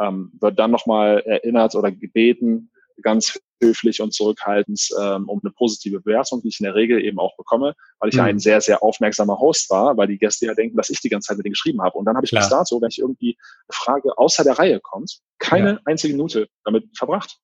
ähm, 0.00 0.32
wird 0.40 0.58
dann 0.58 0.72
nochmal 0.72 1.20
erinnert 1.20 1.76
oder 1.76 1.92
gebeten, 1.92 2.72
ganz 3.02 3.38
höflich 3.60 4.00
und 4.00 4.12
zurückhaltend 4.12 4.88
ähm, 5.00 5.28
um 5.28 5.40
eine 5.42 5.52
positive 5.52 6.00
Bewertung, 6.00 6.42
die 6.42 6.48
ich 6.48 6.60
in 6.60 6.64
der 6.64 6.74
Regel 6.74 7.02
eben 7.02 7.18
auch 7.18 7.36
bekomme, 7.36 7.74
weil 7.98 8.10
ich 8.10 8.16
mhm. 8.16 8.22
ein 8.22 8.38
sehr, 8.38 8.60
sehr 8.60 8.82
aufmerksamer 8.82 9.38
Host 9.38 9.70
war, 9.70 9.96
weil 9.96 10.08
die 10.08 10.18
Gäste 10.18 10.46
ja 10.46 10.54
denken, 10.54 10.76
dass 10.76 10.90
ich 10.90 11.00
die 11.00 11.08
ganze 11.08 11.28
Zeit 11.28 11.36
mit 11.38 11.46
denen 11.46 11.52
geschrieben 11.52 11.82
habe. 11.82 11.96
Und 11.98 12.04
dann 12.04 12.16
habe 12.16 12.24
ich 12.24 12.30
Klar. 12.30 12.42
bis 12.42 12.50
dato, 12.50 12.80
wenn 12.80 12.88
ich 12.88 12.98
irgendwie 12.98 13.36
eine 13.38 13.74
Frage 13.74 14.18
außer 14.18 14.44
der 14.44 14.58
Reihe 14.58 14.80
kommt, 14.80 15.20
keine 15.38 15.70
ja. 15.72 15.80
einzige 15.84 16.14
Minute 16.14 16.48
damit 16.64 16.84
verbracht. 16.96 17.38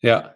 Ja. 0.00 0.34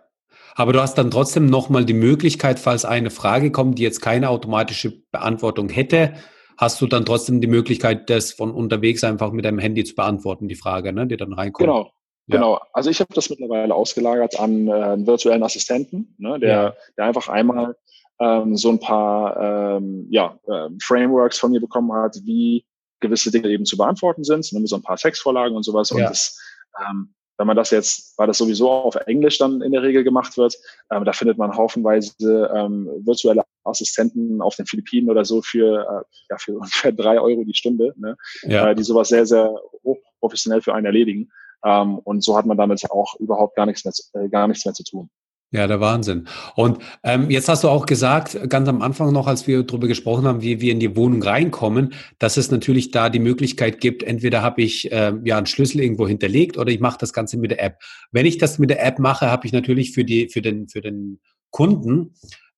Aber 0.57 0.73
du 0.73 0.81
hast 0.81 0.97
dann 0.99 1.11
trotzdem 1.11 1.47
nochmal 1.47 1.85
die 1.85 1.95
Möglichkeit, 1.95 2.61
falls 2.61 2.85
eine 2.85 3.11
Frage 3.11 3.51
kommt, 3.51 3.79
die 3.79 3.83
jetzt 3.83 4.01
keine 4.01 4.31
automatische 4.31 5.03
Beantwortung 5.11 5.69
hätte, 5.69 6.15
hast 6.57 6.81
du 6.81 6.87
dann 6.87 7.05
trotzdem 7.05 7.41
die 7.41 7.49
Möglichkeit, 7.49 8.09
das 8.11 8.33
von 8.33 8.53
unterwegs 8.53 9.03
einfach 9.05 9.33
mit 9.33 9.45
deinem 9.45 9.59
Handy 9.59 9.85
zu 9.85 9.95
beantworten, 9.95 10.49
die 10.49 10.55
Frage, 10.55 10.93
ne, 10.93 11.07
die 11.07 11.17
dann 11.17 11.33
reinkommt. 11.33 11.67
Genau, 11.67 11.91
ja. 12.27 12.37
Genau, 12.37 12.61
also 12.73 12.91
ich 12.91 13.01
habe 13.01 13.13
das 13.15 13.29
mittlerweile 13.29 13.75
ausgelagert 13.75 14.41
an 14.41 14.69
äh, 14.69 14.73
einen 14.73 15.07
virtuellen 15.07 15.43
Assistenten, 15.43 16.15
ne, 16.19 16.39
der, 16.39 16.49
ja. 16.49 16.75
der 16.97 17.05
einfach 17.05 17.29
einmal 17.29 17.77
ähm, 18.21 18.57
so 18.57 18.71
ein 18.71 18.81
paar 18.81 19.77
ähm, 19.77 20.07
ja, 20.11 20.39
äh, 20.47 20.71
Frameworks 20.83 21.39
von 21.39 21.51
mir 21.51 21.61
bekommen 21.61 21.93
hat, 21.93 22.17
wie 22.25 22.65
gewisse 23.01 23.31
Dinge 23.31 23.49
eben 23.49 23.67
zu 23.67 23.77
beantworten 23.77 24.25
sind, 24.25 24.51
ne, 24.53 24.61
mit 24.61 24.69
so 24.69 24.77
ein 24.77 24.83
paar 24.83 24.97
Textvorlagen 24.97 25.57
und 25.57 25.65
sowas. 25.65 25.91
Und 25.91 25.99
ja. 25.99 26.09
das, 26.09 26.39
ähm, 26.81 27.15
wenn 27.37 27.47
man 27.47 27.57
das 27.57 27.71
jetzt, 27.71 28.17
weil 28.17 28.29
das 28.29 28.39
sowieso 28.39 28.71
auf 28.71 28.95
Englisch 28.95 29.39
dann 29.39 29.61
in 29.61 29.73
der 29.73 29.83
Regel 29.83 30.05
gemacht 30.05 30.39
wird, 30.39 30.57
ähm, 30.91 31.05
da 31.05 31.13
findet 31.13 31.37
man 31.37 31.57
haufenweise 31.57 32.51
ähm, 32.55 32.89
virtuelle 33.05 33.45
Assistenten 33.65 34.41
auf 34.41 34.55
den 34.57 34.67
Philippinen 34.67 35.11
oder 35.11 35.25
so 35.25 35.43
für, 35.43 35.83
äh, 35.83 36.17
ja, 36.31 36.39
für 36.39 36.53
ungefähr 36.59 36.93
drei 36.93 37.21
Euro 37.21 37.45
die 37.45 37.55
Stunde, 37.55 37.93
ne, 37.97 38.17
ja. 38.43 38.71
äh, 38.71 38.75
die 38.75 38.85
sowas 38.85 39.09
sehr, 39.09 39.27
sehr 39.27 39.53
hochprofessionell 39.83 40.63
für 40.63 40.75
einen 40.75 40.87
erledigen. 40.87 41.31
Ähm, 41.65 41.99
und 41.99 42.23
so 42.23 42.37
hat 42.37 42.47
man 42.47 42.57
damit 42.57 42.89
auch 42.91 43.15
überhaupt 43.19 43.57
gar 43.57 43.67
nichts 43.67 43.85
mehr, 43.85 44.25
äh, 44.25 44.29
gar 44.29 44.49
nichts 44.49 44.65
mehr 44.65 44.75
zu 44.75 44.85
tun. 44.85 45.11
Ja, 45.51 45.69
der 45.69 45.81
Wahnsinn. 45.81 46.27
Und 46.57 46.79
ähm, 47.05 47.31
jetzt 47.31 47.49
hast 47.49 47.63
du 47.63 47.69
auch 47.69 47.87
gesagt, 47.87 48.51
ganz 48.51 48.69
am 48.69 48.83
Anfang 48.83 49.13
noch, 49.13 49.29
als 49.29 49.47
wir 49.47 49.63
darüber 49.63 49.87
gesprochen 49.87 50.27
haben, 50.27 50.43
wie 50.43 50.61
wir 50.61 50.73
in 50.73 50.81
die 50.81 50.97
Wohnung 50.97 51.23
reinkommen, 51.23 51.95
dass 52.19 52.37
es 52.37 52.51
natürlich 52.51 52.91
da 52.91 53.09
die 53.09 53.21
Möglichkeit 53.21 53.81
gibt, 53.81 54.03
entweder 54.03 54.43
habe 54.43 54.63
ich 54.63 54.91
äh, 54.91 55.13
ja 55.23 55.37
einen 55.37 55.47
Schlüssel 55.47 55.81
irgendwo 55.81 56.09
hinterlegt 56.09 56.59
oder 56.59 56.73
ich 56.73 56.81
mache 56.81 56.99
das 56.99 57.13
Ganze 57.13 57.37
mit 57.37 57.53
der 57.53 57.63
App. 57.63 57.79
Wenn 58.11 58.27
ich 58.27 58.39
das 58.39 58.59
mit 58.59 58.71
der 58.71 58.85
App 58.85 58.99
mache, 58.99 59.31
habe 59.31 59.47
ich 59.47 59.53
natürlich 59.53 59.93
für 59.93 60.05
die 60.05 60.29
für 60.29 60.43
den 60.43 60.69
für 60.69 60.81
den 60.81 61.21
Kunden 61.51 62.17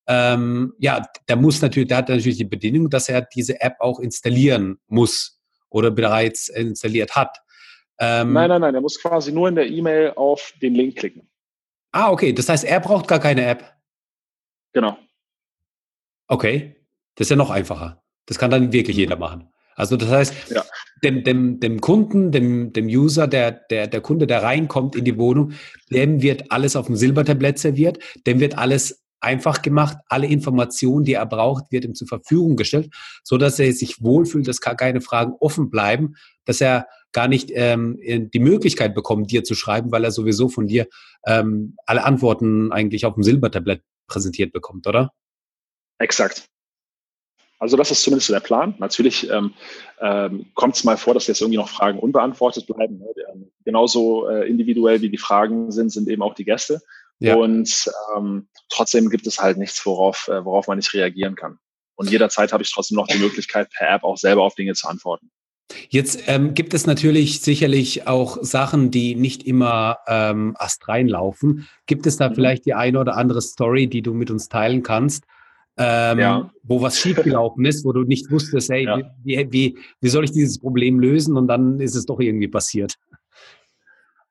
ähm, 0.09 0.75
ja, 0.79 1.03
der 1.29 1.37
muss 1.37 1.61
natürlich, 1.61 1.89
der 1.89 1.99
hat 1.99 2.09
natürlich 2.09 2.39
die 2.39 2.45
Bedingung, 2.45 2.91
dass 2.91 3.09
er 3.09 3.23
diese 3.23 3.61
App 3.61 3.77
auch 3.81 3.99
installieren 3.99 4.79
muss 4.87 5.41
oder 5.69 5.91
bereits 5.91 6.49
installiert 6.49 7.17
hat. 7.17 7.39
Ähm, 7.99 8.33
nein, 8.33 8.49
nein, 8.49 8.61
nein, 8.61 8.75
er 8.75 8.81
muss 8.81 9.01
quasi 9.01 9.33
nur 9.33 9.49
in 9.49 9.55
der 9.55 9.67
E-Mail 9.67 10.13
auf 10.17 10.53
den 10.61 10.75
Link 10.75 10.97
klicken. 10.97 11.29
Ah, 11.93 12.11
okay. 12.11 12.33
Das 12.33 12.49
heißt, 12.49 12.65
er 12.65 12.81
braucht 12.81 13.09
gar 13.09 13.19
keine 13.19 13.47
App. 13.47 13.75
Genau. 14.73 14.99
Okay. 16.29 16.77
Das 17.15 17.27
ist 17.27 17.31
ja 17.31 17.37
noch 17.37 17.51
einfacher. 17.51 18.03
Das 18.27 18.39
kann 18.39 18.51
dann 18.51 18.73
wirklich 18.73 18.97
jeder 18.97 19.17
machen. 19.17 19.49
Also 19.77 19.97
das 19.97 20.11
heißt, 20.11 20.51
ja. 20.51 20.65
dem, 21.03 21.23
dem, 21.25 21.61
dem 21.61 21.81
Kunden, 21.81 22.33
dem, 22.33 22.73
dem 22.73 22.87
User, 22.87 23.27
der, 23.27 23.53
der, 23.53 23.87
der 23.87 24.01
Kunde, 24.01 24.27
der 24.27 24.43
reinkommt 24.43 24.97
in 24.97 25.05
die 25.05 25.19
Wohnung, 25.19 25.53
dem 25.91 26.23
wird 26.23 26.51
alles 26.51 26.77
auf 26.77 26.87
dem 26.87 26.97
Silbertablett 26.97 27.59
serviert, 27.59 27.99
dem 28.27 28.41
wird 28.41 28.59
alles 28.59 29.05
einfach 29.21 29.63
gemacht. 29.63 29.99
Alle 30.09 30.27
Informationen, 30.27 31.05
die 31.05 31.15
er 31.15 31.27
braucht, 31.27 31.71
wird 31.73 31.85
ihm 31.85 31.95
zur 31.95 32.09
Verfügung 32.09 32.57
gestellt, 32.57 32.91
so 33.23 33.39
dass 33.39 33.59
er 33.59 33.73
sich 33.73 34.03
wohlfühlt, 34.03 34.49
dass 34.49 34.61
gar 34.61 34.77
keine 34.77 35.01
Fragen 35.01 35.35
offen 35.41 35.71
bleiben, 35.71 36.17
dass 36.45 36.61
er 36.61 36.87
gar 37.17 37.29
nicht 37.29 37.51
ähm, 37.55 37.99
die 38.03 38.39
Möglichkeit 38.39 38.95
bekommt, 38.95 39.31
dir 39.31 39.43
zu 39.43 39.55
schreiben, 39.55 39.91
weil 39.91 40.05
er 40.05 40.11
sowieso 40.11 40.51
von 40.51 40.67
dir 40.67 40.87
ähm, 41.25 41.75
alle 41.87 42.05
Antworten 42.05 42.73
eigentlich 42.73 43.07
auf 43.07 43.15
dem 43.15 43.23
Silbertablett 43.23 43.81
präsentiert 44.07 44.53
bekommt, 44.53 44.87
oder? 44.87 45.15
Exakt. 45.99 46.45
Also 47.59 47.79
das 47.79 47.91
ist 47.91 48.03
zumindest 48.03 48.29
der 48.29 48.41
Plan. 48.41 48.75
Natürlich 48.81 49.31
ähm, 49.31 49.55
ähm, 49.99 50.45
kommt 50.53 50.77
es 50.77 50.85
mal 50.85 50.99
vor, 50.99 51.15
dass 51.15 51.27
jetzt 51.27 51.41
irgendwie 51.41 51.57
noch 51.57 51.71
Fragen 51.71 51.99
unbeantwortet 51.99 52.67
bleiben. 52.67 52.99
Ne? 52.99 53.07
Ähm, 53.33 53.51
genauso 53.65 54.29
äh, 54.29 54.47
individuell 54.47 55.01
wie 55.01 55.09
die 55.09 55.17
Fragen 55.17 55.73
sind, 55.73 55.89
sind 55.89 56.11
eben 56.11 56.21
auch 56.21 56.35
die 56.35 56.45
Gäste. 56.45 56.83
Ja. 57.19 57.37
Und 57.37 57.91
ähm, 58.15 58.47
trotzdem 58.69 59.09
gibt 59.09 59.27
es 59.27 59.39
halt 59.39 59.57
nichts, 59.57 59.87
worauf, 59.87 60.29
äh, 60.29 60.45
worauf 60.45 60.69
man 60.69 60.77
nicht 60.77 60.93
reagieren 60.93 61.35
kann. 61.35 61.59
Und 61.95 62.11
jederzeit 62.11 62.53
habe 62.53 62.63
ich 62.63 62.71
trotzdem 62.71 62.97
noch 62.97 63.07
die 63.07 63.17
Möglichkeit, 63.17 63.71
per 63.71 63.89
App 63.89 64.05
auch 64.05 64.19
selber 64.19 64.43
auf 64.43 64.55
Dinge 64.55 64.75
zu 64.75 64.87
antworten. 64.87 65.31
Jetzt 65.89 66.23
ähm, 66.27 66.55
gibt 66.55 66.75
es 66.75 66.87
natürlich 66.87 67.41
sicherlich 67.41 68.07
auch 68.07 68.39
Sachen, 68.43 68.91
die 68.91 69.15
nicht 69.15 69.47
immer 69.47 69.99
ähm, 70.07 70.55
astrein 70.59 71.09
laufen. 71.09 71.67
Gibt 71.87 72.07
es 72.07 72.17
da 72.17 72.29
mhm. 72.29 72.35
vielleicht 72.35 72.67
die 72.67 72.75
eine 72.75 73.01
oder 73.01 73.17
andere 73.17 73.43
Story, 73.43 73.89
die 73.89 74.03
du 74.03 74.15
mit 74.15 74.31
uns 74.31 74.49
teilen 74.49 74.83
kannst, 74.83 75.25
ähm, 75.77 76.19
ja. 76.19 76.51
wo 76.63 76.83
was 76.83 76.99
schiefgelaufen 77.01 77.65
ist, 77.65 77.85
wo 77.85 77.93
du 77.93 78.03
nicht 78.03 78.31
wusstest, 78.31 78.71
hey, 78.71 78.85
ja. 78.85 79.01
wie, 79.25 79.47
wie, 79.51 79.79
wie 80.01 80.09
soll 80.09 80.25
ich 80.25 80.33
dieses 80.33 80.59
Problem 80.59 81.01
lösen? 81.01 81.37
Und 81.37 81.49
dann 81.49 81.81
ist 81.81 81.97
es 81.97 82.07
doch 82.07 82.21
irgendwie 82.21 82.49
passiert. 82.49 82.95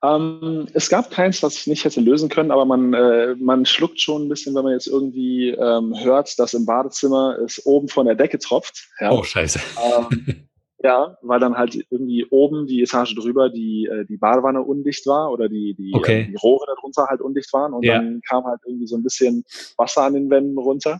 Ähm, 0.04 0.68
es 0.74 0.90
gab 0.90 1.12
keins, 1.12 1.42
was 1.44 1.58
ich 1.58 1.68
nicht 1.68 1.84
hätte 1.84 2.02
lösen 2.02 2.30
können, 2.30 2.52
aber 2.52 2.66
man, 2.66 2.94
äh, 2.94 3.36
man 3.36 3.66
schluckt 3.66 4.00
schon 4.00 4.24
ein 4.24 4.30
bisschen, 4.30 4.56
wenn 4.56 4.64
man 4.64 4.74
jetzt 4.74 4.88
irgendwie 4.88 5.50
ähm, 5.50 5.96
hört, 5.98 6.38
dass 6.40 6.54
im 6.54 6.66
Badezimmer 6.66 7.38
es 7.44 7.66
oben 7.66 7.88
von 7.88 8.06
der 8.06 8.16
Decke 8.16 8.40
tropft. 8.40 8.88
Ja. 9.00 9.12
Oh, 9.12 9.24
scheiße. 9.24 9.60
Ähm, 9.84 10.48
ja, 10.84 11.17
weil 11.21 11.39
dann 11.39 11.57
halt 11.57 11.76
irgendwie 11.89 12.26
oben 12.30 12.67
die 12.67 12.84
Etage 12.84 13.15
drüber 13.15 13.49
die, 13.49 13.86
äh, 13.86 14.05
die 14.05 14.17
Badewanne 14.17 14.61
undicht 14.61 15.07
war 15.07 15.32
oder 15.32 15.47
die, 15.47 15.73
die, 15.73 15.93
okay. 15.93 16.21
äh, 16.21 16.26
die 16.26 16.36
Rohre 16.36 16.65
darunter 16.67 17.07
halt 17.07 17.21
undicht 17.21 17.51
waren 17.53 17.73
und 17.73 17.84
ja. 17.84 17.95
dann 17.95 18.21
kam 18.28 18.43
halt 18.45 18.59
irgendwie 18.65 18.88
so 18.88 18.97
ein 18.97 19.03
bisschen 19.03 19.43
Wasser 19.78 20.03
an 20.03 20.13
den 20.13 20.30
Wänden 20.30 20.57
runter. 20.57 20.99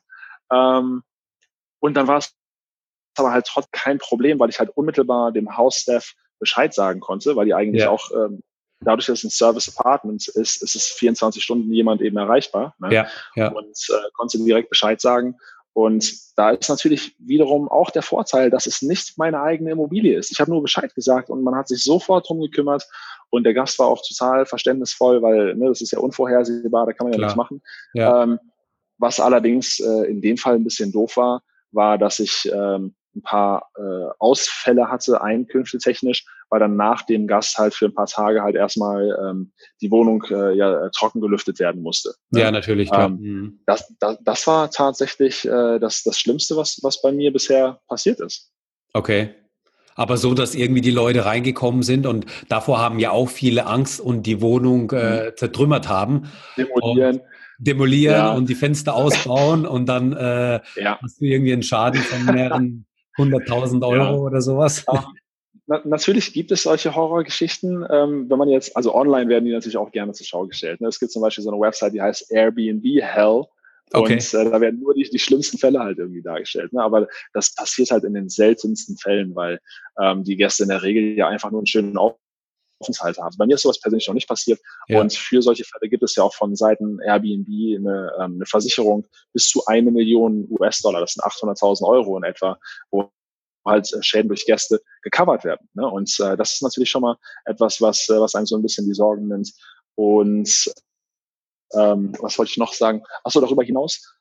Ähm, 0.52 1.04
und 1.80 1.96
dann 1.96 2.08
war 2.08 2.18
es 2.18 2.34
aber 3.18 3.32
halt 3.32 3.46
trotzdem 3.46 3.72
kein 3.72 3.98
Problem, 3.98 4.40
weil 4.40 4.50
ich 4.50 4.60
halt 4.60 4.70
unmittelbar 4.76 5.32
dem 5.32 5.56
Hausstaff 5.56 6.14
Bescheid 6.40 6.74
sagen 6.74 7.00
konnte, 7.00 7.36
weil 7.36 7.46
die 7.46 7.54
eigentlich 7.54 7.84
ja. 7.84 7.90
auch 7.90 8.12
ähm, 8.12 8.42
dadurch, 8.82 9.08
dass 9.08 9.20
es 9.20 9.24
ein 9.26 9.30
Service 9.30 9.74
Apartment 9.78 10.28
ist, 10.28 10.62
ist 10.62 10.76
es 10.76 10.88
24 10.88 11.44
Stunden 11.44 11.72
jemand 11.72 12.02
eben 12.02 12.18
erreichbar. 12.18 12.76
Ne? 12.80 12.94
Ja, 12.94 13.08
ja. 13.36 13.50
Und 13.50 13.78
äh, 13.90 14.10
konnte 14.14 14.38
direkt 14.38 14.70
Bescheid 14.70 15.00
sagen. 15.02 15.36
Und 15.76 16.38
da 16.38 16.52
ist 16.52 16.70
natürlich 16.70 17.18
wiederum 17.20 17.68
auch 17.68 17.92
der 17.92 18.02
Vorteil, 18.02 18.50
dass 18.50 18.66
es 18.66 18.82
nicht 18.82 19.18
meine 19.18 19.42
eigene 19.42 19.72
Immobilie 19.72 20.18
ist. 20.18 20.32
Ich 20.32 20.40
habe 20.40 20.50
nur 20.50 20.62
Bescheid 20.62 20.96
gesagt 20.96 21.30
und 21.30 21.44
man 21.44 21.54
hat 21.54 21.68
sich 21.68 21.84
sofort 21.84 22.30
drum 22.30 22.40
gekümmert. 22.40 22.88
Und 23.30 23.44
der 23.44 23.54
Gast 23.54 23.78
war 23.78 23.88
auch 23.88 24.02
total 24.02 24.46
verständnisvoll, 24.46 25.22
weil 25.22 25.54
ne, 25.56 25.68
das 25.68 25.82
ist 25.82 25.92
ja 25.92 26.00
unvorhersehbar, 26.00 26.86
da 26.86 26.94
kann 26.94 27.08
man 27.08 27.14
ja 27.14 27.20
nichts 27.20 27.36
machen. 27.36 27.62
Ja. 27.94 28.24
Ähm, 28.24 28.40
was 29.00 29.20
allerdings 29.20 29.82
äh, 29.82 30.10
in 30.10 30.22
dem 30.22 30.38
Fall 30.38 30.56
ein 30.56 30.64
bisschen 30.64 30.94
doof 30.94 31.18
war, 31.18 31.44
war, 31.74 31.98
dass 31.98 32.20
ich 32.20 32.50
ähm, 32.54 32.96
ein 33.14 33.22
paar 33.22 33.70
äh, 33.76 34.14
Ausfälle 34.20 34.90
hatte, 34.90 35.22
Einkünfte 35.22 35.78
technisch, 35.78 36.26
weil 36.50 36.60
dann 36.60 36.76
nach 36.76 37.04
dem 37.04 37.28
Gast 37.28 37.58
halt 37.58 37.74
für 37.74 37.86
ein 37.86 37.94
paar 37.94 38.08
Tage 38.08 38.42
halt 38.42 38.56
erstmal 38.56 39.18
ähm, 39.22 39.52
die 39.82 39.92
Wohnung 39.92 40.24
äh, 40.30 40.56
ja 40.56 40.90
trocken 40.90 41.22
gelüftet 41.22 41.60
werden 41.60 41.82
musste. 41.82 42.14
Ne? 42.32 42.42
Ja, 42.42 42.52
natürlich. 42.52 42.90
Klar. 42.90 43.08
Ähm, 43.08 43.20
mhm. 43.20 43.60
das, 43.66 43.94
das, 44.00 44.18
das 44.24 44.48
war 44.48 44.70
tatsächlich 44.72 45.46
äh, 45.46 45.80
das, 45.80 46.04
das 46.04 46.20
Schlimmste, 46.20 46.56
was, 46.56 46.80
was 46.84 47.02
bei 47.02 47.12
mir 47.12 47.32
bisher 47.32 47.80
passiert 47.88 48.20
ist. 48.20 48.52
Okay. 48.94 49.30
Aber 49.98 50.18
so, 50.18 50.34
dass 50.34 50.56
irgendwie 50.56 50.82
die 50.82 50.92
Leute 50.92 51.26
reingekommen 51.26 51.82
sind 51.82 52.06
und 52.06 52.26
davor 52.50 52.80
haben 52.80 53.00
ja 53.00 53.12
auch 53.12 53.30
viele 53.30 53.66
Angst 53.66 54.02
und 54.02 54.24
die 54.24 54.42
Wohnung 54.42 54.92
äh, 54.92 55.28
mhm. 55.30 55.38
zertrümmert 55.38 55.88
haben. 55.88 56.30
Demolieren. 56.58 57.18
Und 57.18 57.24
demolieren 57.58 58.16
ja. 58.16 58.34
und 58.34 58.50
die 58.50 58.56
Fenster 58.56 58.96
ausbauen 58.96 59.66
und 59.66 59.88
dann 59.88 60.14
äh, 60.14 60.60
ja. 60.76 61.00
hast 61.02 61.22
du 61.22 61.26
irgendwie 61.26 61.54
einen 61.54 61.64
Schaden 61.64 62.02
von 62.02 62.34
mehreren 62.34 62.86
hunderttausend 63.18 63.84
Euro 63.84 64.04
ja. 64.04 64.12
oder 64.12 64.42
sowas. 64.42 64.86
Na, 65.68 65.82
natürlich 65.84 66.32
gibt 66.34 66.52
es 66.52 66.64
solche 66.64 66.96
Horrorgeschichten. 66.96 67.86
Ähm, 67.90 68.30
wenn 68.30 68.38
man 68.38 68.50
jetzt, 68.50 68.76
also 68.78 68.94
online 68.94 69.30
werden 69.30 69.46
die 69.46 69.52
natürlich 69.52 69.78
auch 69.78 69.92
gerne 69.92 70.14
zur 70.14 70.26
Schau 70.26 70.46
gestellt. 70.46 70.80
Ne? 70.80 70.88
Es 70.88 71.00
gibt 71.00 71.12
zum 71.12 71.22
Beispiel 71.22 71.44
so 71.44 71.52
eine 71.52 71.60
Website, 71.60 71.94
die 71.94 72.02
heißt 72.02 72.32
Airbnb 72.32 72.84
Hell. 73.02 73.46
Okay. 73.92 74.14
Und 74.14 74.34
äh, 74.34 74.50
da 74.52 74.62
werden 74.62 74.80
nur 74.80 74.94
die, 74.94 75.10
die 75.10 75.20
schlimmsten 75.20 75.58
Fälle 75.58 75.80
halt 75.80 75.98
irgendwie 75.98 76.22
dargestellt. 76.22 76.74
Ne? 76.74 76.84
Aber 76.84 77.08
das 77.34 77.54
passiert 77.54 77.92
halt 77.92 78.04
in 78.04 78.14
den 78.14 78.30
seltensten 78.30 78.98
Fällen, 78.98 79.36
weil 79.36 79.60
ähm, 80.00 80.24
die 80.24 80.36
Gäste 80.36 80.64
in 80.64 80.70
der 80.70 80.84
Regel 80.84 81.18
ja 81.18 81.28
einfach 81.28 81.50
nur 81.50 81.62
einen 81.62 81.68
schönen 81.68 81.98
Aufenthalt 81.98 83.18
haben. 83.18 83.36
Bei 83.38 83.46
mir 83.48 83.56
ist 83.56 83.64
sowas 83.64 83.80
persönlich 83.80 84.08
noch 84.08 84.14
nicht 84.14 84.28
passiert. 84.28 84.60
Ja. 84.88 85.02
Und 85.02 85.14
für 85.14 85.42
solche 85.42 85.64
Fälle 85.66 85.90
gibt 85.90 86.04
es 86.04 86.16
ja 86.16 86.24
auch 86.24 86.34
von 86.36 86.56
Seiten 86.56 87.00
Airbnb 87.00 87.48
eine, 87.48 88.12
ähm, 88.20 88.36
eine 88.36 88.46
Versicherung 88.46 89.06
bis 89.34 89.50
zu 89.50 89.66
eine 89.66 89.92
Million 89.92 90.48
US-Dollar. 90.50 91.02
Das 91.02 91.14
sind 91.14 91.24
800.000 91.24 91.88
Euro 91.88 92.18
in 92.18 92.24
etwa, 92.24 92.60
wo 92.92 93.10
halt 93.66 93.90
Schäden 94.02 94.30
durch 94.30 94.46
Gäste 94.46 94.82
gecovert 95.02 95.44
werden. 95.44 95.68
Ne? 95.74 95.88
Und 95.88 96.16
äh, 96.20 96.38
das 96.38 96.54
ist 96.54 96.64
natürlich 96.64 96.90
schon 96.90 97.02
mal 97.02 97.18
etwas, 97.46 97.82
was, 97.82 98.08
äh, 98.10 98.20
was 98.20 98.36
einem 98.36 98.46
so 98.46 98.56
ein 98.56 98.62
bisschen 98.62 98.86
die 98.86 98.94
Sorgen 98.94 99.28
nimmt. 99.28 99.52
Und 99.96 100.72
ähm, 101.74 102.14
was 102.20 102.38
wollte 102.38 102.52
ich 102.52 102.58
noch 102.58 102.74
sagen? 102.74 103.04
Achso, 103.24 103.42
darüber 103.42 103.64
hinaus, 103.64 104.16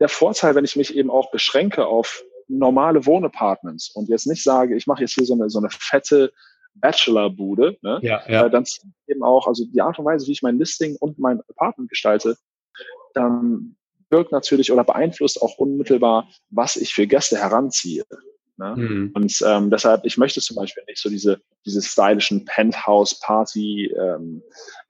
der 0.00 0.08
Vorteil, 0.08 0.54
wenn 0.54 0.64
ich 0.64 0.76
mich 0.76 0.94
eben 0.94 1.10
auch 1.10 1.30
beschränke 1.30 1.86
auf 1.86 2.22
normale 2.48 3.06
Wohnapartments 3.06 3.90
und 3.90 4.08
jetzt 4.08 4.26
nicht 4.26 4.42
sage, 4.42 4.76
ich 4.76 4.86
mache 4.86 5.02
jetzt 5.02 5.14
hier 5.14 5.24
so 5.24 5.34
eine, 5.34 5.48
so 5.50 5.58
eine 5.58 5.70
fette 5.70 6.32
Bachelor-Bude, 6.74 7.78
ne? 7.82 7.98
ja, 8.02 8.22
ja. 8.28 8.46
Äh, 8.46 8.50
dann 8.50 8.64
eben 9.06 9.22
auch, 9.22 9.46
also 9.46 9.64
die 9.64 9.80
Art 9.80 9.98
und 9.98 10.04
Weise, 10.04 10.26
wie 10.26 10.32
ich 10.32 10.42
mein 10.42 10.58
Listing 10.58 10.96
und 10.98 11.18
mein 11.18 11.40
Apartment 11.48 11.90
gestalte, 11.90 12.36
dann 13.14 13.76
wirkt 14.08 14.32
natürlich 14.32 14.72
oder 14.72 14.84
beeinflusst 14.84 15.40
auch 15.42 15.58
unmittelbar, 15.58 16.28
was 16.48 16.76
ich 16.76 16.92
für 16.92 17.06
Gäste 17.06 17.38
heranziehe. 17.38 18.04
Ne? 18.60 18.74
Mhm. 18.76 19.12
Und 19.14 19.42
ähm, 19.46 19.70
deshalb, 19.70 20.04
ich 20.04 20.18
möchte 20.18 20.40
zum 20.40 20.56
Beispiel 20.56 20.84
nicht 20.86 21.00
so 21.00 21.08
diese, 21.08 21.40
diese 21.64 21.80
stylischen 21.80 22.44
Penthouse-Party, 22.44 23.86
ähm, 23.98 24.42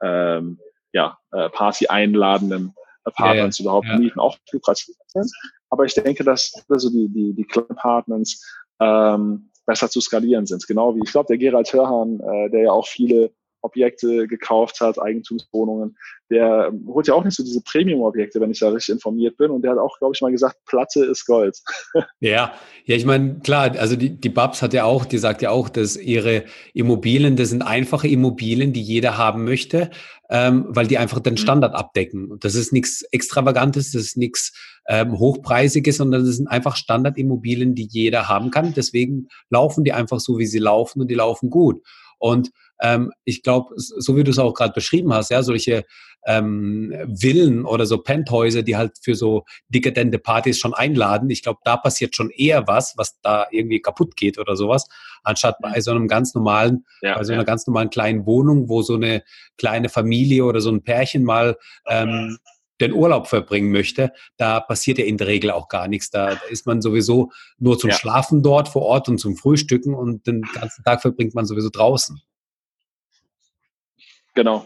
ähm, 0.03 0.59
ja, 0.93 1.16
äh, 1.31 1.49
Party 1.51 1.87
einladenden 1.87 2.75
Apartments 3.05 3.59
ja, 3.59 3.62
ja. 3.62 3.68
überhaupt 3.68 3.87
ja. 3.87 3.99
mieten, 3.99 4.18
auch 4.18 4.37
lukrativ 4.51 4.97
sind. 5.07 5.31
Aber 5.71 5.85
ich 5.85 5.95
denke, 5.95 6.25
dass 6.25 6.53
also 6.68 6.91
die, 6.91 7.09
die, 7.09 7.33
die 7.33 7.45
kleinen 7.45 7.71
Apartments 7.71 8.45
ähm, 8.81 9.51
besser 9.66 9.89
zu 9.89 10.01
skalieren 10.01 10.47
sind. 10.47 10.66
Genau 10.66 10.97
wie, 10.97 11.03
ich 11.05 11.12
glaube, 11.12 11.29
der 11.29 11.39
Gerald 11.39 11.73
Hörhan, 11.73 12.18
äh, 12.18 12.51
der 12.51 12.62
ja 12.62 12.73
auch 12.73 12.89
viele 12.89 13.31
Objekte 13.62 14.26
gekauft 14.26 14.80
hat, 14.80 15.00
Eigentumswohnungen, 15.00 15.96
der 16.30 16.68
ähm, 16.68 16.84
holt 16.86 17.08
ja 17.08 17.14
auch 17.14 17.24
nicht 17.24 17.36
so 17.36 17.42
diese 17.42 17.61
Premium-Objekte, 17.62 18.40
wenn 18.40 18.50
ich 18.50 18.61
da 18.61 18.68
richtig 18.68 18.94
informiert 18.94 19.36
bin. 19.36 19.50
Und 19.50 19.62
der 19.62 19.72
hat 19.72 19.78
auch, 19.78 19.98
glaube 19.98 20.14
ich, 20.14 20.20
mal 20.20 20.30
gesagt, 20.30 20.56
Platte 20.64 21.04
ist 21.04 21.26
Gold. 21.26 21.58
ja, 22.20 22.52
ja, 22.84 22.96
ich 22.96 23.04
meine, 23.04 23.40
klar, 23.40 23.76
also 23.76 23.96
die, 23.96 24.11
die 24.20 24.28
Babs 24.28 24.62
hat 24.62 24.72
ja 24.72 24.84
auch, 24.84 25.04
die 25.04 25.18
sagt 25.18 25.42
ja 25.42 25.50
auch, 25.50 25.68
dass 25.68 25.96
ihre 25.96 26.44
Immobilien, 26.72 27.36
das 27.36 27.50
sind 27.50 27.62
einfache 27.62 28.08
Immobilien, 28.08 28.72
die 28.72 28.82
jeder 28.82 29.18
haben 29.18 29.44
möchte, 29.44 29.90
ähm, 30.30 30.66
weil 30.68 30.86
die 30.86 30.98
einfach 30.98 31.18
den 31.18 31.34
mhm. 31.34 31.38
Standard 31.38 31.74
abdecken. 31.74 32.30
Und 32.30 32.44
das 32.44 32.54
ist 32.54 32.72
nichts 32.72 33.02
Extravagantes, 33.11 33.92
das 33.92 34.02
ist 34.02 34.16
nichts 34.16 34.52
ähm, 34.88 35.18
Hochpreisiges, 35.18 35.96
sondern 35.96 36.24
das 36.24 36.36
sind 36.36 36.46
einfach 36.46 36.76
Standardimmobilien, 36.76 37.74
die 37.74 37.88
jeder 37.90 38.28
haben 38.28 38.50
kann. 38.50 38.72
Deswegen 38.74 39.28
laufen 39.50 39.84
die 39.84 39.92
einfach 39.92 40.20
so, 40.20 40.38
wie 40.38 40.46
sie 40.46 40.58
laufen 40.58 41.00
und 41.00 41.11
die 41.11 41.14
laufen 41.14 41.50
gut. 41.50 41.82
Und 42.18 42.50
ähm, 42.81 43.12
ich 43.24 43.43
glaube, 43.43 43.74
so 43.76 44.16
wie 44.16 44.24
du 44.24 44.31
es 44.31 44.39
auch 44.39 44.55
gerade 44.55 44.72
beschrieben 44.72 45.12
hast, 45.12 45.31
ja, 45.31 45.43
solche 45.43 45.85
ähm, 46.26 46.95
Villen 47.18 47.64
oder 47.64 47.87
so 47.87 47.99
Penthäuser, 47.99 48.62
die 48.62 48.76
halt 48.76 48.93
für 49.01 49.14
so 49.14 49.45
dekadente 49.68 50.18
Partys 50.18 50.59
schon 50.59 50.74
einladen. 50.74 51.31
Ich 51.31 51.43
glaube, 51.43 51.61
da 51.64 51.76
passiert 51.76 52.14
schon 52.14 52.31
eher 52.31 52.66
was, 52.66 52.95
was 52.97 53.20
da 53.22 53.47
irgendwie 53.51 53.81
kaputt 53.81 54.16
geht 54.16 54.39
oder 54.39 54.57
sowas, 54.57 54.87
anstatt 55.22 55.57
bei 55.62 55.81
so 55.81 55.91
einem 55.91 56.09
ganz 56.09 56.35
normalen, 56.35 56.85
ja, 57.03 57.16
bei 57.16 57.24
so 57.24 57.33
einer 57.33 57.43
ja. 57.43 57.47
ganz 57.47 57.66
normalen 57.66 57.91
kleinen 57.91 58.26
Wohnung, 58.26 58.68
wo 58.68 58.83
so 58.83 58.95
eine 58.95 59.22
kleine 59.57 59.89
Familie 59.89 60.45
oder 60.45 60.61
so 60.61 60.70
ein 60.70 60.83
Pärchen 60.83 61.24
mal 61.24 61.57
ähm, 61.87 62.39
den 62.81 62.93
Urlaub 62.95 63.28
verbringen 63.28 63.70
möchte, 63.72 64.12
da 64.39 64.59
passiert 64.59 64.97
ja 64.97 65.05
in 65.05 65.18
der 65.18 65.26
Regel 65.26 65.51
auch 65.51 65.68
gar 65.68 65.87
nichts. 65.87 66.11
Da, 66.11 66.31
da 66.31 66.41
ist 66.49 66.66
man 66.66 66.81
sowieso 66.81 67.31
nur 67.59 67.78
zum 67.78 67.91
ja. 67.91 67.97
Schlafen 67.97 68.43
dort 68.43 68.68
vor 68.68 68.83
Ort 68.83 69.09
und 69.11 69.18
zum 69.18 69.37
Frühstücken 69.37 69.95
und 69.95 70.26
den 70.26 70.43
ganzen 70.55 70.83
Tag 70.83 71.03
verbringt 71.03 71.35
man 71.35 71.45
sowieso 71.45 71.68
draußen. 71.68 72.22
Genau. 74.41 74.64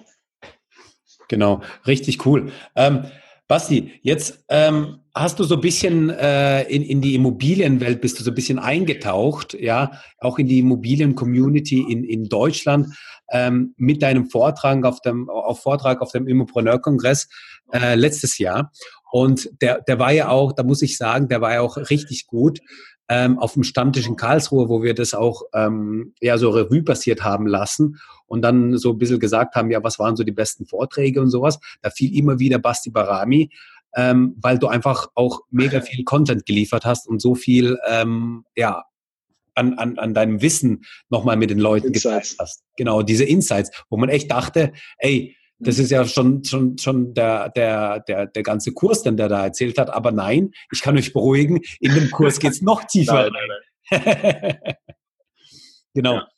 Genau, 1.26 1.62
richtig 1.84 2.24
cool. 2.24 2.52
Ähm, 2.76 3.06
Basti, 3.48 3.90
jetzt 4.02 4.44
ähm, 4.48 5.00
hast 5.12 5.40
du 5.40 5.42
so 5.42 5.56
ein 5.56 5.60
bisschen 5.62 6.10
äh, 6.10 6.62
in, 6.62 6.84
in 6.84 7.00
die 7.00 7.16
Immobilienwelt 7.16 8.00
bist 8.00 8.20
du 8.20 8.22
so 8.22 8.30
ein 8.30 8.36
bisschen 8.36 8.60
eingetaucht, 8.60 9.54
ja, 9.54 9.90
auch 10.18 10.38
in 10.38 10.46
die 10.46 10.60
Immobilien-Community 10.60 11.80
in, 11.90 12.04
in 12.04 12.28
Deutschland 12.28 12.96
ähm, 13.32 13.74
mit 13.76 14.00
deinem 14.00 14.30
Vortrag 14.30 14.84
auf 14.84 15.00
dem 15.00 15.28
auf 15.28 15.60
Vortrag 15.60 16.02
auf 16.02 16.12
dem 16.12 16.28
Immopreneur-Kongress 16.28 17.28
äh, 17.72 17.96
letztes 17.96 18.38
Jahr. 18.38 18.70
Und 19.10 19.50
der, 19.60 19.80
der 19.80 19.98
war 19.98 20.12
ja 20.12 20.28
auch, 20.28 20.52
da 20.52 20.62
muss 20.62 20.82
ich 20.82 20.96
sagen, 20.96 21.26
der 21.26 21.40
war 21.40 21.54
ja 21.54 21.62
auch 21.62 21.76
richtig 21.76 22.28
gut 22.28 22.60
ähm, 23.08 23.38
auf 23.38 23.54
dem 23.54 23.64
Stammtisch 23.64 24.06
in 24.06 24.16
Karlsruhe, 24.16 24.68
wo 24.68 24.82
wir 24.82 24.94
das 24.94 25.14
auch 25.14 25.42
ähm, 25.52 26.14
ja 26.20 26.38
so 26.38 26.50
Revue 26.50 26.82
passiert 26.82 27.22
haben 27.22 27.46
lassen 27.46 27.98
und 28.26 28.42
dann 28.42 28.78
so 28.78 28.92
ein 28.92 28.98
bisschen 28.98 29.20
gesagt 29.20 29.54
haben, 29.54 29.70
ja, 29.70 29.82
was 29.82 29.98
waren 29.98 30.16
so 30.16 30.24
die 30.24 30.32
besten 30.32 30.66
Vorträge 30.66 31.20
und 31.20 31.30
sowas. 31.30 31.58
Da 31.82 31.90
fiel 31.90 32.16
immer 32.16 32.38
wieder 32.38 32.58
Basti 32.58 32.90
Barami 32.90 33.50
ähm, 33.94 34.36
weil 34.40 34.58
du 34.58 34.66
einfach 34.66 35.08
auch 35.14 35.40
mega 35.50 35.80
viel 35.80 36.04
Content 36.04 36.46
geliefert 36.46 36.84
hast 36.84 37.06
und 37.08 37.20
so 37.20 37.34
viel, 37.34 37.78
ähm, 37.88 38.44
ja, 38.56 38.84
an, 39.54 39.74
an, 39.74 39.98
an 39.98 40.14
deinem 40.14 40.42
Wissen 40.42 40.84
nochmal 41.10 41.36
mit 41.36 41.50
den 41.50 41.60
Leuten 41.60 41.92
geteilt 41.92 42.34
hast. 42.40 42.64
Genau, 42.76 43.02
diese 43.02 43.24
Insights, 43.24 43.70
wo 43.88 43.96
man 43.96 44.08
echt 44.08 44.30
dachte, 44.30 44.72
ey, 44.98 45.36
das 45.58 45.78
ist 45.78 45.90
ja 45.90 46.04
schon, 46.04 46.44
schon, 46.44 46.76
schon 46.78 47.14
der, 47.14 47.50
der, 47.50 48.00
der, 48.00 48.26
der 48.26 48.42
ganze 48.42 48.72
Kurs, 48.72 49.02
den 49.02 49.16
der 49.16 49.28
da 49.28 49.44
erzählt 49.44 49.78
hat. 49.78 49.90
Aber 49.90 50.12
nein, 50.12 50.50
ich 50.72 50.80
kann 50.80 50.96
euch 50.96 51.12
beruhigen, 51.12 51.60
in 51.80 51.94
dem 51.94 52.10
Kurs 52.10 52.38
geht's 52.38 52.60
noch 52.60 52.84
tiefer. 52.88 53.30
nein, 53.30 53.48
nein, 53.90 54.58
nein. 54.60 54.74
genau. 55.94 56.14
Ja. 56.14 56.28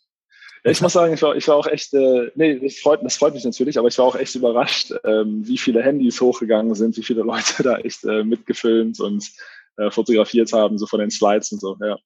Ich 0.65 0.81
muss 0.83 0.95
sagen, 0.95 1.15
ich 1.15 1.23
war, 1.23 1.37
ich 1.37 1.47
war 1.47 1.57
auch 1.57 1.69
echt, 1.69 1.95
äh, 1.95 2.31
nee, 2.35 2.59
das 2.59 2.79
freut, 2.79 3.01
das 3.05 3.17
freut 3.17 3.35
mich 3.35 3.45
natürlich, 3.45 3.79
aber 3.79 3.87
ich 3.87 3.99
war 3.99 4.07
auch 4.07 4.17
echt 4.17 4.35
überrascht, 4.35 4.93
ähm, 5.05 5.47
wie 5.47 5.59
viele 5.59 5.81
Handys 5.81 6.21
hochgegangen 6.21 6.75
sind, 6.75 6.97
wie 6.97 7.05
viele 7.05 7.23
Leute 7.23 7.63
da 7.63 7.79
echt 7.79 8.05
äh, 8.05 8.25
mitgefilmt 8.25 8.99
und 8.99 9.31
äh, 9.77 9.91
fotografiert 9.91 10.53
haben, 10.53 10.77
so 10.77 10.87
von 10.87 10.99
den 10.99 11.11
Slides 11.11 11.53
und 11.53 11.61
so, 11.61 11.77
ja. 11.81 11.97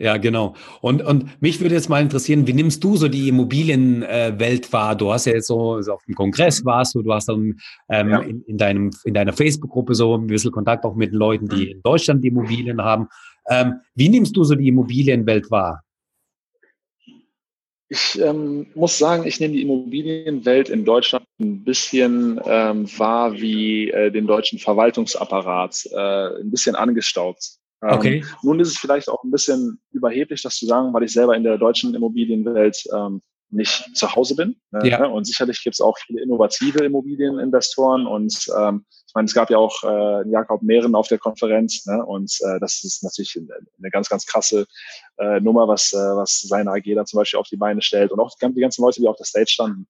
Ja, 0.00 0.16
genau. 0.16 0.54
Und, 0.80 1.02
und 1.02 1.42
mich 1.42 1.60
würde 1.60 1.74
jetzt 1.74 1.88
mal 1.88 2.00
interessieren, 2.00 2.46
wie 2.46 2.52
nimmst 2.52 2.84
du 2.84 2.96
so 2.96 3.08
die 3.08 3.28
Immobilienwelt 3.28 4.72
wahr? 4.72 4.94
Du 4.94 5.12
hast 5.12 5.26
ja 5.26 5.32
jetzt 5.32 5.48
so, 5.48 5.82
so 5.82 5.92
auf 5.94 6.04
dem 6.04 6.14
Kongress 6.14 6.64
warst 6.64 6.94
du, 6.94 7.02
du 7.02 7.12
hast 7.12 7.28
dann 7.28 7.58
ähm, 7.88 8.10
ja. 8.10 8.20
in, 8.20 8.42
in, 8.42 8.58
deinem, 8.58 8.90
in 9.04 9.12
deiner 9.12 9.32
Facebook-Gruppe 9.32 9.96
so 9.96 10.16
ein 10.16 10.28
bisschen 10.28 10.52
Kontakt 10.52 10.84
auch 10.84 10.94
mit 10.94 11.12
Leuten, 11.12 11.48
die 11.48 11.64
mhm. 11.64 11.70
in 11.72 11.82
Deutschland 11.82 12.22
die 12.22 12.28
Immobilien 12.28 12.80
haben. 12.80 13.08
Ähm, 13.50 13.80
wie 13.96 14.08
nimmst 14.08 14.36
du 14.36 14.44
so 14.44 14.54
die 14.54 14.68
Immobilienwelt 14.68 15.50
wahr? 15.50 15.82
Ich 17.88 18.20
ähm, 18.20 18.66
muss 18.76 18.98
sagen, 18.98 19.26
ich 19.26 19.40
nehme 19.40 19.54
die 19.54 19.62
Immobilienwelt 19.62 20.68
in 20.68 20.84
Deutschland 20.84 21.26
ein 21.40 21.64
bisschen 21.64 22.38
ähm, 22.46 22.86
wahr 22.98 23.32
wie 23.32 23.90
äh, 23.90 24.12
den 24.12 24.28
deutschen 24.28 24.60
Verwaltungsapparat, 24.60 25.86
äh, 25.90 26.40
ein 26.40 26.50
bisschen 26.52 26.76
angestaubt. 26.76 27.58
Ähm, 27.82 27.90
okay. 27.90 28.24
nun 28.42 28.58
ist 28.60 28.68
es 28.68 28.78
vielleicht 28.78 29.08
auch 29.08 29.22
ein 29.22 29.30
bisschen 29.30 29.80
überheblich, 29.92 30.42
das 30.42 30.56
zu 30.56 30.66
sagen, 30.66 30.92
weil 30.92 31.04
ich 31.04 31.12
selber 31.12 31.36
in 31.36 31.44
der 31.44 31.58
deutschen 31.58 31.94
Immobilienwelt 31.94 32.84
ähm, 32.92 33.22
nicht 33.50 33.96
zu 33.96 34.14
Hause 34.14 34.34
bin. 34.34 34.56
Ne? 34.72 34.88
Ja. 34.88 35.06
Und 35.06 35.26
sicherlich 35.26 35.62
gibt 35.62 35.74
es 35.74 35.80
auch 35.80 35.96
viele 35.98 36.22
innovative 36.22 36.84
Immobilieninvestoren 36.84 38.06
und 38.06 38.46
ähm, 38.58 38.84
ich 39.06 39.14
meine, 39.14 39.24
es 39.24 39.32
gab 39.32 39.48
ja 39.48 39.56
auch 39.56 39.82
äh, 39.84 40.28
Jakob 40.28 40.62
Mehren 40.62 40.94
auf 40.94 41.08
der 41.08 41.18
Konferenz 41.18 41.86
ne? 41.86 42.04
und 42.04 42.30
äh, 42.40 42.60
das 42.60 42.84
ist 42.84 43.02
natürlich 43.02 43.38
eine 43.38 43.90
ganz, 43.90 44.08
ganz 44.08 44.26
krasse 44.26 44.66
äh, 45.16 45.40
Nummer, 45.40 45.66
was, 45.66 45.92
äh, 45.92 45.96
was 45.96 46.42
seine 46.42 46.72
AG 46.72 46.94
da 46.94 47.04
zum 47.06 47.18
Beispiel 47.18 47.40
auf 47.40 47.48
die 47.48 47.56
Beine 47.56 47.80
stellt 47.80 48.12
und 48.12 48.20
auch 48.20 48.30
die 48.38 48.60
ganzen 48.60 48.82
Leute, 48.82 49.00
die 49.00 49.08
auf 49.08 49.16
der 49.16 49.26
Stage 49.26 49.50
standen. 49.50 49.88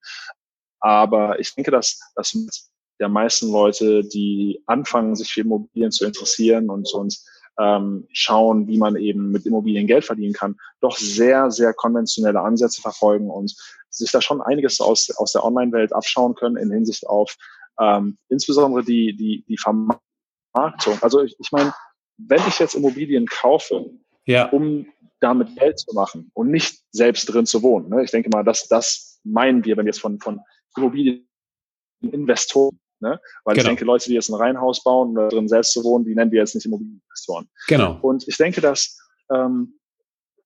Aber 0.81 1.41
ich 1.41 1.53
denke, 1.55 1.73
dass, 1.73 1.99
dass 2.15 2.35
mit 2.35 2.55
der 3.01 3.09
meisten 3.09 3.51
Leute, 3.51 4.05
die 4.05 4.63
anfangen, 4.67 5.17
sich 5.17 5.33
für 5.33 5.41
Immobilien 5.41 5.91
zu 5.91 6.05
interessieren 6.05 6.71
und, 6.71 6.93
und 6.95 7.19
ähm, 7.59 8.07
schauen, 8.13 8.69
wie 8.69 8.79
man 8.79 8.97
eben 8.97 9.31
mit 9.31 9.47
Immobilien 9.47 9.87
Geld 9.87 10.05
verdienen 10.05 10.33
kann, 10.33 10.57
doch 10.81 10.97
sehr, 10.97 11.51
sehr 11.51 11.75
konventionelle 11.75 12.41
Ansätze 12.41 12.81
verfolgen 12.81 13.31
und 13.31 13.55
sich 13.91 14.11
da 14.11 14.21
schon 14.21 14.41
einiges 14.41 14.81
aus, 14.81 15.11
aus 15.17 15.33
der 15.33 15.45
Online-Welt 15.45 15.93
abschauen 15.93 16.35
können 16.35 16.57
in 16.57 16.71
Hinsicht 16.71 17.07
auf 17.07 17.37
ähm, 17.81 18.19
insbesondere 18.29 18.85
die, 18.85 19.17
die, 19.17 19.45
die 19.49 19.57
Vermarktung. 19.57 20.99
Also 21.01 21.23
ich, 21.23 21.37
ich 21.39 21.53
meine, 21.53 21.73
wenn 22.17 22.43
ich 22.49 22.59
jetzt 22.59 22.75
Immobilien 22.75 23.27
kaufe, 23.27 23.91
ja. 24.27 24.49
um 24.51 24.87
damit 25.21 25.57
Geld 25.57 25.79
zu 25.79 25.95
machen 25.95 26.31
und 26.35 26.51
nicht 26.51 26.81
selbst 26.91 27.27
drin 27.27 27.47
zu 27.47 27.63
wohnen. 27.63 27.89
Ne? 27.89 28.05
Ich 28.05 28.11
denke 28.11 28.31
mal, 28.31 28.45
dass 28.45 28.69
das 28.69 29.21
meinen 29.25 29.65
wir, 29.65 29.77
wenn 29.77 29.85
wir 29.85 29.91
jetzt 29.91 30.01
von, 30.01 30.21
von 30.21 30.41
Immobilieninvestoren 30.77 32.79
Ne? 33.01 33.21
Weil 33.45 33.55
genau. 33.55 33.63
ich 33.63 33.69
denke, 33.69 33.85
Leute, 33.85 34.09
die 34.09 34.15
jetzt 34.15 34.29
ein 34.29 34.35
Reihenhaus 34.35 34.83
bauen 34.83 35.13
oder 35.13 35.29
drin 35.29 35.49
selbst 35.49 35.73
zu 35.73 35.85
wohnen, 35.85 36.05
die 36.05 36.15
nennen 36.15 36.33
wir 36.33 36.41
jetzt 36.41 36.55
nicht 36.55 36.67
Immobilieninvestoren. 36.67 37.49
Genau. 37.69 37.99
Und 38.03 38.27
ich 38.27 38.37
denke, 38.37 38.61
dass 38.61 38.99
ähm, 39.33 39.79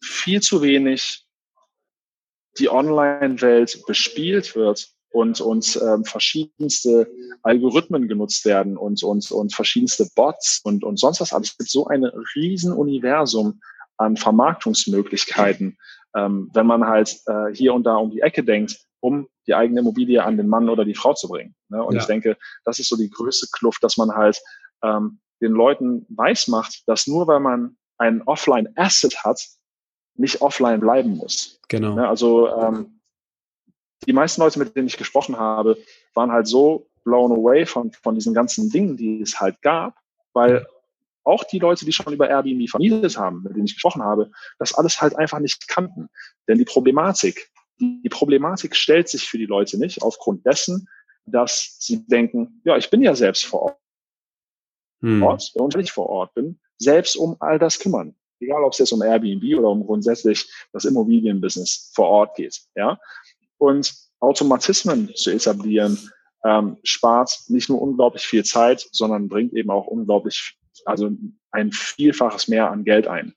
viel 0.03 0.41
zu 0.41 0.63
wenig 0.63 1.27
die 2.59 2.69
Online-Welt 2.69 3.85
bespielt 3.87 4.55
wird 4.55 4.93
und 5.11 5.41
uns 5.41 5.77
ähm, 5.77 6.05
verschiedenste 6.05 7.11
Algorithmen 7.43 8.09
genutzt 8.09 8.45
werden 8.45 8.77
und, 8.77 9.03
und, 9.03 9.31
und 9.31 9.55
verschiedenste 9.55 10.09
Bots 10.15 10.61
und, 10.65 10.85
und 10.85 10.99
sonst 10.99 11.21
was 11.21 11.33
alles. 11.33 11.51
Es 11.51 11.59
gibt 11.59 11.71
so 11.71 11.87
ein 11.87 12.05
riesen 12.35 12.73
Universum 12.73 13.61
an 13.97 14.17
Vermarktungsmöglichkeiten, 14.17 15.79
ähm, 16.17 16.51
wenn 16.53 16.67
man 16.67 16.87
halt 16.87 17.21
äh, 17.27 17.55
hier 17.55 17.75
und 17.75 17.85
da 17.85 17.97
um 17.97 18.11
die 18.11 18.21
Ecke 18.21 18.43
denkt, 18.43 18.79
um 19.03 19.29
die 19.47 19.55
eigene 19.55 19.81
Immobilie 19.81 20.23
an 20.23 20.37
den 20.37 20.49
Mann 20.49 20.69
oder 20.69 20.85
die 20.85 20.95
Frau 20.95 21.13
zu 21.13 21.29
bringen. 21.29 21.55
Ne? 21.69 21.83
Und 21.83 21.95
ja. 21.95 22.01
ich 22.01 22.07
denke, 22.07 22.39
das 22.65 22.79
ist 22.79 22.89
so 22.89 22.97
die 22.97 23.11
größte 23.11 23.49
Kluft, 23.53 23.83
dass 23.83 23.97
man 23.97 24.13
halt 24.13 24.41
ähm, 24.83 25.21
den 25.41 25.53
Leuten 25.53 26.07
weiß 26.09 26.49
macht, 26.49 26.85
dass 26.87 27.09
nur 27.09 27.27
weil 27.27 27.41
man 27.41 27.77
ein 27.99 28.23
Offline-Asset 28.23 29.25
hat, 29.25 29.41
nicht 30.15 30.41
offline 30.41 30.81
bleiben 30.81 31.17
muss. 31.17 31.59
Genau. 31.69 31.95
Ne? 31.97 32.09
Also 32.09 32.49
ähm, 32.49 33.01
die 34.07 34.13
meisten 34.13 34.41
Leute, 34.41 34.59
mit 34.59 34.77
denen 34.77 34.87
ich 34.87 34.97
gesprochen 34.97 35.37
habe, 35.37 35.77
waren 36.15 36.31
halt 36.31 36.47
so 36.47 36.89
blown 37.05 37.33
away 37.33 37.67
von, 37.67 37.91
von 37.93 38.15
diesen 38.15 38.35
ganzen 38.35 38.71
Dingen, 38.71 38.97
die 38.97 39.21
es 39.21 39.41
halt 39.41 39.61
gab, 39.63 39.97
weil 40.33 40.67
auch 41.25 41.45
die 41.45 41.59
Leute, 41.59 41.85
die 41.85 41.93
schon 41.93 42.13
über 42.13 42.29
Airbnb 42.29 42.69
vermietet 42.69 43.17
haben, 43.17 43.43
mit 43.43 43.55
denen 43.55 43.67
ich 43.67 43.75
gesprochen 43.75 44.03
habe, 44.03 44.31
das 44.59 44.75
alles 44.75 45.01
halt 45.01 45.17
einfach 45.17 45.41
nicht 45.41 45.67
kannten. 45.67 46.09
Denn 46.47 46.59
die 46.59 46.65
Problematik, 46.65 47.51
die 47.81 48.09
Problematik 48.09 48.77
stellt 48.77 49.09
sich 49.09 49.29
für 49.29 49.39
die 49.39 49.47
Leute 49.47 49.79
nicht 49.79 50.03
aufgrund 50.03 50.47
dessen, 50.47 50.89
dass 51.27 51.77
sie 51.79 52.07
denken, 52.07 52.61
ja, 52.65 52.77
ich 52.77 52.91
bin 52.91 53.03
ja 53.03 53.15
selbst 53.15 53.47
vor 53.47 53.63
Ort. 53.63 53.79
Hm. 55.01 55.23
Und 55.23 55.75
wenn 55.75 55.81
ich 55.81 55.93
vor 55.93 56.09
Ort 56.09 56.35
bin, 56.35 56.61
selbst 56.79 57.17
um 57.17 57.37
all 57.41 57.59
das 57.59 57.79
kümmern. 57.79 58.15
Egal, 58.41 58.65
ob 58.65 58.73
es 58.73 58.79
jetzt 58.79 58.93
um 58.93 59.03
Airbnb 59.03 59.59
oder 59.59 59.69
um 59.69 59.87
grundsätzlich 59.87 60.51
das 60.73 60.85
Immobilienbusiness 60.85 61.93
vor 61.95 62.09
Ort 62.09 62.37
geht. 62.37 62.61
Ja? 62.75 62.99
Und 63.59 63.95
Automatismen 64.21 65.15
zu 65.15 65.31
etablieren, 65.31 65.99
ähm, 66.45 66.79
spart 66.83 67.41
nicht 67.49 67.69
nur 67.69 67.81
unglaublich 67.81 68.25
viel 68.25 68.45
Zeit, 68.45 68.87
sondern 68.91 69.29
bringt 69.29 69.53
eben 69.53 69.71
auch 69.71 69.87
unglaublich, 69.87 70.59
also 70.85 71.11
ein 71.53 71.71
Vielfaches 71.73 72.49
mehr 72.49 72.71
an 72.71 72.85
Geld 72.85 73.07
ein. 73.07 73.35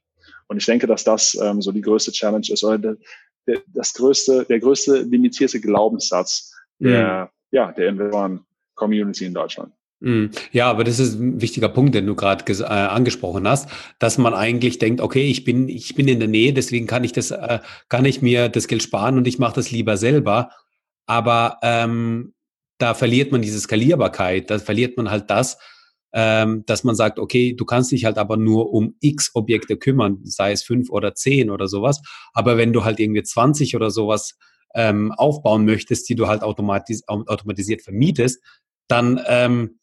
Und 0.48 0.58
ich 0.58 0.66
denke, 0.66 0.88
dass 0.88 1.04
das 1.04 1.36
ähm, 1.36 1.62
so 1.62 1.72
die 1.72 1.82
größte 1.82 2.12
Challenge 2.12 2.48
ist 2.50 2.64
oder 2.64 2.96
der, 3.48 3.62
das 3.74 3.94
größte, 3.94 4.46
der 4.46 4.60
größte 4.60 5.02
limitierte 5.02 5.60
Glaubenssatz 5.60 6.54
der, 6.80 7.26
mhm. 7.26 7.30
ja, 7.52 7.72
der 7.72 7.90
Investoren-Community 7.90 9.26
in 9.26 9.34
Deutschland. 9.34 9.74
Mhm. 10.02 10.32
Ja, 10.52 10.70
aber 10.70 10.84
das 10.84 11.00
ist 11.00 11.16
ein 11.16 11.42
wichtiger 11.42 11.70
Punkt, 11.70 11.96
den 11.96 12.06
du 12.06 12.16
gerade 12.16 12.44
äh, 12.52 12.66
angesprochen 12.66 13.48
hast, 13.48 13.70
dass 14.00 14.18
man 14.18 14.34
eigentlich 14.34 14.78
denkt, 14.78 15.02
okay, 15.02 15.28
ich 15.30 15.44
bin, 15.44 15.70
ich 15.70 15.96
bin 15.96 16.08
in 16.08 16.20
der 16.20 16.28
Nähe, 16.28 16.54
deswegen 16.54 16.86
kann 16.86 17.04
ich 17.04 17.14
das, 17.14 17.32
äh, 17.32 17.60
kann 17.90 18.06
ich 18.06 18.22
mir 18.22 18.50
das 18.50 18.68
Geld 18.68 18.84
sparen 18.84 19.18
und 19.18 19.28
ich 19.28 19.40
mache 19.40 19.56
das 19.56 19.72
lieber 19.72 19.98
selber. 19.98 20.52
Aber 21.06 21.60
ähm, 21.62 22.34
da 22.78 22.94
verliert 22.94 23.32
man 23.32 23.42
diese 23.42 23.60
Skalierbarkeit, 23.60 24.50
da 24.50 24.60
verliert 24.60 24.98
man 24.98 25.10
halt 25.10 25.30
das, 25.30 25.58
ähm, 26.18 26.64
dass 26.66 26.86
man 26.86 26.96
sagt, 26.96 27.20
okay, 27.20 27.54
du 27.54 27.66
kannst 27.66 27.92
dich 27.92 28.06
halt 28.06 28.18
aber 28.18 28.38
nur 28.38 28.72
um 28.72 28.96
x 29.02 29.32
Objekte 29.34 29.76
kümmern, 29.76 30.20
sei 30.24 30.54
es 30.54 30.64
fünf 30.64 30.90
oder 30.90 31.14
zehn 31.14 31.50
oder 31.50 31.68
sowas. 31.68 32.02
Aber 32.34 32.56
wenn 32.56 32.72
du 32.72 32.86
halt 32.86 33.02
irgendwie 33.02 33.22
20 33.22 33.76
oder 33.76 33.92
sowas 33.92 34.38
ähm, 34.74 35.12
aufbauen 35.12 35.66
möchtest, 35.66 36.08
die 36.08 36.16
du 36.16 36.28
halt 36.28 36.42
automatis 36.42 37.06
automatisiert 37.08 37.82
vermietest, 37.82 38.42
dann 38.88 39.22
ähm, 39.28 39.80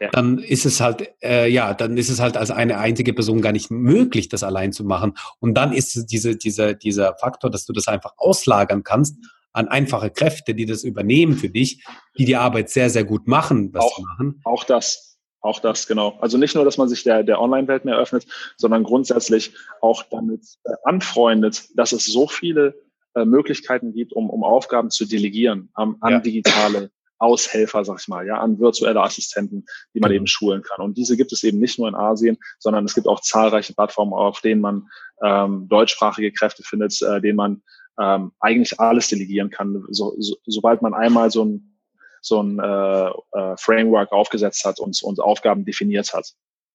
ja. 0.00 0.08
dann 0.10 0.38
ist 0.38 0.64
es 0.64 0.80
halt, 0.80 1.12
äh, 1.22 1.50
ja, 1.50 1.74
dann 1.74 1.98
ist 1.98 2.08
es 2.08 2.18
halt 2.18 2.38
als 2.38 2.50
eine 2.50 2.78
einzige 2.78 3.12
Person 3.12 3.42
gar 3.42 3.52
nicht 3.52 3.70
möglich, 3.70 4.30
das 4.30 4.42
allein 4.42 4.72
zu 4.72 4.84
machen. 4.84 5.12
Und 5.38 5.54
dann 5.54 5.74
ist 5.74 6.06
diese, 6.10 6.34
dieser, 6.34 6.72
dieser 6.72 7.14
Faktor, 7.16 7.50
dass 7.50 7.66
du 7.66 7.74
das 7.74 7.88
einfach 7.88 8.14
auslagern 8.16 8.84
kannst 8.84 9.16
an 9.52 9.68
einfache 9.68 10.10
Kräfte, 10.10 10.54
die 10.54 10.64
das 10.64 10.82
übernehmen 10.82 11.36
für 11.36 11.50
dich, 11.50 11.84
die 12.16 12.24
die 12.24 12.36
Arbeit 12.36 12.70
sehr, 12.70 12.88
sehr 12.88 13.04
gut 13.04 13.26
machen, 13.28 13.74
was 13.74 13.84
auch, 13.84 13.98
machen. 13.98 14.40
Auch 14.44 14.64
das. 14.64 15.11
Auch 15.42 15.58
das, 15.58 15.88
genau. 15.88 16.16
Also 16.20 16.38
nicht 16.38 16.54
nur, 16.54 16.64
dass 16.64 16.78
man 16.78 16.88
sich 16.88 17.02
der, 17.02 17.24
der 17.24 17.40
Online-Welt 17.40 17.84
mehr 17.84 17.98
öffnet, 17.98 18.26
sondern 18.56 18.84
grundsätzlich 18.84 19.52
auch 19.80 20.04
damit 20.04 20.42
äh, 20.64 20.72
anfreundet, 20.84 21.64
dass 21.74 21.90
es 21.92 22.06
so 22.06 22.28
viele 22.28 22.74
äh, 23.14 23.24
Möglichkeiten 23.24 23.92
gibt, 23.92 24.12
um, 24.12 24.30
um 24.30 24.44
Aufgaben 24.44 24.90
zu 24.90 25.04
delegieren 25.04 25.70
ähm, 25.78 25.96
an 26.00 26.12
ja. 26.12 26.20
digitale 26.20 26.90
Aushelfer, 27.18 27.84
sag 27.84 28.00
ich 28.00 28.08
mal, 28.08 28.26
ja, 28.26 28.38
an 28.40 28.58
virtuelle 28.58 29.00
Assistenten, 29.00 29.64
die 29.94 30.00
man 30.00 30.10
genau. 30.10 30.20
eben 30.20 30.26
schulen 30.26 30.62
kann. 30.62 30.84
Und 30.84 30.96
diese 30.96 31.16
gibt 31.16 31.32
es 31.32 31.42
eben 31.42 31.58
nicht 31.58 31.78
nur 31.78 31.88
in 31.88 31.94
Asien, 31.94 32.38
sondern 32.58 32.84
es 32.84 32.94
gibt 32.94 33.06
auch 33.06 33.20
zahlreiche 33.20 33.74
Plattformen, 33.74 34.12
auf 34.12 34.40
denen 34.40 34.60
man 34.60 34.88
ähm, 35.22 35.68
deutschsprachige 35.68 36.32
Kräfte 36.32 36.62
findet, 36.62 37.00
äh, 37.02 37.20
denen 37.20 37.36
man 37.36 37.62
ähm, 38.00 38.32
eigentlich 38.40 38.78
alles 38.80 39.08
delegieren 39.08 39.50
kann. 39.50 39.84
So, 39.90 40.14
so, 40.18 40.36
sobald 40.46 40.82
man 40.82 40.94
einmal 40.94 41.30
so 41.30 41.44
ein 41.44 41.71
so 42.22 42.42
ein 42.42 42.58
äh, 42.58 43.10
äh, 43.38 43.56
Framework 43.58 44.12
aufgesetzt 44.12 44.64
hat 44.64 44.80
und, 44.80 45.02
und 45.02 45.20
Aufgaben 45.20 45.64
definiert 45.64 46.14
hat. 46.14 46.32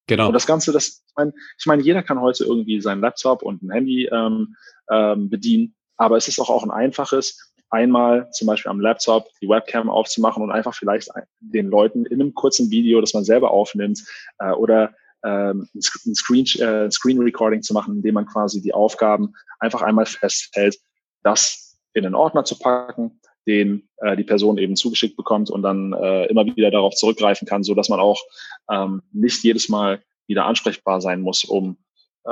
Genau. 0.08 0.28
Und 0.28 0.34
das 0.34 0.46
Ganze, 0.46 0.72
das, 0.72 1.04
ich 1.08 1.16
meine, 1.16 1.34
ich 1.58 1.66
mein, 1.66 1.80
jeder 1.80 2.04
kann 2.04 2.22
heute 2.22 2.44
irgendwie 2.44 2.80
seinen 2.80 3.02
Laptop 3.02 3.42
und 3.42 3.64
ein 3.64 3.72
Handy 3.72 4.06
ähm, 4.06 4.56
ähm, 4.92 5.30
bedienen, 5.30 5.76
aber 5.98 6.18
es 6.18 6.28
ist 6.28 6.40
auch, 6.40 6.50
auch 6.50 6.64
ein 6.64 6.72
einfaches, 6.72 7.54
einmal 7.70 8.30
zum 8.32 8.48
Beispiel 8.48 8.70
am 8.70 8.80
Laptop 8.80 9.28
die 9.42 9.50
Webcam 9.50 9.90
aufzumachen 9.90 10.44
und 10.44 10.52
einfach 10.52 10.74
vielleicht 10.74 11.10
den 11.40 11.68
Leuten 11.68 12.06
in 12.06 12.22
einem 12.22 12.34
kurzen 12.34 12.70
Video, 12.70 13.02
das 13.02 13.14
man 13.14 13.26
selber 13.26 13.52
aufnimmt, 13.52 14.04
äh, 14.40 14.52
oder 14.52 14.94
ähm, 15.24 15.68
ein 15.74 16.16
Screen, 16.16 16.46
äh, 16.60 16.90
Screen 16.92 17.20
Recording 17.20 17.62
zu 17.62 17.74
machen, 17.74 17.96
indem 17.96 18.14
man 18.14 18.26
quasi 18.26 18.62
die 18.62 18.74
Aufgaben 18.74 19.34
einfach 19.60 19.82
einmal 19.82 20.06
festhält, 20.06 20.78
das 21.24 21.78
in 21.94 22.06
einen 22.06 22.16
Ordner 22.16 22.46
zu 22.46 22.58
packen, 22.58 23.20
den 23.48 23.90
äh, 23.98 24.16
die 24.16 24.24
Person 24.24 24.58
eben 24.58 24.76
zugeschickt 24.76 25.18
bekommt 25.18 25.50
und 25.50 25.64
dann 25.64 25.94
äh, 25.94 26.26
immer 26.26 26.46
wieder 26.46 26.70
darauf 26.70 26.94
zurückgreifen 26.94 27.48
kann, 27.48 27.64
so 27.64 27.74
dass 27.74 27.90
man 27.90 28.00
auch 28.00 28.22
ähm, 28.70 29.02
nicht 29.12 29.44
jedes 29.44 29.70
Mal 29.70 30.04
wieder 30.28 30.46
ansprechbar 30.46 31.02
sein 31.02 31.22
muss, 31.22 31.44
um 31.46 31.78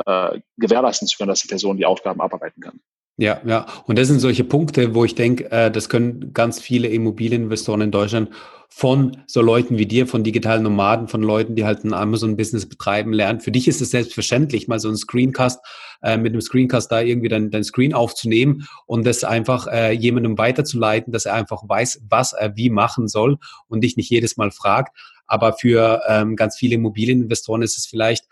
äh, 0.05 0.39
gewährleisten 0.57 1.07
zu 1.07 1.17
können, 1.17 1.29
dass 1.29 1.41
die 1.41 1.47
Person 1.47 1.77
die 1.77 1.85
Aufgaben 1.85 2.21
abarbeiten 2.21 2.61
kann. 2.61 2.81
Ja, 3.17 3.39
ja. 3.45 3.65
Und 3.85 3.97
das 3.97 4.09
sind 4.09 4.19
solche 4.19 4.43
Punkte, 4.43 4.93
wo 4.93 5.05
ich 5.05 5.15
denke, 5.15 5.49
äh, 5.49 5.71
das 5.71 5.87
können 5.87 6.33
ganz 6.33 6.59
viele 6.59 6.89
Immobilieninvestoren 6.89 7.81
in 7.81 7.91
Deutschland 7.91 8.29
von 8.67 9.23
so 9.25 9.41
Leuten 9.41 9.77
wie 9.77 9.85
dir, 9.85 10.05
von 10.05 10.25
digitalen 10.25 10.63
Nomaden, 10.63 11.07
von 11.07 11.23
Leuten, 11.23 11.55
die 11.55 11.63
halt 11.63 11.85
ein 11.85 11.93
Amazon-Business 11.93 12.67
betreiben, 12.67 13.13
lernen. 13.13 13.39
Für 13.39 13.51
dich 13.51 13.69
ist 13.69 13.79
es 13.79 13.91
selbstverständlich, 13.91 14.67
mal 14.67 14.81
so 14.81 14.89
ein 14.89 14.97
Screencast, 14.97 15.61
äh, 16.01 16.17
mit 16.17 16.33
einem 16.33 16.41
Screencast 16.41 16.91
da 16.91 16.99
irgendwie 16.99 17.29
dein, 17.29 17.51
dein 17.51 17.63
Screen 17.63 17.93
aufzunehmen 17.93 18.67
und 18.85 19.05
das 19.05 19.23
einfach 19.23 19.67
äh, 19.67 19.91
jemandem 19.93 20.37
weiterzuleiten, 20.37 21.13
dass 21.13 21.25
er 21.25 21.35
einfach 21.35 21.63
weiß, 21.65 22.01
was 22.09 22.33
er 22.33 22.57
wie 22.57 22.69
machen 22.69 23.07
soll 23.07 23.37
und 23.69 23.81
dich 23.85 23.95
nicht 23.95 24.09
jedes 24.09 24.35
Mal 24.35 24.51
fragt. 24.51 24.97
Aber 25.25 25.53
für 25.53 26.01
ähm, 26.09 26.35
ganz 26.35 26.57
viele 26.57 26.75
Immobilieninvestoren 26.75 27.61
ist 27.61 27.77
es 27.77 27.85
vielleicht 27.85 28.25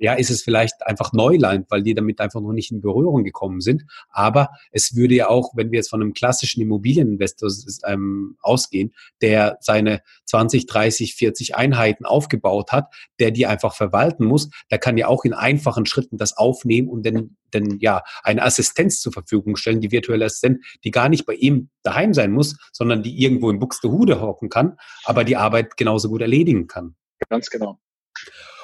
ja, 0.00 0.14
ist 0.14 0.30
es 0.30 0.42
vielleicht 0.42 0.86
einfach 0.86 1.12
Neuland, 1.12 1.66
weil 1.70 1.82
die 1.82 1.94
damit 1.94 2.20
einfach 2.20 2.40
noch 2.40 2.52
nicht 2.52 2.72
in 2.72 2.80
Berührung 2.80 3.22
gekommen 3.22 3.60
sind. 3.60 3.84
Aber 4.08 4.48
es 4.72 4.96
würde 4.96 5.14
ja 5.14 5.28
auch, 5.28 5.52
wenn 5.54 5.70
wir 5.70 5.76
jetzt 5.76 5.90
von 5.90 6.00
einem 6.00 6.14
klassischen 6.14 6.62
Immobilieninvestor 6.62 7.50
ähm, 7.86 8.36
ausgehen, 8.40 8.94
der 9.20 9.58
seine 9.60 10.00
20, 10.24 10.66
30, 10.66 11.14
40 11.14 11.54
Einheiten 11.54 12.06
aufgebaut 12.06 12.72
hat, 12.72 12.92
der 13.18 13.30
die 13.30 13.46
einfach 13.46 13.74
verwalten 13.74 14.24
muss, 14.24 14.48
der 14.70 14.78
kann 14.78 14.96
ja 14.96 15.06
auch 15.06 15.24
in 15.24 15.34
einfachen 15.34 15.84
Schritten 15.84 16.16
das 16.16 16.34
aufnehmen 16.34 16.88
und 16.88 17.04
dann, 17.04 17.36
dann 17.50 17.78
ja 17.78 18.02
eine 18.22 18.42
Assistenz 18.42 19.00
zur 19.00 19.12
Verfügung 19.12 19.56
stellen, 19.56 19.82
die 19.82 19.92
virtuelle 19.92 20.24
Assistenz, 20.24 20.64
die 20.82 20.90
gar 20.90 21.10
nicht 21.10 21.26
bei 21.26 21.34
ihm 21.34 21.68
daheim 21.82 22.14
sein 22.14 22.32
muss, 22.32 22.56
sondern 22.72 23.02
die 23.02 23.22
irgendwo 23.22 23.50
in 23.50 23.58
Buxtehude 23.58 24.22
hocken 24.22 24.48
kann, 24.48 24.78
aber 25.04 25.24
die 25.24 25.36
Arbeit 25.36 25.76
genauso 25.76 26.08
gut 26.08 26.22
erledigen 26.22 26.68
kann. 26.68 26.96
Ganz 27.28 27.50
genau. 27.50 27.78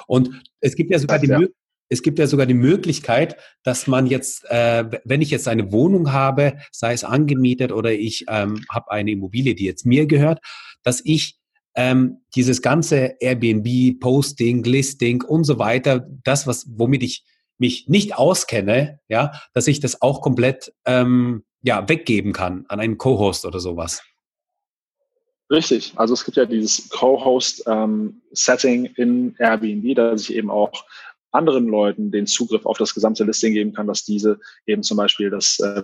Und 0.07 0.41
es 0.59 0.75
gibt 0.75 0.89
ja 0.91 0.97
sogar 0.97 1.19
die 1.19 1.27
ja. 1.27 1.39
Es 1.89 2.01
gibt 2.01 2.19
ja 2.19 2.27
sogar 2.27 2.45
die 2.45 2.53
Möglichkeit, 2.53 3.37
dass 3.63 3.87
man 3.87 4.07
jetzt, 4.07 4.43
äh, 4.49 4.83
wenn 5.05 5.21
ich 5.21 5.29
jetzt 5.29 5.47
eine 5.47 5.71
Wohnung 5.71 6.11
habe, 6.11 6.57
sei 6.71 6.91
es 6.91 7.05
angemietet 7.05 7.71
oder 7.71 7.93
ich 7.93 8.25
ähm, 8.27 8.65
habe 8.69 8.91
eine 8.91 9.11
Immobilie, 9.11 9.55
die 9.55 9.63
jetzt 9.65 9.85
mir 9.85 10.05
gehört, 10.05 10.39
dass 10.83 11.01
ich 11.05 11.37
ähm, 11.75 12.21
dieses 12.35 12.61
ganze 12.61 13.15
Airbnb, 13.19 13.99
Posting, 13.99 14.63
Listing 14.63 15.21
und 15.21 15.45
so 15.45 15.59
weiter, 15.59 16.05
das, 16.23 16.45
was 16.45 16.65
womit 16.69 17.03
ich 17.03 17.23
mich 17.57 17.87
nicht 17.87 18.17
auskenne, 18.17 18.99
ja, 19.07 19.31
dass 19.53 19.67
ich 19.67 19.79
das 19.79 20.01
auch 20.01 20.21
komplett 20.21 20.73
ähm, 20.85 21.43
ja 21.61 21.87
weggeben 21.87 22.33
kann 22.33 22.65
an 22.67 22.79
einen 22.79 22.97
Co-Host 22.97 23.45
oder 23.45 23.59
sowas. 23.59 24.01
Richtig. 25.49 25.93
Also 25.95 26.13
es 26.13 26.25
gibt 26.25 26.37
ja 26.37 26.45
dieses 26.45 26.89
Co-Host-Setting 26.89 28.85
ähm, 28.85 28.93
in 28.95 29.35
Airbnb, 29.39 29.95
dass 29.95 30.23
ich 30.23 30.35
eben 30.35 30.49
auch 30.49 30.85
anderen 31.31 31.67
Leuten 31.67 32.11
den 32.11 32.27
Zugriff 32.27 32.65
auf 32.65 32.77
das 32.77 32.93
gesamte 32.93 33.23
Listing 33.23 33.53
geben 33.53 33.73
kann, 33.73 33.87
dass 33.87 34.03
diese 34.03 34.39
eben 34.65 34.83
zum 34.83 34.97
Beispiel 34.97 35.29
das, 35.29 35.59
äh, 35.59 35.83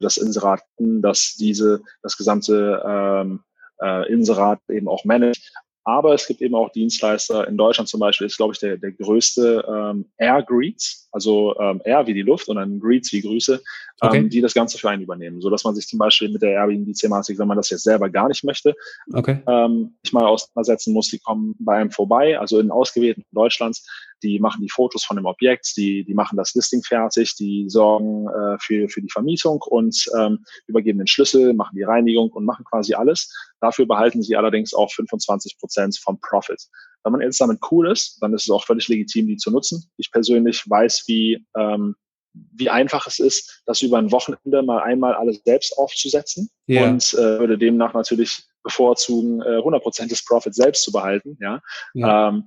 das 0.00 0.16
Inserat, 0.16 0.62
dass 0.78 1.34
diese 1.34 1.82
das 2.02 2.16
gesamte 2.16 2.82
ähm, 2.86 3.40
äh, 3.80 4.12
Inserat 4.12 4.60
eben 4.68 4.88
auch 4.88 5.04
managt. 5.04 5.52
Aber 5.88 6.12
es 6.12 6.26
gibt 6.26 6.42
eben 6.42 6.54
auch 6.54 6.70
Dienstleister. 6.70 7.48
In 7.48 7.56
Deutschland 7.56 7.88
zum 7.88 8.00
Beispiel 8.00 8.26
ist, 8.26 8.36
glaube 8.36 8.52
ich, 8.52 8.60
der, 8.60 8.76
der 8.76 8.92
größte 8.92 9.64
ähm, 9.66 10.04
Air 10.18 10.42
Greets, 10.42 11.08
also 11.12 11.58
ähm, 11.58 11.80
Air 11.82 12.06
wie 12.06 12.12
die 12.12 12.20
Luft 12.20 12.46
und 12.50 12.56
dann 12.56 12.78
Greets 12.78 13.10
wie 13.14 13.22
Grüße, 13.22 13.58
okay. 14.02 14.18
ähm, 14.18 14.28
die 14.28 14.42
das 14.42 14.52
Ganze 14.52 14.76
für 14.76 14.90
einen 14.90 15.00
übernehmen. 15.00 15.40
So 15.40 15.48
dass 15.48 15.64
man 15.64 15.74
sich 15.74 15.86
zum 15.86 15.98
Beispiel 15.98 16.28
mit 16.28 16.42
der 16.42 16.50
Airbnb-Thematik, 16.50 17.38
wenn 17.38 17.48
man 17.48 17.56
das 17.56 17.70
jetzt 17.70 17.84
selber 17.84 18.10
gar 18.10 18.28
nicht 18.28 18.44
möchte, 18.44 18.74
okay. 19.14 19.40
ähm, 19.48 19.94
nicht 20.04 20.12
mal 20.12 20.26
auseinandersetzen 20.26 20.92
muss, 20.92 21.08
die 21.08 21.20
kommen 21.20 21.56
bei 21.58 21.78
einem 21.78 21.90
vorbei, 21.90 22.38
also 22.38 22.60
in 22.60 22.70
ausgewählten 22.70 23.24
Deutschlands, 23.32 23.88
die 24.22 24.38
machen 24.38 24.60
die 24.62 24.68
Fotos 24.68 25.04
von 25.04 25.16
dem 25.16 25.26
Objekt, 25.26 25.76
die, 25.76 26.04
die 26.04 26.14
machen 26.14 26.36
das 26.36 26.54
Listing 26.54 26.82
fertig, 26.82 27.34
die 27.36 27.68
sorgen 27.68 28.28
äh, 28.28 28.56
für, 28.60 28.88
für 28.88 29.00
die 29.00 29.10
Vermietung 29.10 29.62
und 29.66 30.06
ähm, 30.18 30.44
übergeben 30.66 30.98
den 30.98 31.06
Schlüssel, 31.06 31.54
machen 31.54 31.76
die 31.76 31.82
Reinigung 31.82 32.30
und 32.30 32.44
machen 32.44 32.64
quasi 32.64 32.94
alles. 32.94 33.32
Dafür 33.60 33.86
behalten 33.86 34.22
sie 34.22 34.36
allerdings 34.36 34.74
auch 34.74 34.90
25 34.92 35.58
Prozent 35.58 35.98
vom 35.98 36.20
Profit. 36.20 36.62
Wenn 37.04 37.12
man 37.12 37.20
jetzt 37.20 37.40
damit 37.40 37.60
cool 37.70 37.90
ist, 37.90 38.18
dann 38.20 38.34
ist 38.34 38.44
es 38.44 38.50
auch 38.50 38.64
völlig 38.64 38.88
legitim, 38.88 39.26
die 39.26 39.36
zu 39.36 39.50
nutzen. 39.50 39.90
Ich 39.96 40.10
persönlich 40.10 40.62
weiß, 40.68 41.04
wie, 41.06 41.44
ähm, 41.56 41.94
wie 42.32 42.70
einfach 42.70 43.06
es 43.06 43.18
ist, 43.18 43.62
das 43.66 43.82
über 43.82 43.98
ein 43.98 44.12
Wochenende 44.12 44.62
mal 44.62 44.82
einmal 44.82 45.14
alles 45.14 45.40
selbst 45.44 45.76
aufzusetzen 45.78 46.50
yeah. 46.68 46.88
und 46.88 47.14
äh, 47.14 47.38
würde 47.38 47.58
demnach 47.58 47.94
natürlich 47.94 48.44
bevorzugen, 48.62 49.40
äh, 49.42 49.56
100 49.56 49.82
Prozent 49.82 50.10
des 50.10 50.24
Profits 50.24 50.56
selbst 50.56 50.84
zu 50.84 50.92
behalten. 50.92 51.38
Ja. 51.40 51.60
ja. 51.94 52.28
Ähm, 52.28 52.44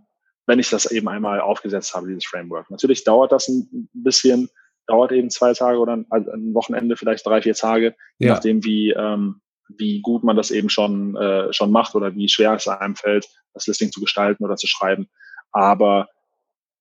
wenn 0.52 0.60
ich 0.60 0.70
das 0.70 0.92
eben 0.92 1.08
einmal 1.08 1.40
aufgesetzt 1.40 1.94
habe, 1.94 2.10
dieses 2.10 2.26
Framework. 2.26 2.70
Natürlich 2.70 3.06
dauert 3.06 3.32
das 3.32 3.48
ein 3.48 3.88
bisschen, 3.94 4.50
dauert 4.86 5.14
eben 5.14 5.30
zwei 5.30 5.54
Tage 5.54 5.80
oder 5.80 5.94
ein, 5.94 6.06
also 6.10 6.30
ein 6.30 6.54
Wochenende, 6.54 6.98
vielleicht 6.98 7.26
drei, 7.26 7.42
vier 7.42 7.56
Tage, 7.56 7.96
je 8.20 8.28
ja. 8.28 8.34
nachdem, 8.34 8.62
wie, 8.66 8.92
ähm, 8.92 9.40
wie 9.70 10.02
gut 10.02 10.26
man 10.26 10.36
das 10.36 10.52
eben 10.52 10.70
schon, 10.70 11.16
äh, 11.16 11.54
schon 11.54 11.72
macht 11.72 11.96
oder 11.96 12.14
wie 12.16 12.28
schwer 12.28 12.54
es 12.54 12.68
einem 12.68 12.98
fällt, 12.98 13.30
das 13.54 13.66
Listing 13.66 13.94
zu 13.94 14.02
gestalten 14.02 14.44
oder 14.44 14.58
zu 14.58 14.68
schreiben. 14.68 15.08
Aber 15.54 16.10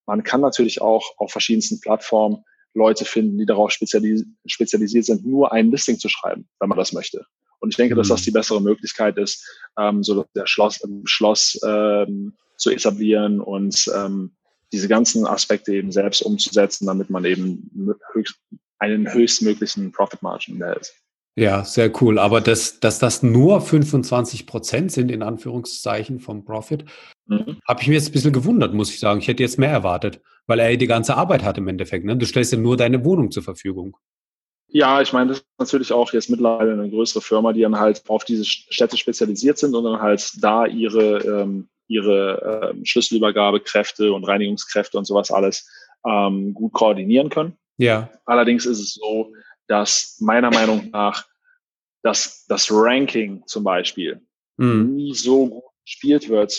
man 0.05 0.25
kann 0.25 0.41
natürlich 0.41 0.83
auch 0.83 1.05
auf 1.19 1.31
verschiedensten 1.31 1.81
Plattformen 1.81 2.43
Leute 2.75 3.05
finden, 3.05 3.39
die 3.39 3.47
darauf 3.47 3.71
spezialis 3.71 4.25
spezialisiert 4.47 5.05
sind, 5.05 5.25
nur 5.25 5.53
ein 5.53 5.71
Listing 5.71 6.01
zu 6.01 6.09
schreiben, 6.09 6.49
wenn 6.59 6.69
man 6.69 6.79
das 6.79 6.93
möchte. 6.93 7.25
Und 7.61 7.71
ich 7.71 7.77
denke, 7.77 7.95
dass 7.95 8.09
das 8.09 8.23
mhm. 8.23 8.25
die 8.25 8.31
bessere 8.33 8.61
Möglichkeit 8.61 9.17
ist, 9.19 9.47
ähm, 9.79 10.03
so 10.03 10.25
der 10.35 10.47
Schloss, 10.47 10.81
Schloss 11.05 11.59
ähm, 11.65 12.35
zu 12.57 12.71
etablieren 12.71 13.41
und 13.41 13.91
ähm, 13.95 14.33
diese 14.73 14.89
ganzen 14.89 15.27
Aspekte 15.27 15.75
eben 15.75 15.93
selbst 15.93 16.23
umzusetzen, 16.23 16.87
damit 16.87 17.11
man 17.11 17.25
eben 17.25 17.95
höchst, 18.13 18.39
einen 18.79 19.13
höchstmöglichen 19.13 19.93
Profit 19.93 20.23
Margin 20.23 20.61
erhält. 20.61 20.93
Ja, 21.37 21.65
sehr 21.65 21.93
cool. 22.03 22.19
Aber 22.19 22.41
dass, 22.41 22.81
dass 22.81 22.99
das 22.99 23.23
nur 23.23 23.61
25 23.61 24.47
Prozent 24.47 24.93
sind, 24.93 25.11
in 25.11 25.23
Anführungszeichen, 25.23 26.21
vom 26.21 26.45
Profit, 26.45 26.85
mhm. 27.27 27.59
habe 27.67 27.83
ich 27.83 27.89
mir 27.89 27.95
jetzt 27.95 28.09
ein 28.09 28.13
bisschen 28.13 28.33
gewundert, 28.33 28.75
muss 28.75 28.91
ich 28.91 28.99
sagen. 28.99 29.21
Ich 29.21 29.29
hätte 29.29 29.43
jetzt 29.43 29.59
mehr 29.59 29.71
erwartet, 29.71 30.21
weil 30.47 30.59
er 30.59 30.77
die 30.77 30.87
ganze 30.87 31.17
Arbeit 31.17 31.45
hat 31.45 31.57
im 31.59 31.69
Endeffekt. 31.69 32.05
Ne? 32.05 32.17
Du 32.17 32.27
stellst 32.27 32.53
ja 32.53 32.59
nur 32.59 32.77
deine 32.77 33.05
Wohnung 33.05 33.31
zur 33.31 33.43
Verfügung. 33.43 33.97
Ja, 34.73 35.01
ich 35.01 35.13
meine, 35.13 35.31
das 35.31 35.39
ist 35.39 35.47
natürlich 35.59 35.93
auch 35.93 36.13
jetzt 36.13 36.31
mittlerweile 36.31 36.73
eine 36.73 36.89
größere 36.89 37.21
Firma, 37.21 37.53
die 37.53 37.63
dann 37.63 37.79
halt 37.79 38.03
auf 38.09 38.25
diese 38.25 38.45
Städte 38.45 38.97
spezialisiert 38.97 39.59
sind 39.59 39.75
und 39.75 39.85
dann 39.85 40.01
halt 40.01 40.33
da 40.41 40.67
ihre, 40.67 41.19
ähm, 41.19 41.69
ihre 41.89 42.75
äh, 42.75 42.87
Schlüsselübergabekräfte 42.87 44.13
und 44.13 44.25
Reinigungskräfte 44.25 44.97
und 44.97 45.07
sowas 45.07 45.31
alles 45.33 45.69
ähm, 46.07 46.55
gut 46.55 46.73
koordinieren 46.73 47.31
können. 47.31 47.57
Ja. 47.79 48.11
Allerdings 48.27 48.65
ist 48.65 48.79
es 48.79 48.95
so, 48.95 49.33
dass 49.67 50.19
meiner 50.21 50.51
Meinung 50.51 50.91
nach 50.93 51.25
dass 52.03 52.47
das 52.47 52.69
Ranking 52.71 53.43
zum 53.47 53.65
Beispiel 53.65 54.21
mhm. 54.57 54.95
nie 54.95 55.15
so 55.15 55.49
gut 55.49 55.65
gespielt 55.85 56.29
wird 56.29 56.55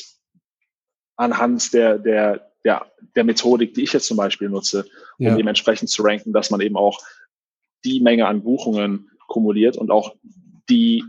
anhand 1.16 1.74
der, 1.74 1.98
der, 1.98 2.52
der, 2.64 2.92
der 3.16 3.24
Methodik, 3.24 3.74
die 3.74 3.84
ich 3.84 3.94
jetzt 3.94 4.08
zum 4.08 4.18
Beispiel 4.18 4.50
nutze, 4.50 4.86
um 5.18 5.28
ja. 5.28 5.36
dementsprechend 5.36 5.90
zu 5.90 6.04
ranken, 6.04 6.34
dass 6.34 6.50
man 6.50 6.62
eben 6.62 6.78
auch 6.78 7.00
die 7.86 8.02
Menge 8.02 8.28
an 8.28 8.44
Buchungen 8.44 9.10
kumuliert 9.28 9.78
und 9.78 9.92
auch 9.92 10.16
die 10.70 11.04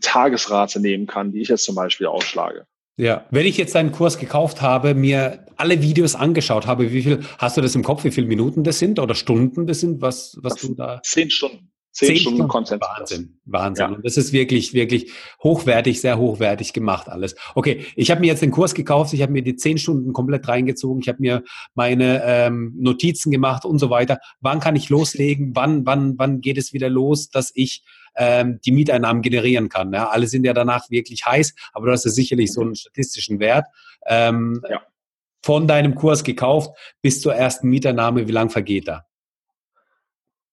Tagesrate 0.00 0.80
nehmen 0.80 1.06
kann, 1.06 1.32
die 1.32 1.40
ich 1.40 1.48
jetzt 1.48 1.64
zum 1.64 1.74
Beispiel 1.74 2.06
ausschlage. 2.06 2.66
Ja, 2.98 3.24
wenn 3.30 3.46
ich 3.46 3.56
jetzt 3.56 3.74
deinen 3.74 3.92
Kurs 3.92 4.18
gekauft 4.18 4.60
habe, 4.60 4.94
mir 4.94 5.46
alle 5.56 5.80
Videos 5.80 6.14
angeschaut 6.14 6.66
habe, 6.66 6.92
wie 6.92 7.02
viel, 7.02 7.20
hast 7.38 7.56
du 7.56 7.62
das 7.62 7.74
im 7.74 7.82
Kopf, 7.82 8.04
wie 8.04 8.10
viele 8.10 8.26
Minuten 8.26 8.64
das 8.64 8.78
sind 8.78 8.98
oder 8.98 9.14
Stunden 9.14 9.66
das 9.66 9.80
sind, 9.80 10.02
was, 10.02 10.38
was 10.42 10.54
das 10.54 10.62
du 10.62 10.74
da? 10.74 11.00
Zehn 11.02 11.30
Stunden. 11.30 11.71
Zehn, 11.92 12.08
Zehn 12.08 12.16
Stunden, 12.16 12.36
Stunden 12.36 12.48
Content. 12.48 12.82
Wahnsinn, 12.82 13.38
Wahnsinn. 13.44 13.90
Ja. 13.90 13.96
Und 13.96 14.04
das 14.06 14.16
ist 14.16 14.32
wirklich, 14.32 14.72
wirklich 14.72 15.12
hochwertig, 15.42 16.00
sehr 16.00 16.18
hochwertig 16.18 16.72
gemacht 16.72 17.08
alles. 17.08 17.36
Okay, 17.54 17.84
ich 17.96 18.10
habe 18.10 18.22
mir 18.22 18.28
jetzt 18.28 18.40
den 18.40 18.50
Kurs 18.50 18.72
gekauft, 18.72 19.12
ich 19.12 19.20
habe 19.20 19.32
mir 19.32 19.42
die 19.42 19.56
zehn 19.56 19.76
Stunden 19.76 20.14
komplett 20.14 20.48
reingezogen, 20.48 21.02
ich 21.02 21.08
habe 21.08 21.18
mir 21.20 21.42
meine 21.74 22.22
ähm, 22.24 22.74
Notizen 22.78 23.30
gemacht 23.30 23.66
und 23.66 23.78
so 23.78 23.90
weiter. 23.90 24.18
Wann 24.40 24.58
kann 24.58 24.74
ich 24.74 24.88
loslegen? 24.88 25.54
Wann, 25.54 25.84
wann, 25.84 26.14
wann 26.16 26.40
geht 26.40 26.56
es 26.56 26.72
wieder 26.72 26.88
los, 26.88 27.28
dass 27.28 27.52
ich 27.54 27.84
ähm, 28.16 28.58
die 28.64 28.72
Mieteinnahmen 28.72 29.20
generieren 29.20 29.68
kann. 29.68 29.92
Ja? 29.92 30.08
Alle 30.08 30.26
sind 30.26 30.44
ja 30.44 30.54
danach 30.54 30.88
wirklich 30.90 31.26
heiß, 31.26 31.54
aber 31.72 31.86
du 31.86 31.92
hast 31.92 32.04
ja 32.04 32.10
sicherlich 32.10 32.52
so 32.52 32.62
einen 32.62 32.74
statistischen 32.74 33.38
Wert. 33.38 33.66
Ähm, 34.06 34.62
ja. 34.68 34.80
Von 35.44 35.66
deinem 35.66 35.94
Kurs 35.94 36.24
gekauft 36.24 36.70
bis 37.02 37.20
zur 37.20 37.34
ersten 37.34 37.68
Mieteinnahme, 37.68 38.28
wie 38.28 38.32
lang 38.32 38.48
vergeht 38.48 38.88
da? 38.88 39.04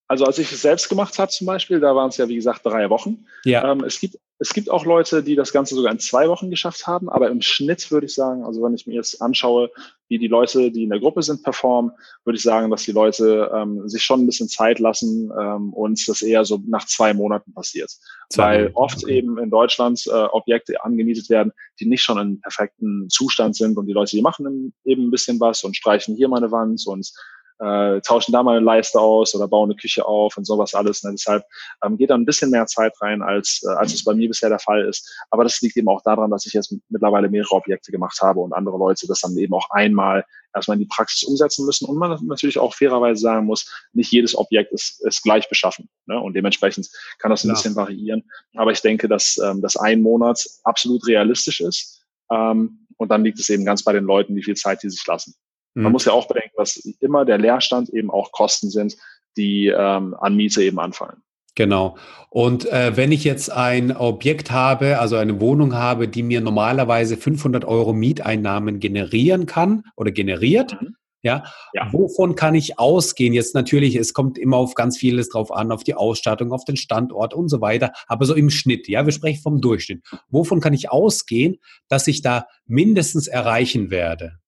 Also 0.10 0.26
als 0.26 0.39
ich 0.39 0.51
es 0.51 0.64
selbst 0.64 0.89
gemacht 0.89 1.18
habe 1.20 1.32
zum 1.32 1.45
Beispiel, 1.47 1.80
da 1.80 1.95
waren 1.95 2.10
es 2.10 2.18
ja 2.18 2.28
wie 2.28 2.36
gesagt 2.36 2.66
drei 2.66 2.89
Wochen. 2.89 3.26
Ja. 3.45 3.72
Ähm, 3.72 3.84
es 3.84 3.99
gibt 3.99 4.18
es 4.41 4.53
gibt 4.53 4.70
auch 4.70 4.86
Leute, 4.86 5.22
die 5.22 5.36
das 5.36 5.51
Ganze 5.51 5.76
sogar 5.76 5.91
in 5.91 5.99
zwei 5.99 6.30
Wochen 6.30 6.49
geschafft 6.49 6.88
haben, 6.88 7.10
aber 7.10 7.30
im 7.30 7.41
Schnitt 7.41 7.91
würde 7.91 8.05
ich 8.05 8.14
sagen, 8.14 8.45
also 8.45 8.64
wenn 8.64 8.74
ich 8.74 8.88
mir 8.88 8.95
jetzt 8.95 9.22
anschaue, 9.22 9.70
wie 10.07 10.18
die 10.18 10.30
Leute, 10.30 10.72
die 10.72 10.84
in 10.84 10.89
der 10.89 11.01
Gruppe 11.01 11.22
sind, 11.22 11.43
performen, 11.43 11.91
würde 12.24 12.38
ich 12.38 12.43
sagen, 12.43 12.72
dass 12.72 12.84
die 12.84 12.93
Leute 12.93 13.51
ähm, 13.53 13.88
sich 13.89 14.01
schon 14.01 14.22
ein 14.22 14.26
bisschen 14.26 14.47
Zeit 14.47 14.80
lassen 14.80 15.30
ähm, 15.38 15.74
und 15.74 16.07
das 16.07 16.22
eher 16.22 16.45
so 16.45 16.57
nach 16.66 16.86
zwei 16.86 17.14
Monaten 17.14 17.53
passiert. 17.53 17.91
Zwei 18.30 18.64
Weil 18.64 18.72
oft 18.76 19.03
okay. 19.03 19.18
eben 19.18 19.38
in 19.38 19.49
Deutschland 19.49 20.01
äh, 20.07 20.12
Objekte 20.12 20.84
angemietet 20.86 21.30
werden, 21.30 21.51
die 21.82 21.86
nicht 21.86 22.01
schon 22.01 22.18
in 22.18 22.39
perfekten 22.39 23.10
Zustand 23.10 23.57
sind 23.57 23.78
und 23.78 23.88
die 23.88 23.93
Leute, 23.93 24.16
die 24.16 24.22
machen 24.22 24.74
eben 24.86 25.07
ein 25.07 25.12
bisschen 25.12 25.38
was 25.41 25.66
und 25.66 25.76
streichen 25.76 26.16
hier 26.16 26.30
meine 26.30 26.49
Wand 26.49 26.82
und 26.88 27.12
äh, 27.60 28.01
tauschen 28.01 28.32
da 28.32 28.41
mal 28.41 28.57
eine 28.57 28.66
Leiste 28.66 28.99
aus 28.99 29.36
oder 29.36 29.47
bauen 29.47 29.70
eine 29.70 29.76
Küche 29.78 30.05
auf 30.05 30.38
und 30.38 30.45
sowas 30.45 30.74
alles. 30.74 31.03
Ne? 31.03 31.12
Deshalb 31.12 31.43
ähm, 31.84 31.97
geht 31.97 32.10
da 32.10 32.16
ein 32.16 32.26
bisschen 32.26 32.51
mehr 32.51 32.66
Zeit 32.66 32.93
rein, 33.01 33.22
als, 33.22 33.62
äh, 33.64 33.72
als 33.74 33.93
es 33.93 34.03
bei 34.03 34.14
mir 34.14 34.28
bisher 34.30 34.49
der 34.49 34.60
Fall 34.60 34.86
ist. 34.86 35.10
Aber 35.30 35.43
das 35.43 35.60
liegt 35.62 35.76
eben 35.78 35.89
auch 35.89 36.01
daran, 36.01 36.32
dass 36.32 36.45
ich 36.45 36.53
jetzt 36.53 36.74
mittlerweile 36.89 37.30
mehrere 37.30 37.55
Objekte 37.55 37.91
gemacht 37.91 38.20
habe 38.22 38.39
und 38.39 38.53
andere 38.53 38.78
Leute 38.78 39.07
das 39.07 39.22
dann 39.22 39.38
eben 39.38 39.53
auch 39.53 39.70
einmal 39.72 40.26
erstmal 40.55 40.78
in 40.78 40.84
die 40.84 40.88
Praxis 40.88 41.24
umsetzen 41.24 41.66
müssen 41.66 41.86
und 41.86 41.97
man 41.97 42.18
natürlich 42.26 42.57
auch 42.57 42.74
fairerweise 42.74 43.22
sagen 43.22 43.45
muss, 43.45 43.70
nicht 43.93 44.12
jedes 44.12 44.36
Objekt 44.36 44.72
ist, 44.72 45.01
ist 45.05 45.22
gleich 45.22 45.47
beschaffen. 45.49 45.89
Ne? 46.05 46.20
Und 46.20 46.34
dementsprechend 46.34 46.89
kann 47.20 47.30
das 47.30 47.43
ein 47.43 47.49
ja. 47.49 47.53
bisschen 47.53 47.76
variieren. 47.76 48.24
Aber 48.55 48.72
ich 48.72 48.82
denke, 48.82 49.07
dass, 49.07 49.38
ähm, 49.38 49.62
dass 49.62 49.78
ein 49.78 50.01
Monat 50.01 50.43
absolut 50.64 51.05
realistisch 51.07 51.62
ist. 51.62 52.03
Ähm, 52.32 52.88
und 52.97 53.10
dann 53.10 53.24
liegt 53.24 53.39
es 53.39 53.49
eben 53.49 53.66
ganz 53.66 53.84
bei 53.84 53.93
den 53.93 54.05
Leuten, 54.05 54.36
wie 54.36 54.43
viel 54.43 54.55
Zeit 54.55 54.84
die 54.84 54.89
sich 54.89 55.05
lassen. 55.05 55.36
Man 55.74 55.86
mhm. 55.86 55.91
muss 55.91 56.05
ja 56.05 56.13
auch 56.13 56.28
bedenken, 56.28 56.55
dass 56.57 56.78
immer 56.99 57.26
der 57.26 57.38
Leerstand 57.38 57.89
eben 57.89 58.09
auch 58.09 58.32
Kosten 58.32 58.70
sind, 58.70 58.95
die 59.38 59.67
ähm, 59.67 60.15
an 60.20 60.36
Miete 60.36 60.63
eben 60.63 60.80
anfallen. 60.80 61.22
Genau. 61.55 61.97
Und 62.30 62.72
äh, 62.72 62.95
wenn 62.95 63.11
ich 63.11 63.24
jetzt 63.24 63.51
ein 63.51 63.95
Objekt 63.95 64.49
habe, 64.49 64.99
also 64.99 65.17
eine 65.17 65.41
Wohnung 65.41 65.76
habe, 65.76 66.07
die 66.07 66.24
mir 66.24 66.41
normalerweise 66.41 67.17
500 67.17 67.65
Euro 67.65 67.91
Mieteinnahmen 67.91 68.80
generieren 68.80 69.45
kann 69.45 69.84
oder 69.97 70.11
generiert, 70.11 70.78
mhm. 70.80 70.95
ja, 71.22 71.43
ja, 71.74 71.89
wovon 71.91 72.36
kann 72.36 72.55
ich 72.55 72.80
ausgehen? 72.80 73.34
Jetzt 73.34 73.55
natürlich, 73.55 73.95
es 73.95 74.13
kommt 74.13 74.38
immer 74.38 74.55
auf 74.55 74.74
ganz 74.74 74.97
vieles 74.97 75.28
drauf 75.28 75.51
an, 75.51 75.74
auf 75.74 75.84
die 75.84 75.95
Ausstattung, 75.95 76.53
auf 76.53 76.63
den 76.63 76.78
Standort 76.78 77.34
und 77.34 77.49
so 77.49 77.59
weiter, 77.59 77.91
aber 78.07 78.26
so 78.26 78.36
im 78.36 78.49
Schnitt, 78.49 78.88
ja, 78.88 79.05
wir 79.05 79.11
sprechen 79.11 79.41
vom 79.41 79.59
Durchschnitt. 79.59 80.01
Wovon 80.30 80.61
kann 80.61 80.74
ich 80.74 80.91
ausgehen, 80.91 81.57
dass 81.89 82.07
ich 82.07 82.22
da 82.22 82.45
mindestens 82.67 83.28
erreichen 83.28 83.91
werde? 83.91 84.38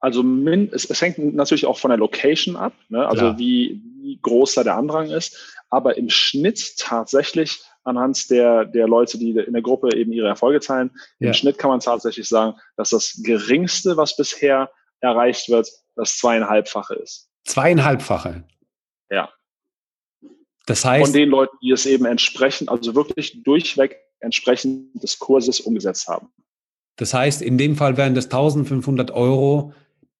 Also 0.00 0.22
min, 0.22 0.70
es, 0.72 0.84
es 0.84 1.02
hängt 1.02 1.18
natürlich 1.18 1.66
auch 1.66 1.78
von 1.78 1.90
der 1.90 1.98
Location 1.98 2.56
ab, 2.56 2.72
ne? 2.88 3.06
also 3.06 3.36
wie, 3.38 3.82
wie 4.00 4.18
groß 4.22 4.54
da 4.54 4.64
der 4.64 4.76
Andrang 4.76 5.10
ist. 5.10 5.36
Aber 5.70 5.96
im 5.96 6.08
Schnitt 6.08 6.76
tatsächlich 6.78 7.60
anhand 7.84 8.30
der, 8.30 8.64
der 8.64 8.86
Leute, 8.86 9.18
die 9.18 9.30
in 9.30 9.52
der 9.52 9.62
Gruppe 9.62 9.94
eben 9.96 10.12
ihre 10.12 10.28
Erfolge 10.28 10.60
teilen, 10.60 10.90
ja. 11.18 11.28
im 11.28 11.34
Schnitt 11.34 11.58
kann 11.58 11.70
man 11.70 11.80
tatsächlich 11.80 12.28
sagen, 12.28 12.56
dass 12.76 12.90
das 12.90 13.20
geringste, 13.22 13.96
was 13.96 14.16
bisher 14.16 14.70
erreicht 15.00 15.48
wird, 15.48 15.68
das 15.96 16.16
zweieinhalbfache 16.16 16.94
ist. 16.94 17.28
Zweieinhalbfache? 17.44 18.44
Ja. 19.10 19.30
Das 20.66 20.84
heißt. 20.84 21.06
Von 21.06 21.14
den 21.14 21.30
Leuten, 21.30 21.56
die 21.62 21.72
es 21.72 21.86
eben 21.86 22.04
entsprechend, 22.04 22.68
also 22.68 22.94
wirklich 22.94 23.42
durchweg 23.42 23.96
entsprechend 24.20 25.02
des 25.02 25.18
Kurses 25.18 25.60
umgesetzt 25.60 26.08
haben. 26.08 26.28
Das 26.96 27.14
heißt, 27.14 27.42
in 27.42 27.58
dem 27.58 27.76
Fall 27.76 27.96
wären 27.96 28.14
das 28.14 28.26
1500 28.26 29.12
Euro, 29.12 29.72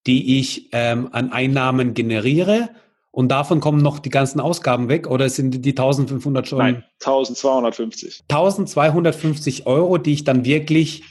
die 0.07 0.39
ich 0.39 0.69
ähm, 0.73 1.09
an 1.13 1.33
Einnahmen 1.33 1.95
generiere. 1.95 2.71
Und 3.11 3.29
davon 3.29 3.61
kommen 3.61 3.83
noch 3.83 3.99
die 3.99 4.11
ganzen 4.11 4.39
Ausgaben 4.39 4.89
weg 4.89 5.09
oder 5.09 5.29
sind 5.29 5.65
die 5.65 5.71
1500 5.71 6.47
schon? 6.47 6.59
Nein, 6.59 6.85
1250. 7.01 8.23
1250 8.29 9.67
Euro, 9.67 9.99
die 9.99 10.13
ich 10.13 10.25
dann 10.25 10.45
wirklich 10.45 11.03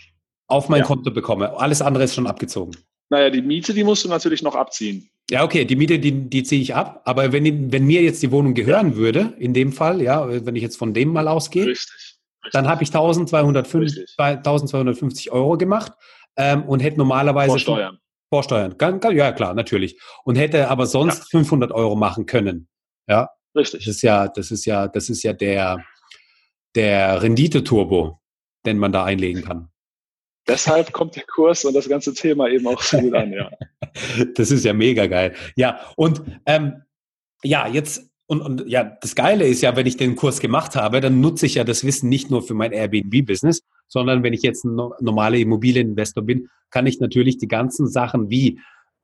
auf 0.47 0.69
mein 0.69 0.81
ja. 0.81 0.85
Konto 0.85 1.11
bekomme. 1.11 1.57
Alles 1.59 1.81
andere 1.81 2.05
ist 2.05 2.15
schon 2.15 2.27
abgezogen. 2.27 2.77
Naja, 3.09 3.29
die 3.29 3.41
Miete, 3.41 3.73
die 3.73 3.83
musst 3.83 4.03
du 4.03 4.09
natürlich 4.09 4.41
noch 4.41 4.55
abziehen. 4.55 5.09
Ja, 5.29 5.43
okay, 5.43 5.65
die 5.65 5.75
Miete, 5.75 5.99
die, 5.99 6.29
die 6.29 6.43
ziehe 6.43 6.61
ich 6.61 6.75
ab. 6.75 7.01
Aber 7.05 7.31
wenn, 7.31 7.71
wenn 7.71 7.85
mir 7.85 8.01
jetzt 8.01 8.21
die 8.23 8.31
Wohnung 8.31 8.53
gehören 8.53 8.91
ja. 8.91 8.95
würde, 8.95 9.33
in 9.37 9.53
dem 9.53 9.73
Fall, 9.73 10.01
ja, 10.01 10.45
wenn 10.45 10.55
ich 10.55 10.63
jetzt 10.63 10.77
von 10.77 10.93
dem 10.93 11.09
mal 11.09 11.27
ausgehe, 11.27 11.67
Richtig. 11.67 11.93
Richtig. 11.93 12.51
dann 12.53 12.67
habe 12.67 12.83
ich 12.83 12.89
1250, 12.89 14.15
1250 14.17 15.31
Euro 15.31 15.57
gemacht 15.57 15.91
ähm, 16.37 16.63
und 16.63 16.81
hätte 16.81 16.97
normalerweise. 16.97 17.49
Vor 17.49 17.59
Steuern. 17.59 17.99
Vorsteuern, 18.29 18.75
ja 18.79 19.31
klar, 19.31 19.53
natürlich. 19.53 19.99
Und 20.23 20.35
hätte 20.35 20.69
aber 20.69 20.85
sonst 20.85 21.19
ja. 21.19 21.39
500 21.39 21.71
Euro 21.71 21.95
machen 21.95 22.25
können. 22.25 22.67
Ja, 23.07 23.29
richtig. 23.55 23.85
Das 23.85 23.95
ist 23.95 24.01
ja, 24.01 24.27
das 24.27 24.51
ist 24.51 24.65
ja, 24.65 24.87
das 24.87 25.09
ist 25.09 25.23
ja 25.23 25.33
der 25.33 25.83
der 26.77 27.23
Rendite-Turbo, 27.23 28.21
den 28.65 28.77
man 28.77 28.91
da 28.91 29.03
einlegen 29.03 29.43
kann. 29.43 29.69
Deshalb 30.47 30.93
kommt 30.93 31.15
der 31.15 31.23
Kurs 31.23 31.65
und 31.65 31.73
das 31.73 31.89
ganze 31.89 32.13
Thema 32.13 32.47
eben 32.47 32.67
auch 32.67 32.81
so 32.81 32.99
gut 32.99 33.15
an, 33.15 33.33
ja. 33.33 33.49
das 34.35 34.51
ist 34.51 34.63
ja 34.63 34.73
mega 34.73 35.07
geil. 35.07 35.35
Ja, 35.55 35.79
und 35.95 36.21
ähm, 36.45 36.83
ja, 37.43 37.67
jetzt 37.67 38.06
und, 38.27 38.41
und 38.41 38.67
ja, 38.67 38.83
das 38.83 39.15
Geile 39.15 39.47
ist 39.47 39.61
ja, 39.61 39.75
wenn 39.75 39.87
ich 39.87 39.97
den 39.97 40.15
Kurs 40.15 40.39
gemacht 40.39 40.75
habe, 40.75 40.99
dann 41.01 41.21
nutze 41.21 41.45
ich 41.45 41.55
ja 41.55 41.63
das 41.63 41.85
Wissen 41.85 42.09
nicht 42.09 42.29
nur 42.29 42.43
für 42.43 42.53
mein 42.53 42.73
Airbnb-Business, 42.73 43.63
sondern 43.87 44.21
wenn 44.21 44.33
ich 44.33 44.41
jetzt 44.41 44.65
ein 44.65 44.75
normaler 44.75 45.37
Immobilieninvestor 45.37 46.23
bin, 46.23 46.49
kann 46.69 46.87
ich 46.87 46.99
natürlich 46.99 47.37
die 47.37 47.47
ganzen 47.47 47.87
Sachen 47.87 48.29
wie 48.29 48.59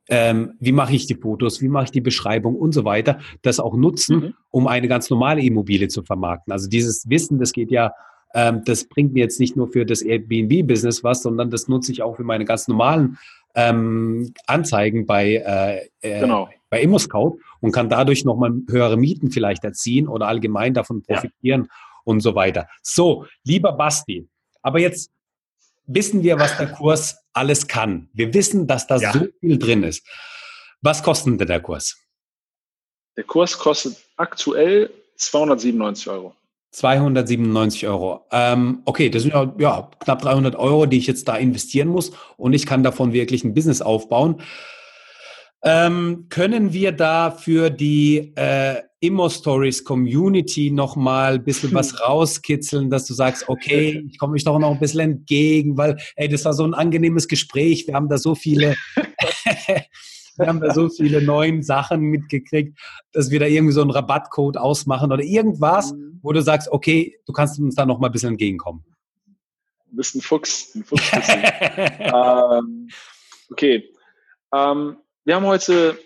ähm, 0.09 0.55
wie 0.59 0.73
mache 0.73 0.93
ich 0.93 1.05
die 1.05 1.15
Fotos, 1.15 1.61
wie 1.61 1.69
mache 1.69 1.85
ich 1.85 1.91
die 1.91 2.01
Beschreibung 2.01 2.55
und 2.55 2.73
so 2.73 2.83
weiter, 2.83 3.19
das 3.41 3.61
auch 3.61 3.75
nutzen, 3.75 4.17
mhm. 4.17 4.33
um 4.49 4.67
eine 4.67 4.87
ganz 4.87 5.09
normale 5.09 5.41
Immobilie 5.41 5.87
zu 5.87 6.03
vermarkten. 6.03 6.51
Also 6.51 6.67
dieses 6.67 7.09
Wissen, 7.09 7.39
das 7.39 7.53
geht 7.53 7.71
ja, 7.71 7.93
ähm, 8.33 8.63
das 8.65 8.85
bringt 8.85 9.13
mir 9.13 9.21
jetzt 9.21 9.39
nicht 9.39 9.55
nur 9.55 9.69
für 9.69 9.85
das 9.85 10.01
Airbnb-Business 10.01 11.05
was, 11.05 11.23
sondern 11.23 11.49
das 11.49 11.69
nutze 11.69 11.91
ich 11.91 12.01
auch 12.01 12.17
für 12.17 12.23
meine 12.23 12.43
ganz 12.43 12.67
normalen 12.67 13.17
ähm, 13.55 14.33
Anzeigen 14.47 15.05
bei, 15.05 15.35
äh, 15.35 15.87
äh 16.01 16.19
genau. 16.19 16.49
Bei 16.73 16.81
ImmoScout 16.81 17.37
und 17.61 17.71
kann 17.71 17.87
dadurch 17.87 18.25
nochmal 18.25 18.51
höhere 18.67 18.97
Mieten 18.97 19.29
vielleicht 19.29 19.63
erzielen 19.63 20.07
oder 20.07 20.27
allgemein 20.27 20.73
davon 20.73 21.03
profitieren 21.03 21.65
ja. 21.65 21.71
und 22.03 22.21
so 22.21 22.33
weiter. 22.33 22.67
So, 22.81 23.27
lieber 23.43 23.73
Basti, 23.73 24.27
aber 24.63 24.79
jetzt 24.79 25.11
wissen 25.85 26.23
wir, 26.23 26.39
was 26.39 26.57
der 26.57 26.71
Kurs 26.71 27.15
alles 27.31 27.67
kann. 27.67 28.09
Wir 28.13 28.33
wissen, 28.33 28.65
dass 28.65 28.87
da 28.87 28.97
ja. 28.97 29.13
so 29.13 29.27
viel 29.39 29.59
drin 29.59 29.83
ist. 29.83 30.03
Was 30.81 31.03
kostet 31.03 31.39
denn 31.39 31.47
der 31.47 31.59
Kurs? 31.59 31.95
Der 33.17 33.23
Kurs 33.23 33.55
kostet 33.55 33.95
aktuell 34.17 34.89
297 35.17 36.09
Euro. 36.09 36.33
297 36.71 37.85
Euro. 37.85 38.25
Ähm, 38.31 38.81
okay, 38.85 39.11
das 39.11 39.21
sind 39.21 39.31
ja, 39.35 39.53
ja, 39.59 39.91
knapp 39.99 40.23
300 40.23 40.55
Euro, 40.55 40.87
die 40.87 40.97
ich 40.97 41.05
jetzt 41.05 41.27
da 41.27 41.35
investieren 41.35 41.89
muss 41.89 42.13
und 42.35 42.53
ich 42.53 42.65
kann 42.65 42.81
davon 42.81 43.13
wirklich 43.13 43.43
ein 43.43 43.53
Business 43.53 43.83
aufbauen. 43.83 44.41
Ähm, 45.65 46.25
können 46.29 46.73
wir 46.73 46.91
da 46.91 47.31
für 47.31 47.69
die 47.69 48.33
äh, 48.35 48.81
Immo-Stories 48.99 49.83
Community 49.83 50.71
nochmal 50.71 51.35
ein 51.35 51.43
bisschen 51.43 51.73
was 51.73 52.01
rauskitzeln, 52.01 52.89
dass 52.89 53.05
du 53.05 53.13
sagst, 53.13 53.47
okay, 53.47 54.03
ich 54.09 54.17
komme 54.17 54.33
mich 54.33 54.43
doch 54.43 54.59
noch 54.59 54.71
ein 54.71 54.79
bisschen 54.79 54.99
entgegen, 54.99 55.77
weil, 55.77 55.97
ey, 56.15 56.27
das 56.27 56.43
war 56.43 56.53
so 56.53 56.65
ein 56.65 56.73
angenehmes 56.73 57.29
Gespräch. 57.29 57.87
Wir 57.87 57.95
haben 57.95 58.09
da 58.09 58.17
so 58.17 58.35
viele, 58.35 58.75
wir 60.37 60.47
haben 60.47 60.59
da 60.59 60.73
so 60.73 60.89
viele 60.89 61.21
neuen 61.21 61.63
Sachen 61.63 62.01
mitgekriegt, 62.01 62.77
dass 63.13 63.31
wir 63.31 63.39
da 63.39 63.45
irgendwie 63.45 63.73
so 63.73 63.81
einen 63.81 63.91
Rabattcode 63.91 64.57
ausmachen 64.57 65.11
oder 65.11 65.23
irgendwas, 65.23 65.93
mhm. 65.93 66.19
wo 66.21 66.33
du 66.33 66.41
sagst, 66.41 66.69
okay, 66.71 67.15
du 67.25 67.33
kannst 67.33 67.59
uns 67.59 67.75
da 67.75 67.85
noch 67.85 67.99
mal 67.99 68.07
ein 68.07 68.13
bisschen 68.13 68.31
entgegenkommen. 68.31 68.83
Du 69.91 69.97
bist 69.97 70.15
ein 70.15 70.21
Fuchs, 70.21 70.75
ein 70.75 70.83
Fuchs. 70.83 71.09
ähm, 71.99 72.89
okay. 73.49 73.83
Ähm, 74.53 74.97
wir 75.25 75.35
haben 75.35 75.45
heute, 75.45 75.97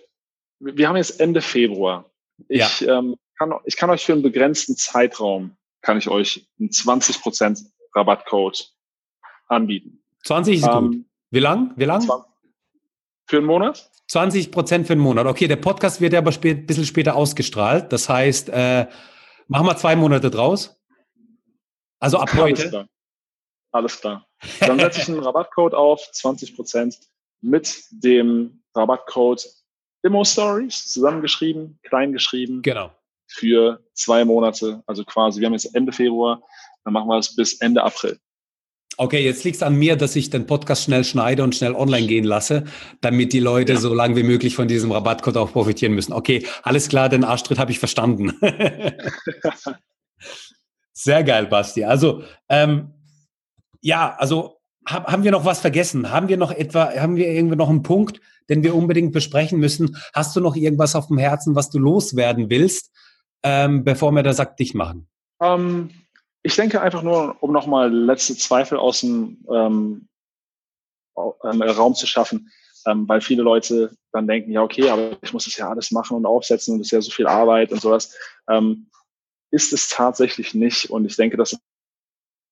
wir 0.59 0.88
haben 0.88 0.97
jetzt 0.97 1.20
Ende 1.20 1.41
Februar. 1.41 2.09
Ich, 2.47 2.82
ja. 2.82 2.99
ähm, 2.99 3.15
kann, 3.38 3.53
ich 3.65 3.78
kann 3.78 3.89
euch 3.89 4.05
für 4.05 4.13
einen 4.13 4.22
begrenzten 4.22 4.76
Zeitraum, 4.76 5.57
kann 5.82 5.97
ich 5.97 6.07
euch 6.07 6.47
einen 6.59 6.70
20% 6.70 7.65
Rabattcode 7.95 8.72
anbieten. 9.47 10.03
20 10.24 10.57
ist 10.57 10.68
ähm, 10.68 10.72
gut. 10.72 11.05
Wie 11.32 11.39
lang? 11.39 11.74
Wie 11.76 11.86
lang? 11.86 12.07
Für 13.26 13.38
einen 13.38 13.45
Monat? 13.45 13.89
20 14.07 14.51
Prozent 14.51 14.88
für 14.88 14.93
einen 14.93 15.01
Monat. 15.01 15.26
Okay, 15.26 15.47
der 15.47 15.57
Podcast 15.57 15.99
wird 15.99 16.13
ja 16.13 16.20
aber 16.20 16.32
ein 16.32 16.65
bisschen 16.65 16.86
später 16.86 17.15
ausgestrahlt. 17.15 17.91
Das 17.91 18.07
heißt, 18.07 18.49
äh, 18.49 18.88
machen 19.47 19.65
wir 19.65 19.76
zwei 19.76 19.95
Monate 19.95 20.30
draus. 20.32 20.80
Also 21.99 22.18
ab 22.20 22.34
heute. 22.36 22.61
Alles 22.61 22.70
klar. 22.70 22.88
Alles 23.72 23.99
klar. 23.99 24.28
Dann 24.61 24.80
setze 24.80 25.01
ich 25.01 25.07
einen 25.09 25.20
Rabattcode 25.24 25.74
auf, 25.74 26.01
20 26.11 26.55
Prozent 26.55 26.97
mit 27.41 27.84
dem 27.91 28.63
Rabattcode 28.78 29.45
Immo 30.03 30.23
Stories, 30.23 30.88
zusammengeschrieben, 30.88 31.80
klein 31.84 32.13
geschrieben. 32.13 32.61
Genau. 32.61 32.91
Für 33.28 33.84
zwei 33.93 34.23
Monate, 34.23 34.82
also 34.86 35.03
quasi, 35.03 35.41
wir 35.41 35.47
haben 35.47 35.53
jetzt 35.53 35.75
Ende 35.75 35.91
Februar, 35.91 36.41
dann 36.84 36.93
machen 36.93 37.09
wir 37.09 37.17
es 37.17 37.36
bis 37.36 37.55
Ende 37.59 37.84
April. 37.84 38.17
Okay, 38.99 39.23
jetzt 39.23 39.43
liegt 39.43 39.57
es 39.57 39.63
an 39.63 39.75
mir, 39.75 39.95
dass 39.95 40.15
ich 40.15 40.32
den 40.32 40.47
Podcast 40.47 40.84
schnell 40.84 41.03
schneide 41.03 41.43
und 41.43 41.53
schnell 41.53 41.75
online 41.75 42.07
gehen 42.07 42.23
lasse, 42.23 42.63
damit 43.01 43.32
die 43.32 43.39
Leute 43.39 43.73
ja. 43.73 43.80
so 43.80 43.93
lange 43.93 44.15
wie 44.15 44.23
möglich 44.23 44.55
von 44.55 44.67
diesem 44.67 44.91
Rabattcode 44.91 45.38
auch 45.38 45.51
profitieren 45.51 45.93
müssen. 45.93 46.13
Okay, 46.13 46.45
alles 46.63 46.89
klar, 46.89 47.07
den 47.09 47.23
Arschtritt 47.23 47.59
habe 47.59 47.71
ich 47.71 47.78
verstanden. 47.78 48.34
Sehr 50.93 51.23
geil, 51.23 51.45
Basti. 51.45 51.84
Also, 51.84 52.23
ähm, 52.49 52.91
ja, 53.82 54.15
also 54.17 54.57
hab, 54.88 55.11
haben 55.11 55.23
wir 55.23 55.31
noch 55.31 55.45
was 55.45 55.59
vergessen? 55.59 56.11
Haben 56.11 56.29
wir 56.29 56.38
noch 56.38 56.51
etwa, 56.51 56.93
haben 56.95 57.15
wir 57.15 57.27
irgendwie 57.27 57.55
noch 57.55 57.69
einen 57.69 57.83
Punkt, 57.83 58.21
den 58.49 58.63
wir 58.63 58.75
unbedingt 58.75 59.11
besprechen 59.11 59.59
müssen? 59.59 59.97
Hast 60.13 60.35
du 60.35 60.39
noch 60.39 60.55
irgendwas 60.55 60.95
auf 60.95 61.07
dem 61.07 61.17
Herzen, 61.17 61.55
was 61.55 61.69
du 61.69 61.79
loswerden 61.79 62.49
willst, 62.49 62.91
ähm, 63.43 63.83
bevor 63.83 64.11
wir 64.11 64.23
das 64.23 64.38
Sack 64.38 64.57
dicht 64.57 64.75
machen? 64.75 65.07
Ähm, 65.41 65.89
ich 66.41 66.55
denke 66.55 66.81
einfach 66.81 67.03
nur, 67.03 67.35
um 67.41 67.51
nochmal 67.51 67.93
letzte 67.93 68.35
Zweifel 68.35 68.77
aus 68.77 69.01
dem 69.01 69.45
ähm, 69.53 70.07
ähm, 71.43 71.61
Raum 71.61 71.93
zu 71.93 72.07
schaffen, 72.07 72.49
ähm, 72.85 73.07
weil 73.07 73.21
viele 73.21 73.43
Leute 73.43 73.91
dann 74.13 74.27
denken, 74.27 74.51
ja, 74.51 74.63
okay, 74.63 74.89
aber 74.89 75.17
ich 75.21 75.33
muss 75.33 75.45
das 75.45 75.57
ja 75.57 75.69
alles 75.69 75.91
machen 75.91 76.15
und 76.15 76.25
aufsetzen 76.25 76.73
und 76.73 76.79
das 76.79 76.88
ist 76.88 76.91
ja 76.91 77.01
so 77.01 77.11
viel 77.11 77.27
Arbeit 77.27 77.71
und 77.71 77.81
sowas. 77.81 78.15
Ähm, 78.49 78.89
ist 79.51 79.73
es 79.73 79.89
tatsächlich 79.89 80.53
nicht. 80.53 80.89
Und 80.89 81.05
ich 81.05 81.15
denke, 81.15 81.38
dass 81.38 81.57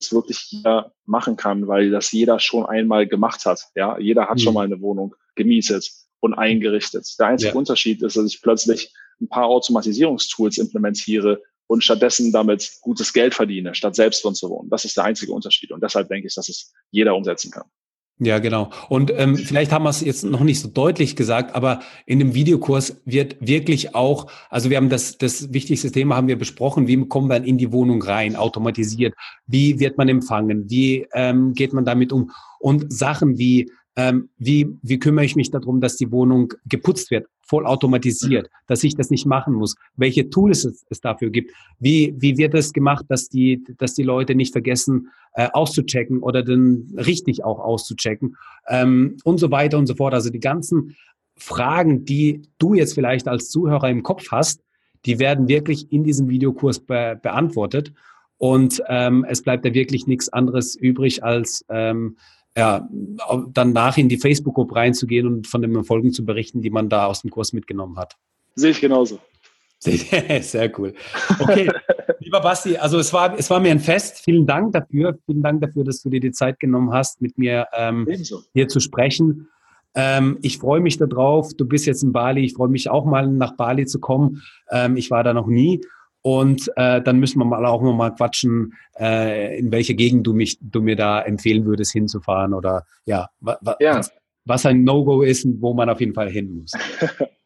es 0.06 0.14
wirklich 0.14 0.51
jeder 0.51 0.93
machen 1.06 1.36
kann, 1.36 1.68
weil 1.68 1.91
das 1.91 2.12
jeder 2.12 2.39
schon 2.39 2.66
einmal 2.66 3.08
gemacht 3.08 3.45
hat. 3.45 3.68
Ja, 3.76 3.97
jeder 3.99 4.28
hat 4.28 4.38
mhm. 4.38 4.41
schon 4.41 4.53
mal 4.53 4.66
eine 4.66 4.82
Wohnung 4.82 5.16
gemietet 5.36 5.91
und 6.20 6.34
eingerichtet. 6.34 7.08
Der 7.20 7.28
einzige 7.28 7.51
ja. 7.51 7.58
Unterschied 7.58 8.01
ist, 8.01 8.18
dass 8.18 8.26
ich 8.26 8.41
plötzlich 8.41 8.93
ein 9.22 9.28
paar 9.28 9.45
Automatisierungstools 9.45 10.58
implementiere 10.58 11.41
und 11.68 11.84
stattdessen 11.84 12.32
damit 12.32 12.78
gutes 12.82 13.14
Geld 13.14 13.34
verdiene, 13.34 13.74
statt 13.74 13.95
selbst 13.95 14.24
drin 14.24 14.36
zu 14.36 14.49
wohnen. 14.49 14.70
Das 14.70 14.86
ist 14.86 14.97
der 14.97 15.06
einzige 15.06 15.32
Unterschied. 15.32 15.72
Und 15.72 15.84
deshalb 15.84 16.10
denke 16.10 16.28
ich, 16.28 16.36
dass 16.36 16.49
es 16.49 16.74
jeder 16.91 17.16
umsetzen 17.16 17.51
kann. 17.51 17.66
Ja, 18.18 18.39
genau. 18.39 18.70
Und 18.88 19.11
ähm, 19.13 19.36
vielleicht 19.36 19.74
haben 19.74 19.84
wir 19.84 19.89
es 19.89 19.99
jetzt 19.99 20.24
noch 20.24 20.39
nicht 20.39 20.61
so 20.61 20.70
deutlich 20.70 21.18
gesagt, 21.18 21.53
aber 21.53 21.82
in 22.05 22.20
dem 22.20 22.34
Videokurs 22.34 23.01
wird 23.03 23.36
wirklich 23.41 23.93
auch, 23.93 24.28
also 24.49 24.70
wir 24.70 24.78
haben 24.78 24.88
das, 24.88 25.18
das 25.18 25.51
wichtigste 25.51 25.91
Thema 25.91 26.16
haben 26.16 26.30
wir 26.30 26.38
besprochen, 26.38 26.88
wie 26.88 27.05
kommen 27.09 27.30
wir 27.30 27.43
in 27.43 27.57
die 27.57 27.74
Wohnung 27.74 28.01
rein, 28.01 28.38
automatisiert, 28.38 29.13
wie 29.47 29.82
wird 29.82 29.97
man 29.97 30.07
empfangen, 30.07 30.70
wie 30.70 31.05
ähm, 31.13 31.53
geht 31.53 31.74
man 31.74 31.84
damit 31.84 32.13
um? 32.13 32.32
Und 32.59 32.91
Sachen 32.93 33.38
wie 33.38 33.70
ähm, 33.96 34.30
wie, 34.38 34.68
wie 34.82 35.00
kümmere 35.00 35.26
ich 35.26 35.36
mich 35.36 35.52
darum, 35.52 35.80
dass 35.80 35.96
die 35.96 36.12
Wohnung 36.12 36.54
geputzt 36.66 37.12
wird, 37.12 37.28
voll 37.41 37.66
automatisiert, 37.66 38.50
dass 38.68 38.84
ich 38.84 38.96
das 38.96 39.10
nicht 39.10 39.26
machen 39.26 39.54
muss, 39.54 39.76
welche 39.96 40.30
Tools 40.30 40.66
es, 40.66 40.86
es 40.89 41.00
dafür 41.00 41.30
gibt, 41.30 41.52
wie, 41.80 42.14
wie 42.18 42.38
wird 42.38 42.54
es 42.56 42.74
gemacht, 42.74 43.06
dass 43.08 43.30
die, 43.30 43.64
dass 43.78 43.93
die 43.93 44.04
Leute 44.04 44.36
nicht 44.36 44.52
vergessen, 44.52 45.12
äh, 45.34 45.50
auszuchecken 45.54 46.20
oder 46.20 46.43
dann 46.43 46.93
richtig 46.98 47.43
auch 47.43 47.60
auszuchecken 47.60 48.36
ähm, 48.68 49.18
und 49.24 49.38
so 49.38 49.52
weiter 49.52 49.78
und 49.78 49.88
so 49.88 49.96
fort. 49.96 50.14
Also 50.14 50.30
die 50.30 50.39
ganzen 50.39 50.96
Fragen, 51.38 52.06
die 52.06 52.41
du 52.58 52.74
jetzt 52.74 52.93
vielleicht 52.93 53.28
als 53.28 53.50
Zuhörer 53.50 53.89
im 53.89 54.04
Kopf 54.04 54.32
hast, 54.32 54.62
die 55.06 55.20
werden 55.20 55.48
wirklich 55.48 55.91
in 55.91 56.04
diesem 56.04 56.30
Videokurs 56.30 56.80
be 56.80 57.20
beantwortet. 57.22 57.93
Und 58.38 58.82
ähm, 58.89 59.26
es 59.30 59.41
bleibt 59.41 59.66
da 59.66 59.74
wirklich 59.74 60.08
nichts 60.08 60.30
anderes 60.30 60.76
übrig, 60.76 61.24
als 61.24 61.64
ähm, 61.70 62.18
ja, 62.56 62.88
danach 63.51 63.97
in 63.97 64.10
die 64.10 64.18
Facebook-Gruppe 64.18 64.76
reinzugehen 64.76 65.28
und 65.28 65.47
von 65.47 65.62
den 65.62 65.76
Erfolgen 65.76 66.12
zu 66.12 66.24
berichten, 66.24 66.62
die 66.62 66.70
man 66.70 66.89
da 66.89 67.06
aus 67.06 67.22
dem 67.22 67.30
Kurs 67.30 67.53
mitgenommen 67.53 67.97
hat. 67.97 68.16
Sehe 68.56 68.72
ich 68.72 68.80
genauso. 68.80 69.20
Sehr 69.80 70.72
cool. 70.80 70.93
Okay, 71.39 71.70
lieber 72.20 72.39
Basti, 72.39 72.78
also 72.78 72.97
es 72.97 73.12
war, 73.14 73.38
es 73.38 73.49
war 73.49 73.60
mir 73.60 73.72
ein 73.72 73.80
Fest. 73.80 74.22
Vielen 74.24 74.45
Dank 74.45 74.74
dafür. 74.74 75.18
Vielen 75.26 75.41
Dank 75.41 75.62
dafür, 75.62 75.84
dass 75.84 76.01
du 76.01 76.10
dir 76.10 76.20
die 76.20 76.32
Zeit 76.32 76.60
genommen 76.60 76.93
hast, 76.93 77.22
mit 77.22 77.38
mir 77.38 77.68
ähm, 77.74 78.08
hier 78.53 78.68
zu 78.68 78.80
sprechen. 78.80 79.49
Ähm, 79.93 80.39
ich 80.41 80.58
freue 80.58 80.82
mich 80.82 80.97
darauf. 80.97 81.53
Du 81.53 81.66
bist 81.66 81.86
jetzt 81.86 82.03
in 82.03 82.12
Bali. 82.12 82.43
Ich 82.43 82.53
freue 82.53 82.70
mich 82.70 82.89
auch 82.89 83.06
mal 83.06 83.28
nach 83.28 83.56
Bali 83.56 83.86
zu 83.86 83.99
kommen. 83.99 84.43
Ähm, 84.70 84.97
ich 84.97 85.12
war 85.12 85.24
da 85.24 85.34
noch 85.34 85.47
nie. 85.47 85.82
Und 86.26 86.71
äh, 86.76 87.03
dann 87.03 87.19
müssen 87.19 87.38
wir 87.38 87.45
mal 87.45 87.63
auch 87.67 87.84
noch 87.84 87.93
mal 87.93 88.09
quatschen, 88.09 88.73
äh, 88.99 89.59
in 89.59 89.71
welche 89.71 89.93
Gegend 89.93 90.26
du 90.26 90.34
mich, 90.34 90.57
du 90.59 90.82
mir 90.82 90.95
da 90.95 91.21
empfehlen 91.21 91.65
würdest, 91.65 91.91
hinzufahren 91.91 92.55
oder 92.55 92.88
ja, 93.05 93.30
wa, 93.41 93.59
wa, 93.61 93.76
ja. 93.80 93.99
Was, 93.99 94.11
was 94.43 94.65
ein 94.65 94.84
No-Go 94.84 95.21
ist 95.21 95.45
und 95.45 95.61
wo 95.61 95.76
man 95.76 95.88
auf 95.88 95.99
jeden 95.99 96.15
Fall 96.15 96.32
hin 96.32 96.61
muss. 96.61 96.71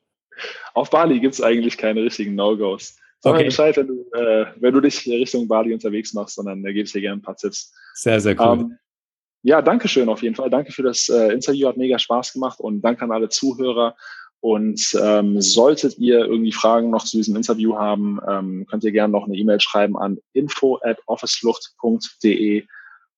auf 0.75 0.89
Bali 0.89 1.19
gibt 1.19 1.33
es 1.33 1.41
eigentlich 1.41 1.77
keine 1.77 2.03
richtigen 2.03 2.35
No-Gos. 2.35 2.95
Sag 3.19 3.33
okay. 3.33 3.43
Bescheid, 3.43 3.75
wenn 3.75 3.87
du, 3.87 4.05
äh, 4.13 4.45
wenn 4.61 4.73
du 4.73 4.79
dich 4.79 5.05
Richtung 5.05 5.49
Bali 5.49 5.73
unterwegs 5.73 6.13
machst, 6.13 6.35
sondern 6.35 6.63
da 6.63 6.69
gebe 6.69 6.85
ich 6.85 6.93
dir 6.93 7.01
gerne 7.01 7.19
ein 7.19 7.21
paar 7.21 7.35
Tipps. 7.35 7.73
Sehr, 7.95 8.21
sehr 8.21 8.39
cool. 8.39 8.59
Ähm, 8.61 8.77
ja, 9.43 9.61
danke 9.61 9.89
schön 9.89 10.07
auf 10.07 10.23
jeden 10.23 10.35
Fall. 10.35 10.49
Danke 10.49 10.71
für 10.71 10.83
das 10.83 11.09
äh, 11.09 11.33
Interview, 11.33 11.67
hat 11.67 11.75
mega 11.75 11.99
Spaß 11.99 12.31
gemacht 12.31 12.61
und 12.61 12.79
danke 12.79 13.03
an 13.03 13.11
alle 13.11 13.27
Zuhörer. 13.27 13.97
Und 14.41 14.97
ähm, 15.01 15.41
solltet 15.41 15.97
ihr 15.97 16.19
irgendwie 16.19 16.53
Fragen 16.53 16.89
noch 16.89 17.03
zu 17.03 17.17
diesem 17.17 17.35
Interview 17.35 17.75
haben, 17.75 18.19
ähm, 18.27 18.65
könnt 18.69 18.85
ihr 18.85 18.91
gerne 18.91 19.11
noch 19.11 19.25
eine 19.25 19.35
E-Mail 19.35 19.59
schreiben 19.59 19.97
an 19.97 20.17
info 20.31 20.79
at 20.81 20.97
officeflucht.de 21.07 22.63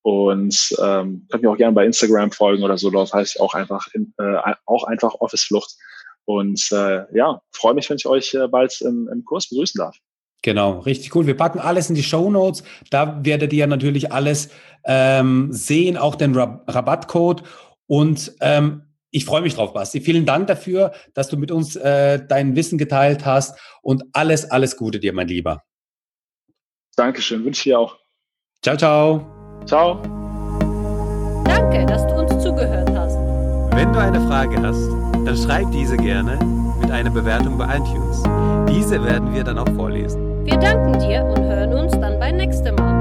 und 0.01 0.75
ähm, 0.81 1.27
könnt 1.29 1.43
mir 1.43 1.51
auch 1.51 1.57
gerne 1.57 1.73
bei 1.73 1.85
Instagram 1.85 2.31
folgen 2.31 2.63
oder 2.63 2.77
so. 2.77 2.89
Dort 2.89 3.13
heißt 3.13 3.39
auch 3.39 3.53
einfach 3.53 3.87
in, 3.93 4.13
äh, 4.17 4.37
auch 4.65 4.85
einfach 4.85 5.13
Officeflucht. 5.19 5.75
Und 6.25 6.71
äh, 6.71 7.03
ja, 7.15 7.41
freue 7.51 7.75
mich, 7.75 7.89
wenn 7.89 7.97
ich 7.97 8.07
euch 8.07 8.33
äh, 8.33 8.47
bald 8.47 8.81
im, 8.81 9.07
im 9.11 9.23
Kurs 9.23 9.49
begrüßen 9.49 9.77
darf. 9.77 9.95
Genau, 10.43 10.79
richtig 10.79 11.15
cool. 11.15 11.27
Wir 11.27 11.37
packen 11.37 11.59
alles 11.59 11.89
in 11.89 11.95
die 11.95 12.03
Show 12.03 12.31
Notes. 12.31 12.63
Da 12.89 13.23
werdet 13.23 13.53
ihr 13.53 13.67
natürlich 13.67 14.11
alles 14.11 14.49
ähm, 14.85 15.49
sehen, 15.51 15.97
auch 15.97 16.15
den 16.15 16.35
Rabattcode. 16.35 17.43
Und 17.85 18.33
ähm, 18.41 18.81
ich 19.11 19.25
freue 19.25 19.41
mich 19.41 19.55
drauf, 19.55 19.73
Basti. 19.73 20.01
Vielen 20.01 20.25
Dank 20.25 20.47
dafür, 20.47 20.93
dass 21.13 21.27
du 21.27 21.37
mit 21.37 21.51
uns 21.51 21.75
äh, 21.75 22.25
dein 22.25 22.55
Wissen 22.55 22.77
geteilt 22.77 23.25
hast 23.25 23.59
und 23.81 24.03
alles, 24.13 24.49
alles 24.49 24.77
Gute 24.77 24.99
dir, 24.99 25.13
mein 25.13 25.27
Lieber. 25.27 25.63
Dankeschön, 26.95 27.43
wünsche 27.45 27.63
dir 27.63 27.79
auch. 27.79 27.97
Ciao, 28.61 28.77
ciao. 28.77 29.25
Ciao. 29.65 30.01
Danke, 31.45 31.85
dass 31.85 32.05
du 32.07 32.13
uns 32.13 32.43
zugehört 32.43 32.89
hast. 32.91 33.15
Wenn 33.75 33.91
du 33.91 33.99
eine 33.99 34.19
Frage 34.27 34.61
hast, 34.61 34.87
dann 35.25 35.37
schreib 35.37 35.71
diese 35.71 35.97
gerne 35.97 36.37
mit 36.81 36.91
einer 36.91 37.09
Bewertung 37.09 37.57
bei 37.57 37.65
iTunes. 37.77 38.23
Diese 38.69 39.03
werden 39.03 39.33
wir 39.33 39.43
dann 39.43 39.57
auch 39.57 39.69
vorlesen. 39.75 40.45
Wir 40.45 40.57
danken 40.57 40.99
dir 40.99 41.23
und 41.23 41.43
hören 41.43 41.73
uns 41.73 41.91
dann 41.93 42.19
beim 42.19 42.37
nächsten 42.37 42.75
Mal. 42.75 43.00